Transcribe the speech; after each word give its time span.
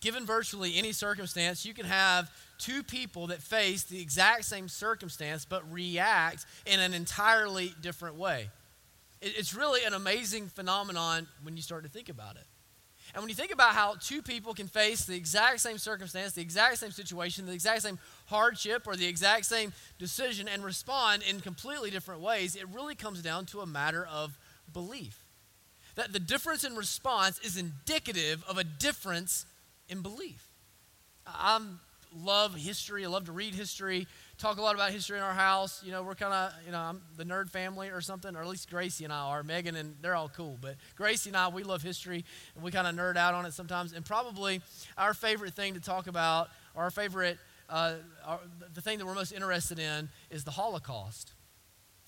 given 0.00 0.26
virtually 0.26 0.76
any 0.76 0.92
circumstance, 0.92 1.64
you 1.64 1.74
can 1.74 1.86
have 1.86 2.30
two 2.58 2.82
people 2.82 3.28
that 3.28 3.42
face 3.42 3.84
the 3.84 4.00
exact 4.00 4.44
same 4.44 4.68
circumstance 4.68 5.44
but 5.44 5.70
react 5.72 6.46
in 6.66 6.80
an 6.80 6.94
entirely 6.94 7.74
different 7.80 8.16
way. 8.16 8.50
It's 9.22 9.54
really 9.54 9.84
an 9.84 9.92
amazing 9.92 10.48
phenomenon 10.48 11.26
when 11.42 11.56
you 11.56 11.62
start 11.62 11.84
to 11.84 11.90
think 11.90 12.08
about 12.08 12.36
it. 12.36 12.44
And 13.12 13.22
when 13.22 13.28
you 13.28 13.34
think 13.34 13.52
about 13.52 13.74
how 13.74 13.96
two 14.00 14.22
people 14.22 14.54
can 14.54 14.68
face 14.68 15.04
the 15.04 15.16
exact 15.16 15.60
same 15.60 15.78
circumstance, 15.78 16.32
the 16.32 16.42
exact 16.42 16.78
same 16.78 16.92
situation, 16.92 17.44
the 17.44 17.52
exact 17.52 17.82
same 17.82 17.98
hardship, 18.26 18.86
or 18.86 18.94
the 18.94 19.06
exact 19.06 19.46
same 19.46 19.72
decision 19.98 20.48
and 20.48 20.64
respond 20.64 21.22
in 21.28 21.40
completely 21.40 21.90
different 21.90 22.20
ways, 22.20 22.54
it 22.54 22.68
really 22.72 22.94
comes 22.94 23.20
down 23.20 23.46
to 23.46 23.60
a 23.60 23.66
matter 23.66 24.06
of 24.06 24.38
belief. 24.72 25.24
That 25.96 26.12
the 26.12 26.20
difference 26.20 26.62
in 26.62 26.76
response 26.76 27.40
is 27.40 27.56
indicative 27.56 28.44
of 28.48 28.58
a 28.58 28.64
difference 28.64 29.44
in 29.90 30.02
belief. 30.02 30.46
I 31.26 31.60
love 32.16 32.54
history. 32.54 33.04
I 33.04 33.08
love 33.08 33.26
to 33.26 33.32
read 33.32 33.54
history, 33.54 34.06
talk 34.38 34.58
a 34.58 34.62
lot 34.62 34.74
about 34.74 34.90
history 34.90 35.18
in 35.18 35.22
our 35.22 35.34
house. 35.34 35.82
You 35.84 35.92
know, 35.92 36.02
we're 36.02 36.14
kind 36.14 36.32
of, 36.32 36.52
you 36.64 36.72
know, 36.72 36.78
I'm 36.78 37.02
the 37.16 37.24
nerd 37.24 37.50
family 37.50 37.88
or 37.90 38.00
something, 38.00 38.34
or 38.34 38.40
at 38.40 38.48
least 38.48 38.70
Gracie 38.70 39.04
and 39.04 39.12
I 39.12 39.18
are. 39.18 39.42
Megan 39.42 39.76
and 39.76 39.96
they're 40.00 40.16
all 40.16 40.28
cool. 40.28 40.58
But 40.60 40.76
Gracie 40.96 41.30
and 41.30 41.36
I, 41.36 41.48
we 41.48 41.62
love 41.62 41.82
history, 41.82 42.24
and 42.54 42.64
we 42.64 42.70
kind 42.70 42.86
of 42.86 42.94
nerd 42.94 43.16
out 43.16 43.34
on 43.34 43.46
it 43.46 43.52
sometimes. 43.52 43.92
And 43.92 44.04
probably 44.04 44.60
our 44.96 45.14
favorite 45.14 45.54
thing 45.54 45.74
to 45.74 45.80
talk 45.80 46.06
about, 46.06 46.48
our 46.74 46.90
favorite, 46.90 47.38
uh, 47.68 47.94
our, 48.24 48.40
the 48.74 48.80
thing 48.80 48.98
that 48.98 49.06
we're 49.06 49.14
most 49.14 49.32
interested 49.32 49.78
in, 49.78 50.08
is 50.30 50.44
the 50.44 50.52
Holocaust. 50.52 51.32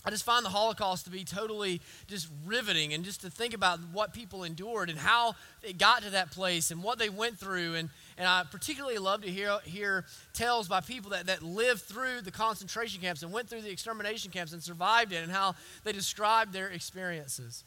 I 0.04 0.10
just 0.10 0.24
find 0.24 0.44
the 0.44 0.50
Holocaust 0.50 1.04
to 1.04 1.12
be 1.12 1.22
totally 1.24 1.80
just 2.08 2.28
riveting 2.44 2.92
and 2.92 3.04
just 3.04 3.20
to 3.20 3.30
think 3.30 3.54
about 3.54 3.78
what 3.92 4.12
people 4.12 4.42
endured 4.42 4.90
and 4.90 4.98
how 4.98 5.36
they 5.62 5.72
got 5.72 6.02
to 6.02 6.10
that 6.10 6.32
place 6.32 6.72
and 6.72 6.82
what 6.82 6.98
they 6.98 7.08
went 7.08 7.38
through. 7.38 7.76
And, 7.76 7.88
and 8.18 8.26
I 8.26 8.42
particularly 8.50 8.98
love 8.98 9.22
to 9.22 9.30
hear, 9.30 9.58
hear 9.64 10.04
tales 10.34 10.66
by 10.66 10.80
people 10.80 11.10
that, 11.10 11.26
that 11.26 11.42
lived 11.42 11.82
through 11.82 12.22
the 12.22 12.32
concentration 12.32 13.00
camps 13.00 13.22
and 13.22 13.32
went 13.32 13.48
through 13.48 13.62
the 13.62 13.70
extermination 13.70 14.32
camps 14.32 14.52
and 14.52 14.60
survived 14.60 15.12
it 15.12 15.22
and 15.22 15.30
how 15.30 15.54
they 15.84 15.92
described 15.92 16.52
their 16.52 16.68
experiences. 16.68 17.62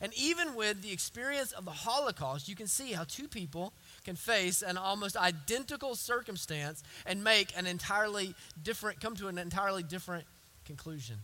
And 0.00 0.12
even 0.14 0.54
with 0.54 0.82
the 0.82 0.92
experience 0.92 1.52
of 1.52 1.64
the 1.64 1.70
Holocaust, 1.70 2.48
you 2.48 2.54
can 2.54 2.66
see 2.66 2.92
how 2.92 3.04
two 3.04 3.28
people 3.28 3.72
can 4.04 4.14
face 4.14 4.60
an 4.62 4.76
almost 4.76 5.16
identical 5.16 5.94
circumstance 5.94 6.84
and 7.06 7.24
make 7.24 7.56
an 7.56 7.66
entirely 7.66 8.34
different, 8.62 9.00
come 9.00 9.16
to 9.16 9.28
an 9.28 9.38
entirely 9.38 9.82
different 9.82 10.24
conclusion. 10.66 11.16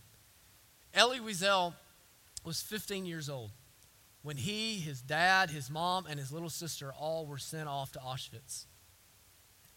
Elie 0.95 1.21
Wiesel 1.21 1.75
was 2.45 2.63
15 2.63 3.05
years 3.05 3.29
old 3.29 3.51
when 4.23 4.37
he, 4.37 4.79
his 4.79 5.03
dad, 5.03 5.51
his 5.51 5.69
mom, 5.69 6.07
and 6.09 6.19
his 6.19 6.33
little 6.33 6.49
sister 6.49 6.93
all 6.93 7.27
were 7.27 7.39
sent 7.39 7.69
off 7.69 7.93
to 7.93 7.99
Auschwitz. 7.99 8.67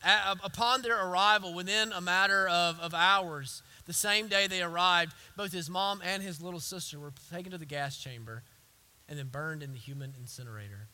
upon 0.04 0.84
their 0.84 1.06
arrival, 1.06 1.54
within 1.54 1.92
a 1.92 2.00
matter 2.00 2.48
of, 2.48 2.80
of 2.80 2.94
hours, 2.94 3.64
the 3.86 3.94
same 3.94 4.28
day 4.28 4.48
they 4.48 4.62
arrived, 4.62 5.14
both 5.36 5.52
his 5.52 5.70
mom 5.70 6.02
and 6.06 6.22
his 6.22 6.40
little 6.40 6.60
sister 6.60 7.00
were 7.00 7.14
taken 7.34 7.52
to 7.52 7.58
the 7.58 7.66
gas 7.66 7.98
chamber 7.98 8.44
and 9.10 9.18
then 9.18 9.28
burned 9.28 9.64
in 9.64 9.74
the 9.74 9.80
human 9.80 10.14
incinerator. 10.20 10.88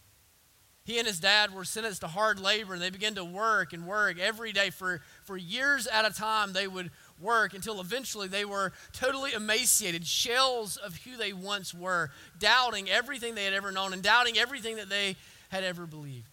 He 0.85 0.97
and 0.97 1.07
his 1.07 1.19
dad 1.19 1.53
were 1.53 1.63
sentenced 1.63 2.01
to 2.01 2.07
hard 2.07 2.39
labor, 2.39 2.73
and 2.73 2.81
they 2.81 2.89
began 2.89 3.15
to 3.15 3.23
work 3.23 3.71
and 3.71 3.87
work 3.87 4.19
every 4.19 4.51
day 4.51 4.69
for, 4.69 5.01
for 5.23 5.37
years 5.37 5.87
at 5.87 6.05
a 6.05 6.13
time. 6.13 6.51
They 6.51 6.67
would 6.67 6.91
work 7.19 7.53
until 7.53 7.79
eventually 7.79 8.27
they 8.27 8.45
were 8.45 8.71
totally 8.91 9.33
emaciated, 9.33 10.05
shells 10.05 10.77
of 10.77 10.97
who 10.97 11.17
they 11.17 11.33
once 11.33 11.73
were, 11.73 12.11
doubting 12.39 12.89
everything 12.89 13.35
they 13.35 13.45
had 13.45 13.53
ever 13.53 13.71
known 13.71 13.93
and 13.93 14.01
doubting 14.01 14.37
everything 14.37 14.75
that 14.75 14.89
they 14.89 15.15
had 15.49 15.63
ever 15.63 15.85
believed. 15.85 16.27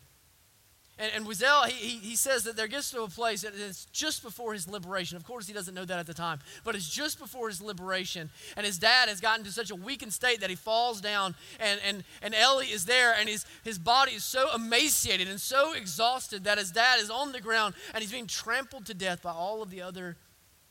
And, 1.01 1.11
and 1.17 1.27
Wiesel, 1.27 1.67
he, 1.69 1.97
he 1.97 2.15
says 2.15 2.45
that 2.45 2.57
there 2.57 2.69
gets 2.69 2.91
to 2.91 3.03
a 3.03 3.09
place 3.09 3.41
that 3.41 3.55
it's 3.57 3.87
just 3.87 4.23
before 4.23 4.53
his 4.53 4.69
liberation. 4.69 5.17
Of 5.17 5.25
course, 5.25 5.47
he 5.47 5.55
doesn't 5.55 5.75
know 5.75 5.87
that 5.87 5.99
at 5.99 6.07
the 6.07 6.13
time, 6.13 6.41
but 6.63 6.75
it's 6.75 6.89
just 6.89 7.19
before 7.19 7.49
his 7.49 7.63
liberation. 7.63 8.29
And 8.55 8.67
his 8.67 8.79
dad 8.79 9.09
has 9.09 9.19
gotten 9.19 9.43
to 9.47 9.51
such 9.51 9.71
a 9.71 9.75
weakened 9.75 10.13
state 10.13 10.43
that 10.43 10.51
he 10.51 10.57
falls 10.57 11.01
down, 11.01 11.35
and, 11.59 11.81
and, 11.87 12.05
and 12.21 12.35
Elie 12.35 12.67
is 12.67 12.85
there, 12.85 13.15
and 13.19 13.31
his, 13.31 13.47
his 13.65 13.79
body 13.79 14.13
is 14.13 14.25
so 14.25 14.55
emaciated 14.55 15.27
and 15.27 15.41
so 15.41 15.73
exhausted 15.73 16.45
that 16.45 16.59
his 16.59 16.71
dad 16.71 17.01
is 17.01 17.09
on 17.09 17.33
the 17.33 17.41
ground, 17.41 17.75
and 17.95 18.03
he's 18.03 18.13
being 18.13 18.27
trampled 18.27 18.85
to 18.87 18.93
death 18.95 19.23
by 19.23 19.33
all 19.33 19.63
of 19.63 19.71
the 19.71 19.81
other 19.81 20.17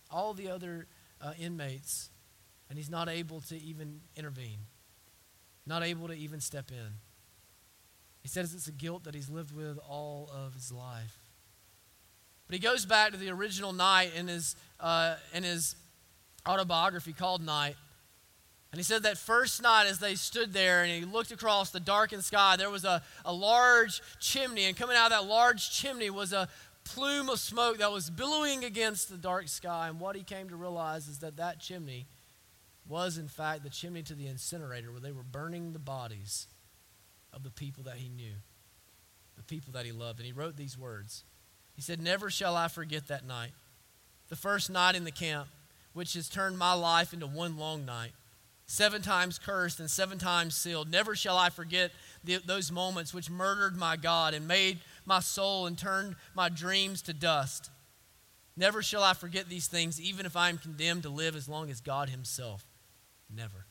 all 0.10 0.34
the 0.34 0.50
other 0.50 0.88
uh, 1.22 1.34
inmates, 1.40 2.10
and 2.70 2.78
he's 2.78 2.90
not 2.90 3.10
able 3.10 3.42
to 3.42 3.58
even 3.62 4.02
intervene, 4.16 4.60
not 5.66 5.84
able 5.84 6.08
to 6.08 6.14
even 6.14 6.40
step 6.40 6.72
in. 6.72 6.94
He 8.22 8.28
says 8.28 8.54
it's 8.54 8.68
a 8.68 8.72
guilt 8.72 9.06
that 9.06 9.16
he's 9.16 9.30
lived 9.30 9.56
with 9.56 9.80
all 9.88 10.30
of 10.34 10.54
his 10.54 10.72
life. 10.72 11.18
But 12.48 12.56
he 12.56 12.60
goes 12.60 12.86
back 12.86 13.12
to 13.12 13.18
the 13.18 13.30
original 13.30 13.74
night 13.74 14.12
in 14.16 14.28
his, 14.28 14.56
uh, 14.80 15.16
in 15.34 15.44
his 15.44 15.76
autobiography 16.48 17.14
called 17.14 17.44
Night. 17.44 17.76
And 18.72 18.78
he 18.78 18.84
said 18.84 19.04
that 19.04 19.18
first 19.18 19.62
night 19.64 19.88
as 19.88 20.00
they 20.00 20.16
stood 20.16 20.54
there 20.54 20.84
and 20.84 20.92
he 20.92 21.04
looked 21.04 21.32
across 21.32 21.72
the 21.72 21.80
darkened 21.80 22.24
sky, 22.24 22.56
there 22.56 22.70
was 22.70 22.86
a, 22.86 23.02
a 23.26 23.34
large 23.34 24.02
chimney. 24.20 24.66
And 24.66 24.78
coming 24.78 24.96
out 24.96 25.12
of 25.12 25.20
that 25.20 25.28
large 25.28 25.72
chimney 25.72 26.10
was 26.10 26.34
a, 26.34 26.48
plume 26.84 27.30
of 27.30 27.40
smoke 27.40 27.78
that 27.78 27.92
was 27.92 28.10
billowing 28.10 28.64
against 28.64 29.10
the 29.10 29.18
dark 29.18 29.48
sky. 29.48 29.88
And 29.88 30.00
what 30.00 30.16
he 30.16 30.24
came 30.24 30.50
to 30.50 30.56
realize 30.56 31.08
is 31.08 31.20
that 31.20 31.38
that 31.38 31.60
chimney 31.60 32.08
was, 32.88 33.18
in 33.18 33.28
fact, 33.28 33.64
the 33.64 33.70
chimney 33.70 34.02
to 34.04 34.16
the 34.16 34.28
incinerator 34.28 34.92
where 34.92 35.00
they 35.00 35.12
were 35.12 35.24
burning 35.24 35.74
the 35.74 35.80
bodies 35.80 36.48
of 37.32 37.44
the 37.44 37.52
people 37.52 37.84
that 37.84 37.98
he 37.98 38.10
knew, 38.10 38.34
the 39.38 39.44
people 39.44 39.74
that 39.74 39.86
he 39.86 39.92
loved. 39.92 40.20
And 40.20 40.26
he 40.26 40.32
wrote 40.32 40.58
these 40.58 40.78
words 40.78 41.24
He 41.76 41.82
said, 41.82 42.02
Never 42.02 42.30
shall 42.30 42.56
I 42.56 42.68
forget 42.68 43.08
that 43.08 43.26
night, 43.26 43.52
the 44.30 44.36
first 44.36 44.70
night 44.70 44.96
in 44.96 45.04
the 45.04 45.12
camp, 45.12 45.48
which 45.94 46.14
has 46.14 46.28
turned 46.28 46.58
my 46.58 46.74
life 46.74 47.14
into 47.14 47.28
one 47.28 47.58
long 47.58 47.86
night. 47.86 48.12
Seven 48.66 49.02
times 49.02 49.40
cursed 49.40 49.80
and 49.80 49.90
seven 49.90 50.20
times 50.20 50.56
sealed. 50.56 50.92
Never 50.92 51.16
shall 51.16 51.40
I 51.40 51.50
forget 51.50 51.90
the, 52.24 52.38
those 52.38 52.72
moments 52.72 53.16
which 53.16 53.28
murdered 53.28 53.76
my 53.76 53.96
God 53.96 54.36
and 54.36 54.48
made 54.48 54.78
my 55.10 55.20
soul 55.20 55.66
and 55.66 55.78
turned 55.78 56.16
my 56.34 56.48
dreams 56.48 57.02
to 57.02 57.14
dust. 57.14 57.70
Never 58.56 58.82
shall 58.82 59.04
I 59.04 59.14
forget 59.14 59.50
these 59.50 59.68
things, 59.68 60.00
even 60.00 60.26
if 60.26 60.38
I 60.38 60.50
am 60.50 60.58
condemned 60.58 61.04
to 61.04 61.10
live 61.10 61.36
as 61.36 61.50
long 61.50 61.70
as 61.70 61.82
God 61.82 62.10
Himself. 62.10 62.66
Never. 63.34 63.66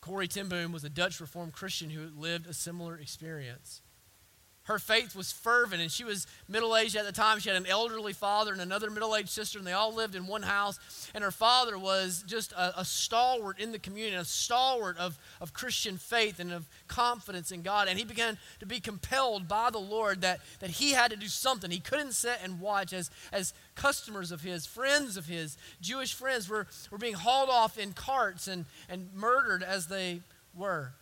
Corrie 0.00 0.28
ten 0.28 0.48
Boom 0.48 0.70
was 0.70 0.84
a 0.84 0.90
Dutch 0.90 1.20
Reformed 1.20 1.54
Christian 1.54 1.90
who 1.90 2.10
lived 2.16 2.46
a 2.46 2.54
similar 2.54 2.96
experience. 2.96 3.80
Her 4.64 4.78
faith 4.78 5.14
was 5.14 5.30
fervent, 5.30 5.82
and 5.82 5.92
she 5.92 6.04
was 6.04 6.26
middle 6.48 6.74
aged 6.74 6.96
at 6.96 7.04
the 7.04 7.12
time. 7.12 7.38
She 7.38 7.50
had 7.50 7.58
an 7.58 7.66
elderly 7.66 8.14
father 8.14 8.50
and 8.50 8.62
another 8.62 8.90
middle 8.90 9.14
aged 9.14 9.28
sister, 9.28 9.58
and 9.58 9.66
they 9.66 9.72
all 9.72 9.92
lived 9.92 10.14
in 10.14 10.26
one 10.26 10.42
house. 10.42 10.78
And 11.14 11.22
her 11.22 11.30
father 11.30 11.78
was 11.78 12.24
just 12.26 12.52
a, 12.52 12.80
a, 12.80 12.84
stalwart 12.84 13.60
in 13.60 13.72
the 13.72 13.78
community, 13.78 14.16
a 14.16 14.24
stalwart 14.24 14.96
of, 14.96 15.18
of 15.38 15.52
Christian 15.52 15.98
faith 15.98 16.40
and 16.40 16.50
of 16.50 16.66
confidence 16.88 17.52
in 17.52 17.60
God. 17.60 17.88
And 17.88 17.98
he 17.98 18.06
began 18.06 18.38
to 18.60 18.64
be 18.66 18.80
compelled 18.80 19.48
by 19.48 19.68
the 19.68 19.78
Lord 19.78 20.22
that, 20.22 20.40
that 20.60 20.70
he 20.70 20.92
had 20.92 21.10
to 21.10 21.16
do 21.18 21.28
something. 21.28 21.70
He 21.70 21.78
couldn't 21.78 22.12
sit 22.12 22.38
and 22.42 22.58
watch 22.58 22.94
as, 22.94 23.10
as 23.32 23.52
customers 23.74 24.32
of 24.32 24.40
his, 24.40 24.64
friends 24.64 25.18
of 25.18 25.26
his, 25.26 25.58
Jewish 25.82 26.14
friends 26.14 26.48
were, 26.48 26.66
were 26.90 26.96
being 26.96 27.14
hauled 27.14 27.50
off 27.50 27.76
in 27.76 27.92
carts 27.92 28.48
and, 28.48 28.64
and 28.88 29.12
murdered 29.12 29.62
as 29.62 29.88
they 29.88 30.22
were. 30.54 30.94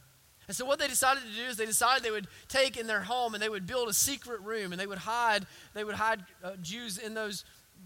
And 0.48 0.56
so 0.56 0.64
what 0.64 0.78
they 0.78 0.88
decided 0.88 1.22
to 1.22 1.36
do 1.36 1.48
is 1.48 1.56
they 1.56 1.66
decided 1.66 2.03
they 2.03 2.10
would 2.10 2.28
take 2.48 2.76
in 2.76 2.86
their 2.86 3.03
home 3.03 3.34
and 3.34 3.42
they 3.42 3.48
would 3.48 3.66
build 3.66 3.88
a 3.88 3.92
secret 3.92 4.41
room 4.41 4.72
and 4.72 4.80
they 4.80 4.86
would 4.86 4.98
hide 4.98 5.47
they 5.75 5.84
would 5.84 5.94
hide 5.94 6.25
uh, 6.42 6.53
Jews 6.60 6.98
in 6.98 7.14
those 7.14 7.44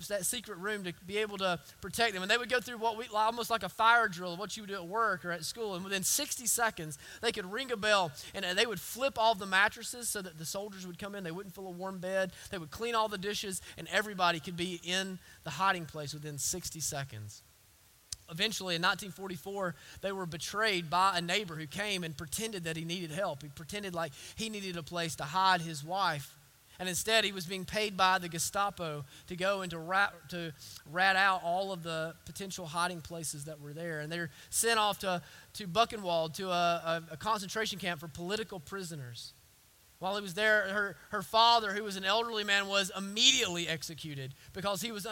that 0.09 0.27
secret 0.27 0.59
room 0.59 0.85
to 0.85 0.93
be 1.07 1.19
able 1.19 1.39
to 1.39 1.59
protect 1.81 2.13
them. 2.13 2.23
And 2.23 2.31
they 2.31 2.37
would 2.37 2.49
go 2.49 2.61
through 2.61 2.79
what 2.79 2.97
we 2.97 3.07
almost 3.15 3.51
like 3.51 3.63
a 3.63 3.69
fire 3.69 4.09
drill 4.09 4.37
what 4.37 4.57
you 4.57 4.63
would 4.63 4.69
do 4.69 4.75
at 4.75 4.87
work 4.87 5.25
or 5.25 5.33
at 5.33 5.45
school. 5.45 5.75
And 5.75 5.85
within 5.85 6.03
60 6.03 6.47
seconds, 6.47 6.99
they 7.23 7.33
could 7.33 7.51
ring 7.51 7.73
a 7.73 7.77
bell 7.77 8.13
and 8.35 8.45
they 8.57 8.67
would 8.67 8.81
flip 8.81 9.19
all 9.19 9.35
the 9.35 9.47
mattresses 9.47 10.09
so 10.09 10.23
that 10.23 10.39
the 10.39 10.45
soldiers 10.45 10.87
would 10.87 10.99
come 10.99 11.15
in. 11.15 11.25
They 11.25 11.31
wouldn't 11.31 11.55
feel 11.55 11.67
a 11.67 11.71
warm 11.71 11.99
bed. 11.99 12.33
They 12.51 12.59
would 12.59 12.71
clean 12.71 12.95
all 12.95 13.09
the 13.09 13.19
dishes, 13.19 13.61
and 13.79 13.89
everybody 13.91 14.41
could 14.41 14.57
be 14.57 14.81
in 14.85 15.19
the 15.45 15.51
hiding 15.51 15.87
place 15.87 16.13
within 16.13 16.39
60 16.39 16.81
seconds. 16.81 17.43
Eventually, 18.31 18.75
in 18.75 18.83
1944, 18.83 19.75
they 20.01 20.13
were 20.13 20.27
betrayed 20.27 20.91
by 20.91 21.17
a 21.17 21.21
neighbor 21.21 21.55
who 21.55 21.67
came 21.67 22.03
and 22.03 22.17
pretended 22.17 22.65
that 22.65 22.77
he 22.77 22.85
needed 22.85 23.13
help. 23.13 23.43
He 23.43 23.49
pretended 23.49 23.95
like 23.95 24.13
he 24.35 24.49
needed 24.49 24.77
a 24.77 24.83
place 24.83 25.15
to 25.17 25.25
hide 25.25 25.61
his 25.61 25.85
wife. 25.85 26.37
And 26.79 26.89
instead, 26.89 27.25
he 27.25 27.33
was 27.33 27.47
being 27.47 27.65
paid 27.65 27.97
by 27.97 28.19
the 28.19 28.29
Gestapo 28.29 29.05
to 29.29 29.37
go 29.37 29.63
and 29.63 29.71
to 29.71 29.79
rat, 29.79 30.13
to 30.31 30.53
rat 30.91 31.17
out 31.17 31.43
all 31.43 31.73
of 31.73 31.83
the 31.83 32.15
potential 32.27 32.67
hiding 32.67 33.01
places 33.01 33.45
that 33.45 33.61
were 33.61 33.73
there. 33.73 34.01
And 34.01 34.13
they're 34.13 34.31
sent 34.51 34.79
off 34.79 34.99
to, 34.99 35.23
to 35.55 35.67
Buchenwald, 35.67 36.35
to 36.35 36.51
a, 36.51 36.51
a, 36.53 37.03
a 37.13 37.17
concentration 37.17 37.79
camp 37.79 38.01
for 38.01 38.09
political 38.09 38.61
prisoners. 38.61 39.33
While 39.99 40.17
he 40.17 40.23
was 40.23 40.35
there, 40.35 40.69
her, 40.69 40.97
her 41.09 41.23
father, 41.23 41.73
who 41.73 41.83
was 41.83 41.97
an 41.97 42.05
elderly 42.05 42.45
man, 42.45 42.69
was 42.69 42.93
immediately 42.97 43.67
executed 43.67 44.35
because 44.53 44.83
he 44.83 44.93
was 44.93 45.07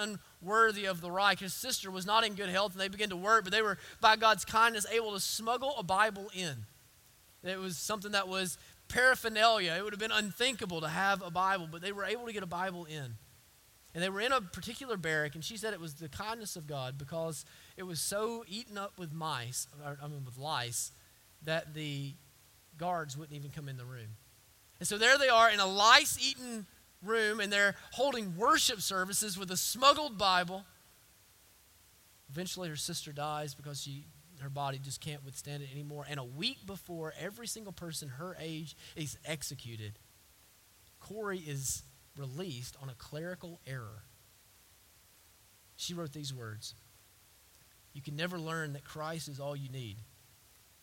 unworthy 0.44 0.84
of 0.84 1.00
the 1.00 1.10
Reich. 1.10 1.40
His 1.40 1.54
sister 1.54 1.90
was 1.90 2.06
not 2.06 2.24
in 2.24 2.34
good 2.34 2.48
health, 2.48 2.72
and 2.72 2.80
they 2.80 2.88
began 2.88 3.10
to 3.10 3.16
work, 3.16 3.44
but 3.44 3.52
they 3.52 3.62
were, 3.62 3.78
by 4.00 4.16
God's 4.16 4.44
kindness, 4.44 4.86
able 4.92 5.12
to 5.12 5.20
smuggle 5.20 5.74
a 5.78 5.82
Bible 5.82 6.30
in. 6.34 6.66
It 7.42 7.58
was 7.58 7.76
something 7.76 8.12
that 8.12 8.28
was 8.28 8.58
paraphernalia. 8.88 9.74
It 9.76 9.84
would 9.84 9.92
have 9.92 10.00
been 10.00 10.10
unthinkable 10.12 10.80
to 10.80 10.88
have 10.88 11.22
a 11.22 11.30
Bible, 11.30 11.68
but 11.70 11.82
they 11.82 11.92
were 11.92 12.04
able 12.04 12.26
to 12.26 12.32
get 12.32 12.42
a 12.42 12.46
Bible 12.46 12.84
in. 12.84 13.16
And 13.94 14.02
they 14.02 14.08
were 14.08 14.20
in 14.20 14.32
a 14.32 14.40
particular 14.40 14.96
barrack, 14.96 15.34
and 15.34 15.44
she 15.44 15.56
said 15.56 15.72
it 15.72 15.80
was 15.80 15.94
the 15.94 16.08
kindness 16.08 16.56
of 16.56 16.66
God 16.66 16.98
because 16.98 17.44
it 17.76 17.84
was 17.84 18.00
so 18.00 18.44
eaten 18.48 18.76
up 18.76 18.98
with 18.98 19.12
mice, 19.12 19.68
I 19.84 20.08
mean 20.08 20.24
with 20.24 20.36
lice, 20.36 20.92
that 21.42 21.74
the 21.74 22.14
guards 22.76 23.16
wouldn't 23.16 23.36
even 23.36 23.50
come 23.50 23.68
in 23.68 23.76
the 23.76 23.84
room. 23.84 24.16
And 24.80 24.88
so 24.88 24.98
there 24.98 25.16
they 25.16 25.28
are 25.28 25.48
in 25.48 25.60
a 25.60 25.66
lice 25.66 26.18
eaten 26.20 26.66
room, 27.06 27.40
and 27.40 27.52
they're 27.52 27.76
holding 27.92 28.36
worship 28.36 28.80
services 28.80 29.38
with 29.38 29.50
a 29.50 29.56
smuggled 29.56 30.18
Bible. 30.18 30.64
Eventually, 32.30 32.68
her 32.68 32.76
sister 32.76 33.12
dies 33.12 33.54
because 33.54 33.82
she, 33.82 34.06
her 34.40 34.50
body 34.50 34.78
just 34.78 35.00
can't 35.00 35.24
withstand 35.24 35.62
it 35.62 35.70
anymore. 35.72 36.06
And 36.08 36.18
a 36.18 36.24
week 36.24 36.66
before 36.66 37.14
every 37.18 37.46
single 37.46 37.72
person 37.72 38.08
her 38.08 38.36
age 38.40 38.76
is 38.96 39.18
executed, 39.24 39.98
Corrie 41.00 41.38
is 41.38 41.82
released 42.16 42.76
on 42.82 42.88
a 42.88 42.94
clerical 42.94 43.60
error. 43.66 44.04
She 45.76 45.94
wrote 45.94 46.12
these 46.12 46.32
words 46.32 46.74
You 47.92 48.02
can 48.02 48.16
never 48.16 48.38
learn 48.38 48.72
that 48.72 48.84
Christ 48.84 49.28
is 49.28 49.40
all 49.40 49.54
you 49.54 49.68
need 49.68 49.98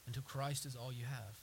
until 0.07 0.23
Christ 0.23 0.65
is 0.65 0.75
all 0.75 0.91
you 0.91 1.05
have. 1.05 1.40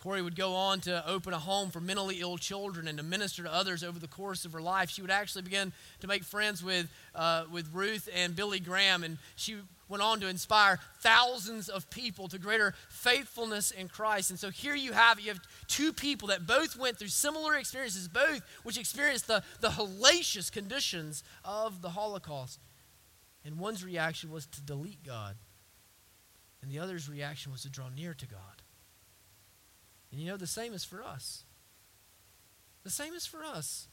Corrie 0.00 0.22
would 0.22 0.36
go 0.36 0.54
on 0.54 0.80
to 0.80 1.06
open 1.06 1.34
a 1.34 1.38
home 1.38 1.70
for 1.70 1.80
mentally 1.80 2.20
ill 2.20 2.38
children 2.38 2.88
and 2.88 2.96
to 2.96 3.04
minister 3.04 3.42
to 3.42 3.52
others 3.52 3.84
over 3.84 3.98
the 3.98 4.08
course 4.08 4.46
of 4.46 4.52
her 4.54 4.60
life. 4.60 4.88
She 4.88 5.02
would 5.02 5.10
actually 5.10 5.42
begin 5.42 5.72
to 6.00 6.06
make 6.06 6.24
friends 6.24 6.64
with, 6.64 6.88
uh, 7.14 7.44
with 7.52 7.68
Ruth 7.72 8.08
and 8.14 8.34
Billy 8.34 8.60
Graham, 8.60 9.04
and 9.04 9.18
she 9.36 9.56
went 9.88 10.02
on 10.02 10.20
to 10.20 10.28
inspire 10.28 10.78
thousands 11.00 11.68
of 11.68 11.90
people 11.90 12.28
to 12.28 12.38
greater 12.38 12.74
faithfulness 12.88 13.72
in 13.72 13.88
Christ. 13.88 14.30
And 14.30 14.38
so 14.38 14.48
here 14.48 14.74
you 14.74 14.92
have. 14.92 15.20
You 15.20 15.28
have 15.32 15.40
two 15.66 15.92
people 15.92 16.28
that 16.28 16.46
both 16.46 16.78
went 16.78 16.96
through 16.96 17.08
similar 17.08 17.56
experiences, 17.56 18.08
both 18.08 18.40
which 18.62 18.78
experienced 18.78 19.26
the, 19.26 19.42
the 19.60 19.68
hellacious 19.68 20.50
conditions 20.50 21.22
of 21.44 21.82
the 21.82 21.90
Holocaust. 21.90 22.58
And 23.44 23.58
one's 23.58 23.84
reaction 23.84 24.30
was 24.30 24.46
to 24.46 24.62
delete 24.62 25.04
God, 25.04 25.36
and 26.62 26.70
the 26.70 26.78
other's 26.78 27.08
reaction 27.08 27.52
was 27.52 27.62
to 27.62 27.68
draw 27.68 27.88
near 27.88 28.14
to 28.14 28.26
God. 28.26 28.62
And 30.10 30.20
you 30.20 30.26
know, 30.26 30.36
the 30.36 30.46
same 30.46 30.72
is 30.72 30.84
for 30.84 31.02
us. 31.02 31.44
The 32.84 32.90
same 32.90 33.14
is 33.14 33.26
for 33.26 33.44
us. 33.44 33.88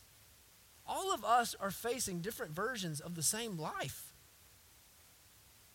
All 0.85 1.13
of 1.13 1.25
us 1.25 1.55
are 1.59 1.71
facing 1.71 2.21
different 2.21 2.53
versions 2.53 2.99
of 2.99 3.15
the 3.15 3.23
same 3.23 3.57
life. 3.57 4.13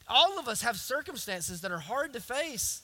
All 0.09 0.39
of 0.39 0.49
us 0.49 0.63
have 0.63 0.77
circumstances 0.77 1.61
that 1.61 1.71
are 1.71 1.79
hard 1.79 2.13
to 2.15 2.21
face. 2.21 2.83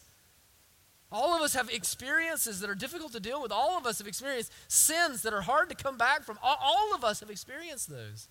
All 1.10 1.34
of 1.34 1.40
us 1.40 1.55
have 1.55 1.70
experiences 1.70 2.60
that 2.60 2.69
are 2.69 2.75
difficult 2.75 3.12
to 3.12 3.20
deal 3.20 3.40
with. 3.40 3.50
All 3.50 3.78
of 3.78 3.87
us 3.87 3.99
have 3.99 4.06
experienced 4.06 4.52
sins 4.69 5.22
that 5.22 5.32
are 5.32 5.40
hard 5.40 5.70
to 5.70 5.75
come 5.75 5.96
back 5.96 6.22
from. 6.22 6.38
All, 6.43 6.58
all 6.60 6.94
of 6.94 7.02
us 7.02 7.20
have 7.20 7.31
experienced 7.31 7.88
those. 7.88 8.28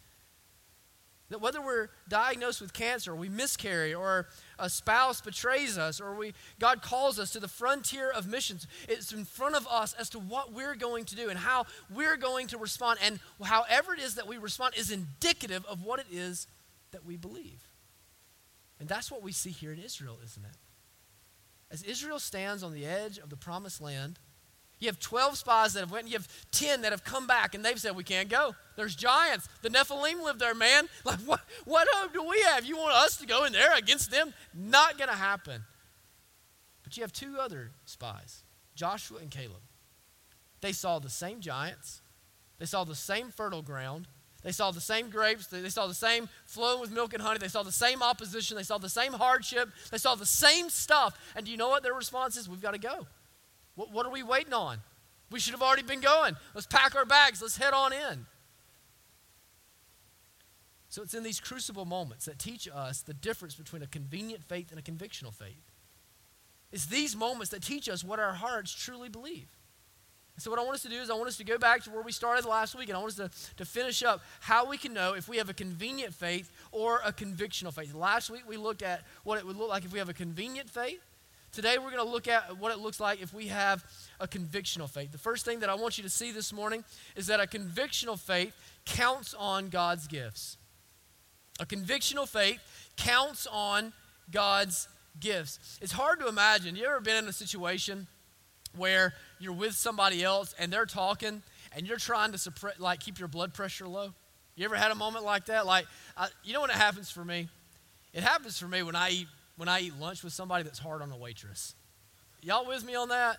That 1.29 1.41
whether 1.41 1.61
we're 1.61 1.89
diagnosed 2.07 2.61
with 2.61 2.73
cancer, 2.73 3.11
or 3.11 3.15
we 3.15 3.27
miscarry, 3.27 3.93
or 3.93 4.27
a 4.57 4.69
spouse 4.69 5.19
betrays 5.19 5.77
us, 5.77 5.99
or 5.99 6.15
we, 6.15 6.33
God 6.57 6.81
calls 6.81 7.19
us 7.19 7.31
to 7.31 7.41
the 7.41 7.49
frontier 7.49 8.09
of 8.09 8.27
missions, 8.27 8.65
it's 8.87 9.11
in 9.11 9.25
front 9.25 9.55
of 9.55 9.67
us 9.67 9.93
as 9.93 10.09
to 10.11 10.19
what 10.19 10.53
we're 10.53 10.75
going 10.75 11.03
to 11.05 11.15
do 11.15 11.29
and 11.29 11.37
how 11.37 11.65
we're 11.93 12.15
going 12.15 12.47
to 12.47 12.57
respond. 12.57 12.99
And 13.03 13.19
however 13.43 13.93
it 13.93 13.99
is 13.99 14.15
that 14.15 14.27
we 14.27 14.37
respond 14.37 14.75
is 14.77 14.89
indicative 14.89 15.65
of 15.65 15.83
what 15.83 15.99
it 15.99 16.07
is 16.09 16.47
that 16.91 17.05
we 17.05 17.17
believe. 17.17 17.67
And 18.79 18.87
that's 18.87 19.11
what 19.11 19.21
we 19.21 19.33
see 19.33 19.51
here 19.51 19.73
in 19.73 19.79
Israel, 19.79 20.19
isn't 20.23 20.45
it? 20.45 20.55
As 21.69 21.83
Israel 21.83 22.19
stands 22.19 22.63
on 22.63 22.73
the 22.73 22.85
edge 22.85 23.17
of 23.17 23.29
the 23.29 23.35
promised 23.35 23.81
land, 23.81 24.19
you 24.79 24.87
have 24.87 24.99
12 24.99 25.37
spies 25.37 25.73
that 25.73 25.79
have 25.81 25.91
went, 25.91 26.03
and 26.03 26.11
you 26.11 26.17
have 26.17 26.27
10 26.51 26.81
that 26.81 26.91
have 26.91 27.03
come 27.03 27.25
back, 27.25 27.55
and 27.55 27.65
they've 27.65 27.79
said, 27.79 27.95
We 27.95 28.03
can't 28.03 28.29
go. 28.29 28.55
There's 28.75 28.95
giants. 28.95 29.49
The 29.61 29.69
Nephilim 29.69 30.23
live 30.23 30.39
there, 30.39 30.55
man. 30.55 30.87
Like, 31.05 31.19
what, 31.19 31.41
what 31.65 31.87
hope 31.91 32.13
do 32.13 32.23
we 32.23 32.41
have? 32.41 32.65
You 32.65 32.77
want 32.77 32.93
us 32.93 33.17
to 33.17 33.25
go 33.25 33.45
in 33.45 33.53
there 33.53 33.75
against 33.75 34.11
them? 34.11 34.33
Not 34.53 34.97
going 34.97 35.09
to 35.09 35.15
happen. 35.15 35.63
But 36.83 36.97
you 36.97 37.03
have 37.03 37.13
two 37.13 37.37
other 37.39 37.71
spies, 37.85 38.43
Joshua 38.75 39.19
and 39.19 39.31
Caleb. 39.31 39.61
They 40.61 40.73
saw 40.73 40.99
the 40.99 41.09
same 41.09 41.39
giants, 41.39 42.01
they 42.59 42.65
saw 42.65 42.83
the 42.83 42.95
same 42.95 43.29
fertile 43.29 43.61
ground, 43.61 44.07
they 44.43 44.51
saw 44.51 44.71
the 44.71 44.79
same 44.79 45.09
grapes. 45.09 45.47
They 45.47 45.67
saw 45.67 45.87
the 45.87 45.93
same 45.93 46.29
flowing 46.45 46.79
with 46.79 46.91
milk 46.91 47.13
and 47.13 47.21
honey. 47.21 47.39
They 47.39 47.47
saw 47.47 47.63
the 47.63 47.71
same 47.71 48.01
opposition. 48.01 48.55
They 48.55 48.63
saw 48.63 48.77
the 48.77 48.87
same 48.87 49.11
hardship. 49.11 49.69
They 49.91 49.97
saw 49.97 50.15
the 50.15 50.25
same 50.25 50.69
stuff. 50.69 51.17
And 51.35 51.45
do 51.45 51.51
you 51.51 51.57
know 51.57 51.67
what 51.67 51.83
their 51.83 51.93
response 51.93 52.37
is? 52.37 52.47
We've 52.47 52.61
got 52.61 52.71
to 52.71 52.77
go. 52.77 53.07
What, 53.77 53.91
what 53.93 54.05
are 54.05 54.11
we 54.11 54.23
waiting 54.23 54.53
on? 54.53 54.79
We 55.29 55.39
should 55.39 55.53
have 55.53 55.61
already 55.61 55.83
been 55.83 56.01
going. 56.01 56.35
Let's 56.53 56.67
pack 56.67 56.95
our 56.95 57.05
bags. 57.05 57.41
Let's 57.41 57.57
head 57.57 57.73
on 57.73 57.93
in. 57.93 58.25
So 60.89 61.03
it's 61.03 61.13
in 61.13 61.21
these 61.21 61.39
crucible 61.39 61.85
moments 61.85 62.25
that 62.25 62.39
teach 62.39 62.67
us 62.73 63.01
the 63.01 63.13
difference 63.13 63.53
between 63.53 63.83
a 63.83 63.87
convenient 63.87 64.43
faith 64.43 64.71
and 64.71 64.79
a 64.79 64.81
convictional 64.81 65.33
faith. 65.33 65.71
It's 66.71 66.87
these 66.87 67.15
moments 67.15 67.51
that 67.51 67.61
teach 67.61 67.87
us 67.87 68.03
what 68.03 68.19
our 68.19 68.33
hearts 68.33 68.73
truly 68.73 69.09
believe. 69.09 69.47
so, 70.37 70.49
what 70.49 70.59
I 70.59 70.63
want 70.63 70.75
us 70.75 70.81
to 70.81 70.89
do 70.89 70.95
is, 70.95 71.09
I 71.09 71.13
want 71.13 71.27
us 71.27 71.37
to 71.37 71.43
go 71.43 71.57
back 71.57 71.83
to 71.83 71.91
where 71.91 72.01
we 72.01 72.11
started 72.11 72.45
last 72.45 72.75
week, 72.75 72.89
and 72.89 72.97
I 72.97 72.99
want 72.99 73.17
us 73.19 73.31
to, 73.45 73.55
to 73.57 73.65
finish 73.65 74.03
up 74.03 74.21
how 74.41 74.67
we 74.67 74.77
can 74.77 74.93
know 74.93 75.13
if 75.13 75.29
we 75.29 75.37
have 75.37 75.49
a 75.49 75.53
convenient 75.53 76.13
faith 76.13 76.51
or 76.71 76.99
a 77.05 77.13
convictional 77.13 77.71
faith. 77.71 77.93
Last 77.93 78.29
week, 78.29 78.43
we 78.47 78.57
looked 78.57 78.81
at 78.81 79.03
what 79.23 79.37
it 79.37 79.45
would 79.45 79.55
look 79.55 79.69
like 79.69 79.85
if 79.85 79.93
we 79.93 79.99
have 79.99 80.09
a 80.09 80.13
convenient 80.13 80.69
faith 80.69 81.06
Today, 81.57 81.79
we're 81.79 81.89
going 81.89 82.05
to 82.05 82.11
look 82.11 82.27
at 82.27 82.59
what 82.59 82.71
it 82.71 82.77
looks 82.77 82.99
like 82.99 83.19
if 83.19 83.33
we 83.33 83.47
have 83.47 83.83
a 84.19 84.27
convictional 84.27 84.87
faith. 84.87 85.11
The 85.11 85.17
first 85.17 85.43
thing 85.43 85.61
that 85.61 85.71
I 85.71 85.73
want 85.73 85.97
you 85.97 86.03
to 86.03 86.09
see 86.09 86.31
this 86.31 86.53
morning 86.53 86.83
is 87.15 87.25
that 87.25 87.39
a 87.39 87.47
convictional 87.47 88.19
faith 88.19 88.53
counts 88.85 89.33
on 89.33 89.69
God's 89.69 90.05
gifts. 90.05 90.57
A 91.59 91.65
convictional 91.65 92.27
faith 92.27 92.59
counts 92.95 93.47
on 93.51 93.91
God's 94.29 94.87
gifts. 95.19 95.79
It's 95.81 95.93
hard 95.93 96.19
to 96.19 96.27
imagine. 96.27 96.75
You 96.75 96.85
ever 96.85 97.01
been 97.01 97.23
in 97.23 97.27
a 97.27 97.33
situation 97.33 98.05
where 98.75 99.15
you're 99.39 99.51
with 99.51 99.73
somebody 99.73 100.23
else 100.23 100.53
and 100.59 100.71
they're 100.71 100.85
talking 100.85 101.41
and 101.75 101.87
you're 101.87 101.97
trying 101.97 102.33
to 102.33 102.37
suppress, 102.37 102.79
like 102.79 102.99
keep 102.99 103.17
your 103.17 103.29
blood 103.29 103.55
pressure 103.55 103.87
low? 103.87 104.13
You 104.55 104.65
ever 104.65 104.75
had 104.75 104.91
a 104.91 104.95
moment 104.95 105.25
like 105.25 105.47
that? 105.47 105.65
Like, 105.65 105.87
I, 106.15 106.27
you 106.43 106.53
know 106.53 106.61
when 106.61 106.69
it 106.69 106.75
happens 106.75 107.09
for 107.09 107.25
me? 107.25 107.49
It 108.13 108.21
happens 108.21 108.59
for 108.59 108.67
me 108.67 108.83
when 108.83 108.95
I 108.95 109.09
eat 109.09 109.27
when 109.57 109.67
I 109.67 109.81
eat 109.81 109.99
lunch 109.99 110.23
with 110.23 110.33
somebody 110.33 110.63
that's 110.63 110.79
hard 110.79 111.01
on 111.01 111.11
a 111.11 111.17
waitress. 111.17 111.75
Y'all 112.41 112.65
with 112.65 112.85
me 112.85 112.95
on 112.95 113.09
that? 113.09 113.37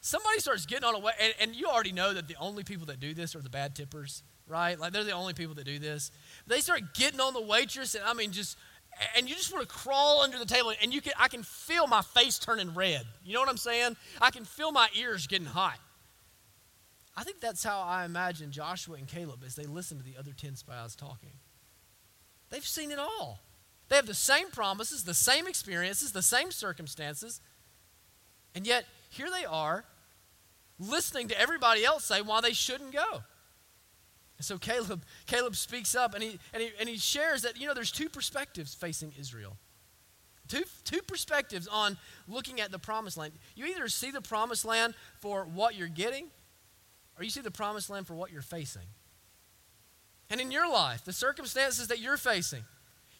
Somebody 0.00 0.40
starts 0.40 0.66
getting 0.66 0.84
on 0.84 0.94
a 0.94 0.98
wait, 0.98 1.14
and, 1.18 1.34
and, 1.40 1.56
you 1.56 1.66
already 1.66 1.92
know 1.92 2.12
that 2.12 2.28
the 2.28 2.36
only 2.38 2.62
people 2.62 2.86
that 2.86 3.00
do 3.00 3.14
this 3.14 3.34
are 3.34 3.40
the 3.40 3.48
bad 3.48 3.74
tippers, 3.74 4.22
right? 4.46 4.78
Like 4.78 4.92
they're 4.92 5.04
the 5.04 5.12
only 5.12 5.32
people 5.32 5.54
that 5.54 5.64
do 5.64 5.78
this. 5.78 6.10
They 6.46 6.60
start 6.60 6.92
getting 6.92 7.20
on 7.20 7.32
the 7.32 7.40
waitress, 7.40 7.94
and 7.94 8.04
I 8.04 8.12
mean, 8.12 8.30
just 8.30 8.58
and 9.16 9.28
you 9.28 9.34
just 9.34 9.52
want 9.52 9.66
to 9.66 9.74
crawl 9.74 10.20
under 10.20 10.38
the 10.38 10.44
table, 10.44 10.72
and 10.82 10.92
you 10.92 11.00
can 11.00 11.14
I 11.18 11.28
can 11.28 11.42
feel 11.42 11.86
my 11.86 12.02
face 12.02 12.38
turning 12.38 12.74
red. 12.74 13.02
You 13.24 13.32
know 13.32 13.40
what 13.40 13.48
I'm 13.48 13.56
saying? 13.56 13.96
I 14.20 14.30
can 14.30 14.44
feel 14.44 14.72
my 14.72 14.88
ears 14.94 15.26
getting 15.26 15.46
hot. 15.46 15.78
I 17.16 17.24
think 17.24 17.40
that's 17.40 17.62
how 17.62 17.80
I 17.80 18.04
imagine 18.04 18.50
Joshua 18.50 18.96
and 18.96 19.06
Caleb 19.06 19.40
as 19.46 19.54
they 19.54 19.64
listen 19.64 19.98
to 19.98 20.04
the 20.04 20.18
other 20.18 20.32
ten 20.36 20.56
spies 20.56 20.96
talking. 20.96 21.32
They've 22.50 22.66
seen 22.66 22.90
it 22.90 22.98
all. 22.98 23.40
They 23.88 23.96
have 23.96 24.06
the 24.06 24.14
same 24.14 24.50
promises, 24.50 25.04
the 25.04 25.14
same 25.14 25.46
experiences, 25.46 26.12
the 26.12 26.22
same 26.22 26.50
circumstances. 26.50 27.40
And 28.54 28.66
yet, 28.66 28.86
here 29.10 29.28
they 29.30 29.44
are 29.44 29.84
listening 30.78 31.28
to 31.28 31.40
everybody 31.40 31.84
else 31.84 32.04
say 32.04 32.22
why 32.22 32.40
they 32.40 32.52
shouldn't 32.52 32.92
go. 32.92 33.22
And 34.36 34.44
so 34.44 34.58
Caleb, 34.58 35.04
Caleb 35.26 35.54
speaks 35.54 35.94
up 35.94 36.14
and 36.14 36.22
he, 36.22 36.38
and, 36.52 36.62
he, 36.62 36.70
and 36.80 36.88
he 36.88 36.96
shares 36.98 37.42
that, 37.42 37.60
you 37.60 37.66
know, 37.66 37.74
there's 37.74 37.92
two 37.92 38.08
perspectives 38.08 38.74
facing 38.74 39.12
Israel. 39.18 39.56
Two, 40.48 40.64
two 40.84 41.00
perspectives 41.02 41.66
on 41.68 41.96
looking 42.28 42.60
at 42.60 42.70
the 42.70 42.78
promised 42.78 43.16
land. 43.16 43.32
You 43.54 43.66
either 43.66 43.88
see 43.88 44.10
the 44.10 44.20
promised 44.20 44.64
land 44.64 44.94
for 45.20 45.44
what 45.44 45.74
you're 45.74 45.88
getting, 45.88 46.26
or 47.16 47.24
you 47.24 47.30
see 47.30 47.40
the 47.40 47.50
promised 47.50 47.88
land 47.88 48.06
for 48.06 48.14
what 48.14 48.30
you're 48.30 48.42
facing. 48.42 48.88
And 50.28 50.40
in 50.40 50.50
your 50.50 50.70
life, 50.70 51.04
the 51.04 51.12
circumstances 51.12 51.88
that 51.88 52.00
you're 52.00 52.16
facing, 52.16 52.64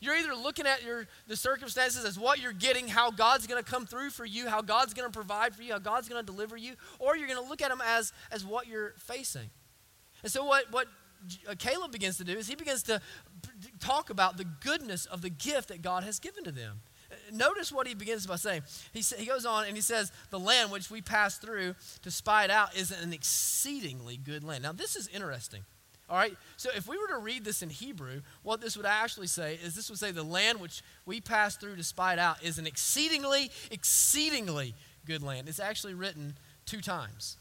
you're 0.04 0.16
either 0.16 0.34
looking 0.34 0.66
at 0.66 0.82
your 0.82 1.06
the 1.26 1.36
circumstances 1.36 2.04
as 2.04 2.18
what 2.18 2.40
you're 2.40 2.52
getting, 2.52 2.88
how 2.88 3.10
God's 3.10 3.46
going 3.46 3.62
to 3.62 3.68
come 3.68 3.86
through 3.86 4.10
for 4.10 4.24
you, 4.24 4.48
how 4.48 4.60
God's 4.60 4.94
going 4.94 5.10
to 5.10 5.12
provide 5.12 5.54
for 5.54 5.62
you, 5.62 5.72
how 5.72 5.78
God's 5.78 6.08
going 6.08 6.24
to 6.24 6.26
deliver 6.26 6.56
you, 6.56 6.74
or 6.98 7.16
you're 7.16 7.28
going 7.28 7.42
to 7.42 7.48
look 7.48 7.62
at 7.62 7.70
them 7.70 7.82
as 7.84 8.12
as 8.30 8.44
what 8.44 8.66
you're 8.66 8.92
facing. 8.98 9.50
And 10.22 10.30
so 10.30 10.44
what 10.44 10.70
what 10.70 10.88
uh, 11.48 11.54
Caleb 11.58 11.92
begins 11.92 12.18
to 12.18 12.24
do 12.24 12.32
is 12.32 12.46
he 12.46 12.54
begins 12.54 12.82
to 12.84 13.00
talk 13.80 14.10
about 14.10 14.36
the 14.36 14.44
goodness 14.44 15.06
of 15.06 15.22
the 15.22 15.30
gift 15.30 15.68
that 15.68 15.82
God 15.82 16.04
has 16.04 16.18
given 16.18 16.44
to 16.44 16.52
them. 16.52 16.80
Uh, 17.10 17.14
notice 17.32 17.72
what 17.72 17.86
he 17.86 17.94
begins 17.94 18.26
by 18.26 18.36
saying. 18.36 18.62
He, 18.92 19.00
he 19.00 19.26
goes 19.26 19.46
on 19.46 19.66
and 19.66 19.76
he 19.76 19.82
says, 19.82 20.12
The 20.30 20.38
land 20.38 20.70
which 20.70 20.90
we 20.90 21.00
passed 21.00 21.40
through 21.40 21.74
to 22.02 22.10
spy 22.10 22.44
it 22.44 22.50
out 22.50 22.76
is 22.76 22.90
an 22.90 23.12
exceedingly 23.12 24.16
good 24.16 24.44
land. 24.44 24.62
Now, 24.62 24.72
this 24.72 24.96
is 24.96 25.08
interesting 25.08 25.64
all 26.08 26.18
right? 26.18 26.36
So 26.56 26.70
if 26.76 26.86
we 26.86 26.98
were 26.98 27.08
to 27.08 27.18
read 27.18 27.44
this 27.44 27.62
in 27.62 27.70
Hebrew, 27.70 28.20
what 28.42 28.60
this 28.60 28.76
would 28.76 28.86
actually 28.86 29.26
say 29.26 29.58
is 29.64 29.74
this 29.74 29.88
would 29.88 29.98
say 29.98 30.10
the 30.10 30.22
land 30.22 30.60
which 30.60 30.82
we 31.06 31.20
passed 31.20 31.60
through 31.60 31.76
to 31.76 31.84
spy 31.84 32.12
it 32.12 32.18
out 32.18 32.42
is 32.42 32.58
an 32.58 32.66
exceedingly, 32.66 33.50
exceedingly 33.70 34.74
good 35.06 35.22
land. 35.22 35.48
It's 35.48 35.60
actually 35.60 35.94
written 35.94 36.36
two 36.66 36.80
times. 36.80 37.38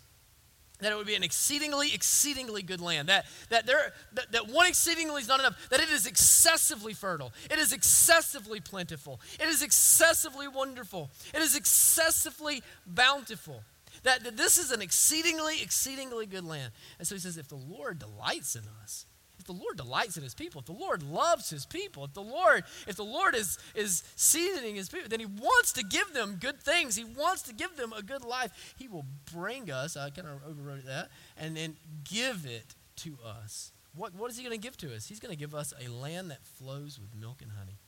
That 0.80 0.92
it 0.92 0.96
would 0.96 1.08
be 1.08 1.16
an 1.16 1.24
exceedingly, 1.24 1.94
exceedingly 1.94 2.62
good 2.62 2.82
land. 2.82 3.08
That, 3.10 3.26
that, 3.50 3.66
there, 3.66 3.94
that, 4.14 4.32
that 4.32 4.48
one 4.50 4.68
exceedingly 4.68 5.22
is 5.22 5.28
not 5.28 5.40
enough. 5.40 5.70
That 5.70 5.80
it 5.80 5.90
is 5.90 6.06
excessively 6.06 6.94
fertile. 6.94 7.32
It 7.50 7.60
is 7.60 7.72
excessively 7.72 8.60
plentiful. 8.60 9.22
It 9.40 9.48
is 9.48 9.62
excessively 9.62 10.48
wonderful. 10.48 11.10
It 11.34 11.42
is 11.42 11.56
excessively 11.56 12.64
bountiful. 12.86 13.62
That, 14.04 14.24
that 14.24 14.38
this 14.38 14.58
is 14.58 14.72
an 14.72 14.82
exceedingly, 14.82 15.62
exceedingly 15.62 16.26
good 16.26 16.46
land. 16.46 16.72
And 17.00 17.08
so 17.08 17.16
he 17.16 17.22
says, 17.22 17.38
if 17.38 17.48
the 17.48 17.56
Lord 17.56 18.00
delights 18.00 18.56
in 18.56 18.64
us, 18.82 19.06
if 19.40 19.46
the 19.46 19.54
Lord 19.54 19.78
delights 19.78 20.16
in 20.16 20.24
his 20.24 20.34
people, 20.34 20.62
if 20.62 20.68
the 20.68 20.74
Lord 20.74 21.04
loves 21.04 21.50
his 21.50 21.66
people, 21.66 22.06
if 22.06 22.14
the 22.14 22.22
Lord, 22.22 22.64
if 22.88 22.96
the 22.96 23.04
Lord 23.04 23.36
is, 23.36 23.58
is 23.76 24.04
seasoning 24.16 24.76
his 24.76 24.90
people, 24.90 25.10
then 25.10 25.20
he 25.20 25.26
wants 25.26 25.74
to 25.74 25.84
give 25.84 26.14
them 26.14 26.38
good 26.40 26.62
things. 26.62 26.96
He 26.96 27.04
wants 27.04 27.42
to 27.44 27.54
give 27.54 27.76
them 27.76 27.92
a 27.92 28.02
good 28.02 28.24
life. 28.24 28.76
He 28.78 28.88
will 28.88 29.06
bring 29.34 29.72
us, 29.72 29.98
I 29.98 30.12
kind 30.12 30.28
of 30.28 30.50
overwrote 30.50 30.86
that, 30.86 31.10
and 31.38 31.58
then 31.58 31.76
give 32.04 32.46
it 32.46 32.76
to 32.98 33.18
us. 33.26 33.72
What, 33.96 34.16
what 34.16 34.32
is 34.32 34.38
he 34.38 34.44
going 34.44 34.60
to 34.60 34.62
give 34.62 34.78
to 34.78 34.96
us? 34.96 35.08
He's 35.08 35.20
going 35.20 35.34
to 35.34 35.40
give 35.40 35.54
us 35.54 35.74
a 35.84 35.90
land 35.90 36.32
that 36.32 36.46
flows 36.46 37.00
with 37.00 37.14
milk 37.14 37.42
and 37.42 37.52
honey. 37.52 37.80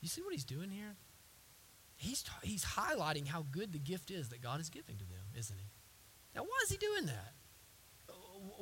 You 0.00 0.08
see 0.08 0.22
what 0.22 0.32
he's 0.32 0.44
doing 0.44 0.70
here? 0.70 0.96
He's, 2.00 2.24
he's 2.42 2.64
highlighting 2.64 3.26
how 3.26 3.44
good 3.50 3.72
the 3.72 3.78
gift 3.78 4.10
is 4.10 4.30
that 4.30 4.40
God 4.40 4.58
is 4.58 4.70
giving 4.70 4.96
to 4.96 5.04
them, 5.04 5.20
isn't 5.36 5.58
he? 5.58 5.66
Now, 6.34 6.42
why 6.42 6.58
is 6.64 6.70
he 6.70 6.78
doing 6.78 7.06
that? 7.06 7.34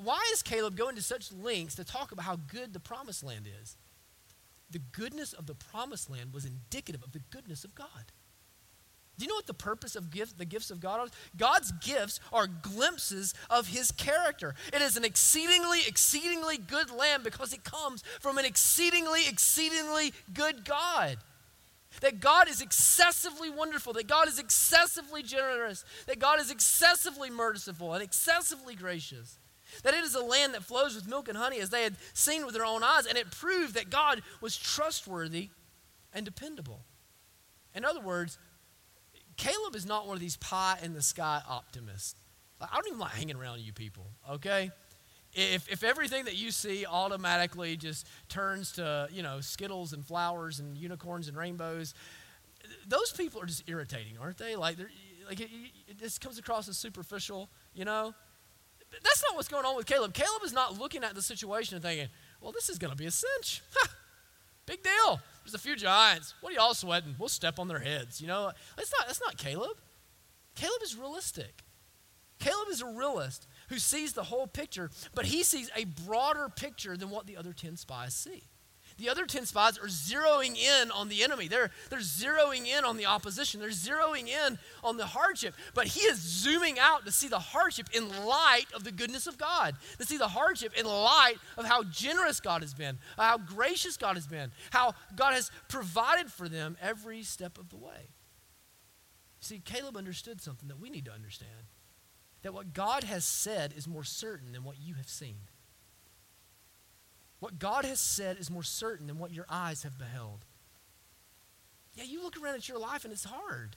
why 0.02 0.20
is 0.32 0.42
Caleb 0.42 0.76
going 0.76 0.96
to 0.96 1.02
such 1.02 1.32
lengths 1.32 1.76
to 1.76 1.84
talk 1.84 2.10
about 2.10 2.24
how 2.24 2.36
good 2.36 2.72
the 2.72 2.80
promised 2.80 3.22
land 3.22 3.48
is? 3.62 3.76
The 4.70 4.80
goodness 4.80 5.32
of 5.32 5.46
the 5.46 5.54
promised 5.54 6.10
land 6.10 6.32
was 6.32 6.44
indicative 6.44 7.02
of 7.04 7.12
the 7.12 7.20
goodness 7.30 7.64
of 7.64 7.76
God. 7.76 8.12
Do 9.16 9.24
you 9.24 9.28
know 9.28 9.36
what 9.36 9.46
the 9.46 9.54
purpose 9.54 9.96
of 9.96 10.10
gift, 10.10 10.38
the 10.38 10.44
gifts 10.44 10.70
of 10.70 10.80
God 10.80 11.00
are? 11.00 11.06
God's 11.36 11.72
gifts 11.72 12.20
are 12.32 12.46
glimpses 12.46 13.34
of 13.50 13.68
his 13.68 13.90
character. 13.90 14.54
It 14.72 14.80
is 14.80 14.96
an 14.96 15.04
exceedingly, 15.04 15.80
exceedingly 15.86 16.58
good 16.58 16.90
land 16.90 17.24
because 17.24 17.52
it 17.52 17.64
comes 17.64 18.04
from 18.20 18.38
an 18.38 18.44
exceedingly, 18.44 19.28
exceedingly 19.28 20.12
good 20.34 20.64
God. 20.64 21.18
That 22.00 22.20
God 22.20 22.48
is 22.48 22.60
excessively 22.60 23.50
wonderful, 23.50 23.92
that 23.94 24.06
God 24.06 24.28
is 24.28 24.38
excessively 24.38 25.22
generous, 25.22 25.84
that 26.06 26.18
God 26.18 26.40
is 26.40 26.50
excessively 26.50 27.30
merciful 27.30 27.94
and 27.94 28.02
excessively 28.02 28.74
gracious. 28.74 29.38
That 29.82 29.94
it 29.94 30.04
is 30.04 30.14
a 30.14 30.22
land 30.22 30.54
that 30.54 30.64
flows 30.64 30.94
with 30.94 31.08
milk 31.08 31.28
and 31.28 31.36
honey 31.36 31.60
as 31.60 31.70
they 31.70 31.82
had 31.82 31.96
seen 32.14 32.44
with 32.44 32.54
their 32.54 32.64
own 32.64 32.82
eyes, 32.82 33.06
and 33.06 33.18
it 33.18 33.30
proved 33.30 33.74
that 33.74 33.90
God 33.90 34.22
was 34.40 34.56
trustworthy 34.56 35.50
and 36.14 36.24
dependable. 36.24 36.80
In 37.74 37.84
other 37.84 38.00
words, 38.00 38.38
Caleb 39.36 39.74
is 39.74 39.86
not 39.86 40.06
one 40.06 40.16
of 40.16 40.20
these 40.20 40.36
pie 40.36 40.78
in 40.82 40.94
the 40.94 41.02
sky 41.02 41.42
optimists. 41.48 42.14
I 42.60 42.74
don't 42.74 42.88
even 42.88 42.98
like 42.98 43.12
hanging 43.12 43.36
around 43.36 43.60
you 43.60 43.72
people, 43.72 44.06
okay? 44.28 44.70
If, 45.38 45.68
if 45.70 45.84
everything 45.84 46.24
that 46.24 46.36
you 46.36 46.50
see 46.50 46.84
automatically 46.84 47.76
just 47.76 48.06
turns 48.28 48.72
to, 48.72 49.08
you 49.12 49.22
know, 49.22 49.40
Skittles 49.40 49.92
and 49.92 50.04
flowers 50.04 50.58
and 50.58 50.76
unicorns 50.76 51.28
and 51.28 51.36
rainbows, 51.36 51.94
those 52.86 53.12
people 53.12 53.40
are 53.40 53.46
just 53.46 53.62
irritating, 53.68 54.18
aren't 54.20 54.38
they? 54.38 54.56
Like, 54.56 54.78
like 55.28 55.40
it, 55.40 55.50
it 55.86 55.98
just 55.98 56.20
comes 56.20 56.38
across 56.38 56.68
as 56.68 56.76
superficial, 56.76 57.48
you 57.72 57.84
know? 57.84 58.14
that's 59.02 59.22
not 59.22 59.36
what's 59.36 59.48
going 59.48 59.64
on 59.64 59.76
with 59.76 59.86
Caleb. 59.86 60.14
Caleb 60.14 60.42
is 60.44 60.52
not 60.52 60.78
looking 60.78 61.04
at 61.04 61.14
the 61.14 61.22
situation 61.22 61.76
and 61.76 61.84
thinking, 61.84 62.08
well, 62.40 62.52
this 62.52 62.68
is 62.68 62.78
going 62.78 62.90
to 62.90 62.96
be 62.96 63.06
a 63.06 63.10
cinch. 63.10 63.62
Big 64.66 64.82
deal. 64.82 65.20
There's 65.44 65.54
a 65.54 65.58
few 65.58 65.76
giants. 65.76 66.34
What 66.40 66.52
are 66.52 66.56
y'all 66.56 66.74
sweating? 66.74 67.14
We'll 67.18 67.28
step 67.28 67.58
on 67.58 67.68
their 67.68 67.78
heads. 67.78 68.20
You 68.20 68.28
know, 68.28 68.50
that's 68.76 68.92
not, 68.92 69.06
that's 69.06 69.20
not 69.20 69.36
Caleb. 69.36 69.76
Caleb 70.54 70.82
is 70.82 70.96
realistic. 70.96 71.62
Caleb 72.38 72.68
is 72.70 72.82
a 72.82 72.86
realist 72.86 73.46
who 73.68 73.78
sees 73.78 74.12
the 74.12 74.24
whole 74.24 74.46
picture, 74.46 74.90
but 75.14 75.26
he 75.26 75.42
sees 75.42 75.70
a 75.76 75.84
broader 75.84 76.48
picture 76.54 76.96
than 76.96 77.10
what 77.10 77.26
the 77.26 77.36
other 77.36 77.52
10 77.52 77.76
spies 77.76 78.14
see. 78.14 78.44
The 78.98 79.08
other 79.08 79.26
10 79.26 79.46
spies 79.46 79.78
are 79.78 79.86
zeroing 79.86 80.56
in 80.56 80.90
on 80.90 81.08
the 81.08 81.22
enemy. 81.22 81.46
They're, 81.46 81.70
they're 81.88 82.00
zeroing 82.00 82.66
in 82.66 82.84
on 82.84 82.96
the 82.96 83.06
opposition. 83.06 83.60
They're 83.60 83.70
zeroing 83.70 84.26
in 84.26 84.58
on 84.82 84.96
the 84.96 85.06
hardship. 85.06 85.54
But 85.72 85.86
he 85.86 86.00
is 86.00 86.18
zooming 86.18 86.80
out 86.80 87.06
to 87.06 87.12
see 87.12 87.28
the 87.28 87.38
hardship 87.38 87.90
in 87.94 88.08
light 88.26 88.66
of 88.74 88.82
the 88.82 88.90
goodness 88.90 89.28
of 89.28 89.38
God, 89.38 89.76
to 89.98 90.04
see 90.04 90.18
the 90.18 90.26
hardship 90.26 90.72
in 90.76 90.84
light 90.84 91.36
of 91.56 91.64
how 91.64 91.84
generous 91.84 92.40
God 92.40 92.62
has 92.62 92.74
been, 92.74 92.98
how 93.16 93.38
gracious 93.38 93.96
God 93.96 94.16
has 94.16 94.26
been, 94.26 94.50
how 94.70 94.94
God 95.14 95.34
has 95.34 95.52
provided 95.68 96.32
for 96.32 96.48
them 96.48 96.76
every 96.82 97.22
step 97.22 97.56
of 97.56 97.68
the 97.68 97.76
way. 97.76 98.10
See, 99.38 99.60
Caleb 99.64 99.96
understood 99.96 100.40
something 100.40 100.68
that 100.68 100.80
we 100.80 100.90
need 100.90 101.04
to 101.04 101.12
understand 101.12 101.68
that 102.42 102.54
what 102.54 102.72
God 102.72 103.04
has 103.04 103.24
said 103.24 103.74
is 103.76 103.88
more 103.88 104.04
certain 104.04 104.52
than 104.52 104.64
what 104.64 104.76
you 104.80 104.94
have 104.94 105.08
seen. 105.08 105.36
What 107.40 107.58
God 107.58 107.84
has 107.84 108.00
said 108.00 108.38
is 108.38 108.50
more 108.50 108.62
certain 108.62 109.06
than 109.06 109.18
what 109.18 109.32
your 109.32 109.46
eyes 109.48 109.84
have 109.84 109.98
beheld. 109.98 110.44
Yeah, 111.94 112.04
you 112.04 112.22
look 112.22 112.40
around 112.40 112.56
at 112.56 112.68
your 112.68 112.78
life 112.78 113.04
and 113.04 113.12
it's 113.12 113.24
hard. 113.24 113.76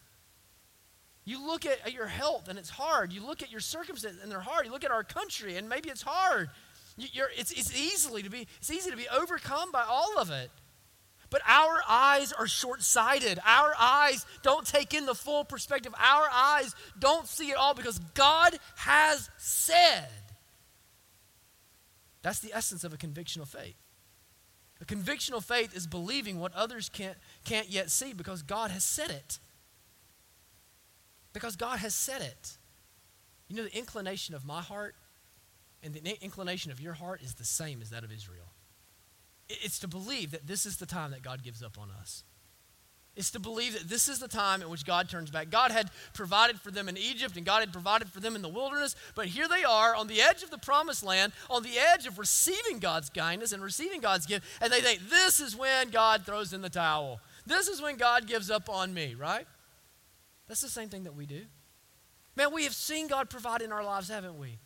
You 1.24 1.46
look 1.46 1.66
at, 1.66 1.86
at 1.86 1.94
your 1.94 2.08
health 2.08 2.48
and 2.48 2.58
it's 2.58 2.70
hard. 2.70 3.14
You 3.14 3.26
look 3.26 3.44
at 3.44 3.52
your 3.52 3.60
circumstances 3.60 4.22
and 4.22 4.32
they're 4.32 4.40
hard. 4.40 4.66
You 4.66 4.72
look 4.72 4.84
at 4.84 4.92
our 4.92 5.04
country 5.04 5.58
and 5.58 5.70
maybe 5.70 5.90
it's 5.90 6.02
hard. 6.02 6.50
You, 6.98 7.26
it's, 7.38 7.52
it's, 7.52 7.76
easily 7.76 8.22
to 8.24 8.30
be, 8.30 8.48
it's 8.60 8.72
easy 8.72 8.92
to 8.92 8.98
be 8.98 9.08
overcome 9.10 9.72
by 9.72 9.84
all 9.88 10.18
of 10.18 10.30
it. 10.30 10.52
But 11.32 11.42
our 11.48 11.82
eyes 11.88 12.34
are 12.34 12.46
short 12.46 12.84
sighted. 12.84 13.40
Our 13.44 13.74
eyes 13.80 14.26
don't 14.44 14.68
take 14.68 14.94
in 14.94 15.06
the 15.06 15.16
full 15.16 15.46
perspective. 15.46 15.94
Our 15.98 16.28
eyes 16.32 16.76
don't 17.00 17.26
see 17.26 17.50
it 17.50 17.58
all 17.58 17.74
because 17.74 18.00
God 18.14 18.60
has 18.76 19.30
said. 19.38 20.10
That's 22.22 22.40
the 22.40 22.54
essence 22.54 22.84
of 22.84 22.94
a 22.94 22.98
convictional 22.98 23.48
faith. 23.48 23.78
A 24.82 24.86
convictional 24.86 25.42
faith 25.42 25.76
is 25.76 25.88
believing 25.88 26.38
what 26.38 26.54
others 26.54 26.90
can't, 26.90 27.18
can't 27.46 27.70
yet 27.70 27.90
see 27.90 28.12
because 28.14 28.42
God 28.42 28.70
has 28.70 28.84
said 28.84 29.10
it. 29.10 29.40
Because 31.32 31.56
God 31.56 31.80
has 31.80 31.96
said 31.96 32.22
it. 32.22 32.58
You 33.48 33.56
know, 33.56 33.64
the 33.64 33.78
inclination 33.78 34.36
of 34.36 34.46
my 34.46 34.62
heart 34.62 34.96
and 35.82 35.94
the 35.94 36.22
inclination 36.22 36.72
of 36.72 36.82
your 36.82 36.94
heart 36.94 37.22
is 37.22 37.36
the 37.36 37.46
same 37.46 37.82
as 37.82 37.92
that 37.92 38.04
of 38.04 38.12
Israel. 38.12 38.52
It's 39.64 39.80
to 39.80 39.88
believe 39.88 40.32
that 40.32 40.48
this 40.48 40.66
is 40.66 40.78
the 40.78 40.86
time 40.86 41.12
that 41.12 41.22
God 41.22 41.44
gives 41.44 41.62
up 41.62 41.78
on 41.78 41.90
us 41.92 42.24
It's 43.16 43.32
to 43.32 43.40
believe 43.40 43.74
that 43.74 43.90
this 43.90 44.08
is 44.08 44.20
the 44.20 44.28
time 44.28 44.62
in 44.62 44.70
which 44.70 44.86
God 44.86 45.10
turns 45.10 45.30
back. 45.30 45.50
God 45.50 45.72
had 45.72 45.90
provided 46.14 46.62
for 46.62 46.72
them 46.72 46.88
in 46.88 46.98
Egypt 46.98 47.36
and 47.36 47.46
God 47.46 47.60
had 47.60 47.74
provided 47.74 48.10
for 48.10 48.22
them 48.22 48.36
in 48.36 48.42
the 48.42 48.50
wilderness, 48.50 48.96
but 49.16 49.26
here 49.26 49.48
they 49.50 49.64
are 49.64 49.94
on 49.96 50.08
the 50.08 50.22
edge 50.22 50.44
of 50.44 50.50
the 50.50 50.58
promised 50.58 51.04
land, 51.04 51.34
on 51.50 51.64
the 51.64 51.78
edge 51.78 52.06
of 52.06 52.18
receiving 52.18 52.80
God's 52.80 53.10
kindness 53.10 53.52
and 53.52 53.62
receiving 53.62 54.00
God's 54.00 54.26
gift, 54.26 54.46
and 54.62 54.72
they 54.72 54.80
think 54.80 55.02
this 55.10 55.40
is 55.42 55.56
when 55.56 55.90
God 55.90 56.26
throws 56.26 56.54
in 56.54 56.62
the 56.62 56.70
towel. 56.70 57.20
This 57.46 57.68
is 57.68 57.82
when 57.82 57.98
God 57.98 58.28
gives 58.28 58.50
up 58.50 58.70
on 58.70 58.94
me, 58.94 59.16
right? 59.16 59.48
That's 60.48 60.62
the 60.62 60.70
same 60.70 60.88
thing 60.88 61.04
that 61.04 61.16
we 61.16 61.26
do. 61.26 61.42
Man, 62.38 62.54
we 62.54 62.64
have 62.64 62.74
seen 62.74 63.08
God 63.08 63.30
provide 63.30 63.62
in 63.62 63.74
our 63.74 63.84
lives, 63.84 64.08
haven't 64.08 64.40
we? 64.40 64.60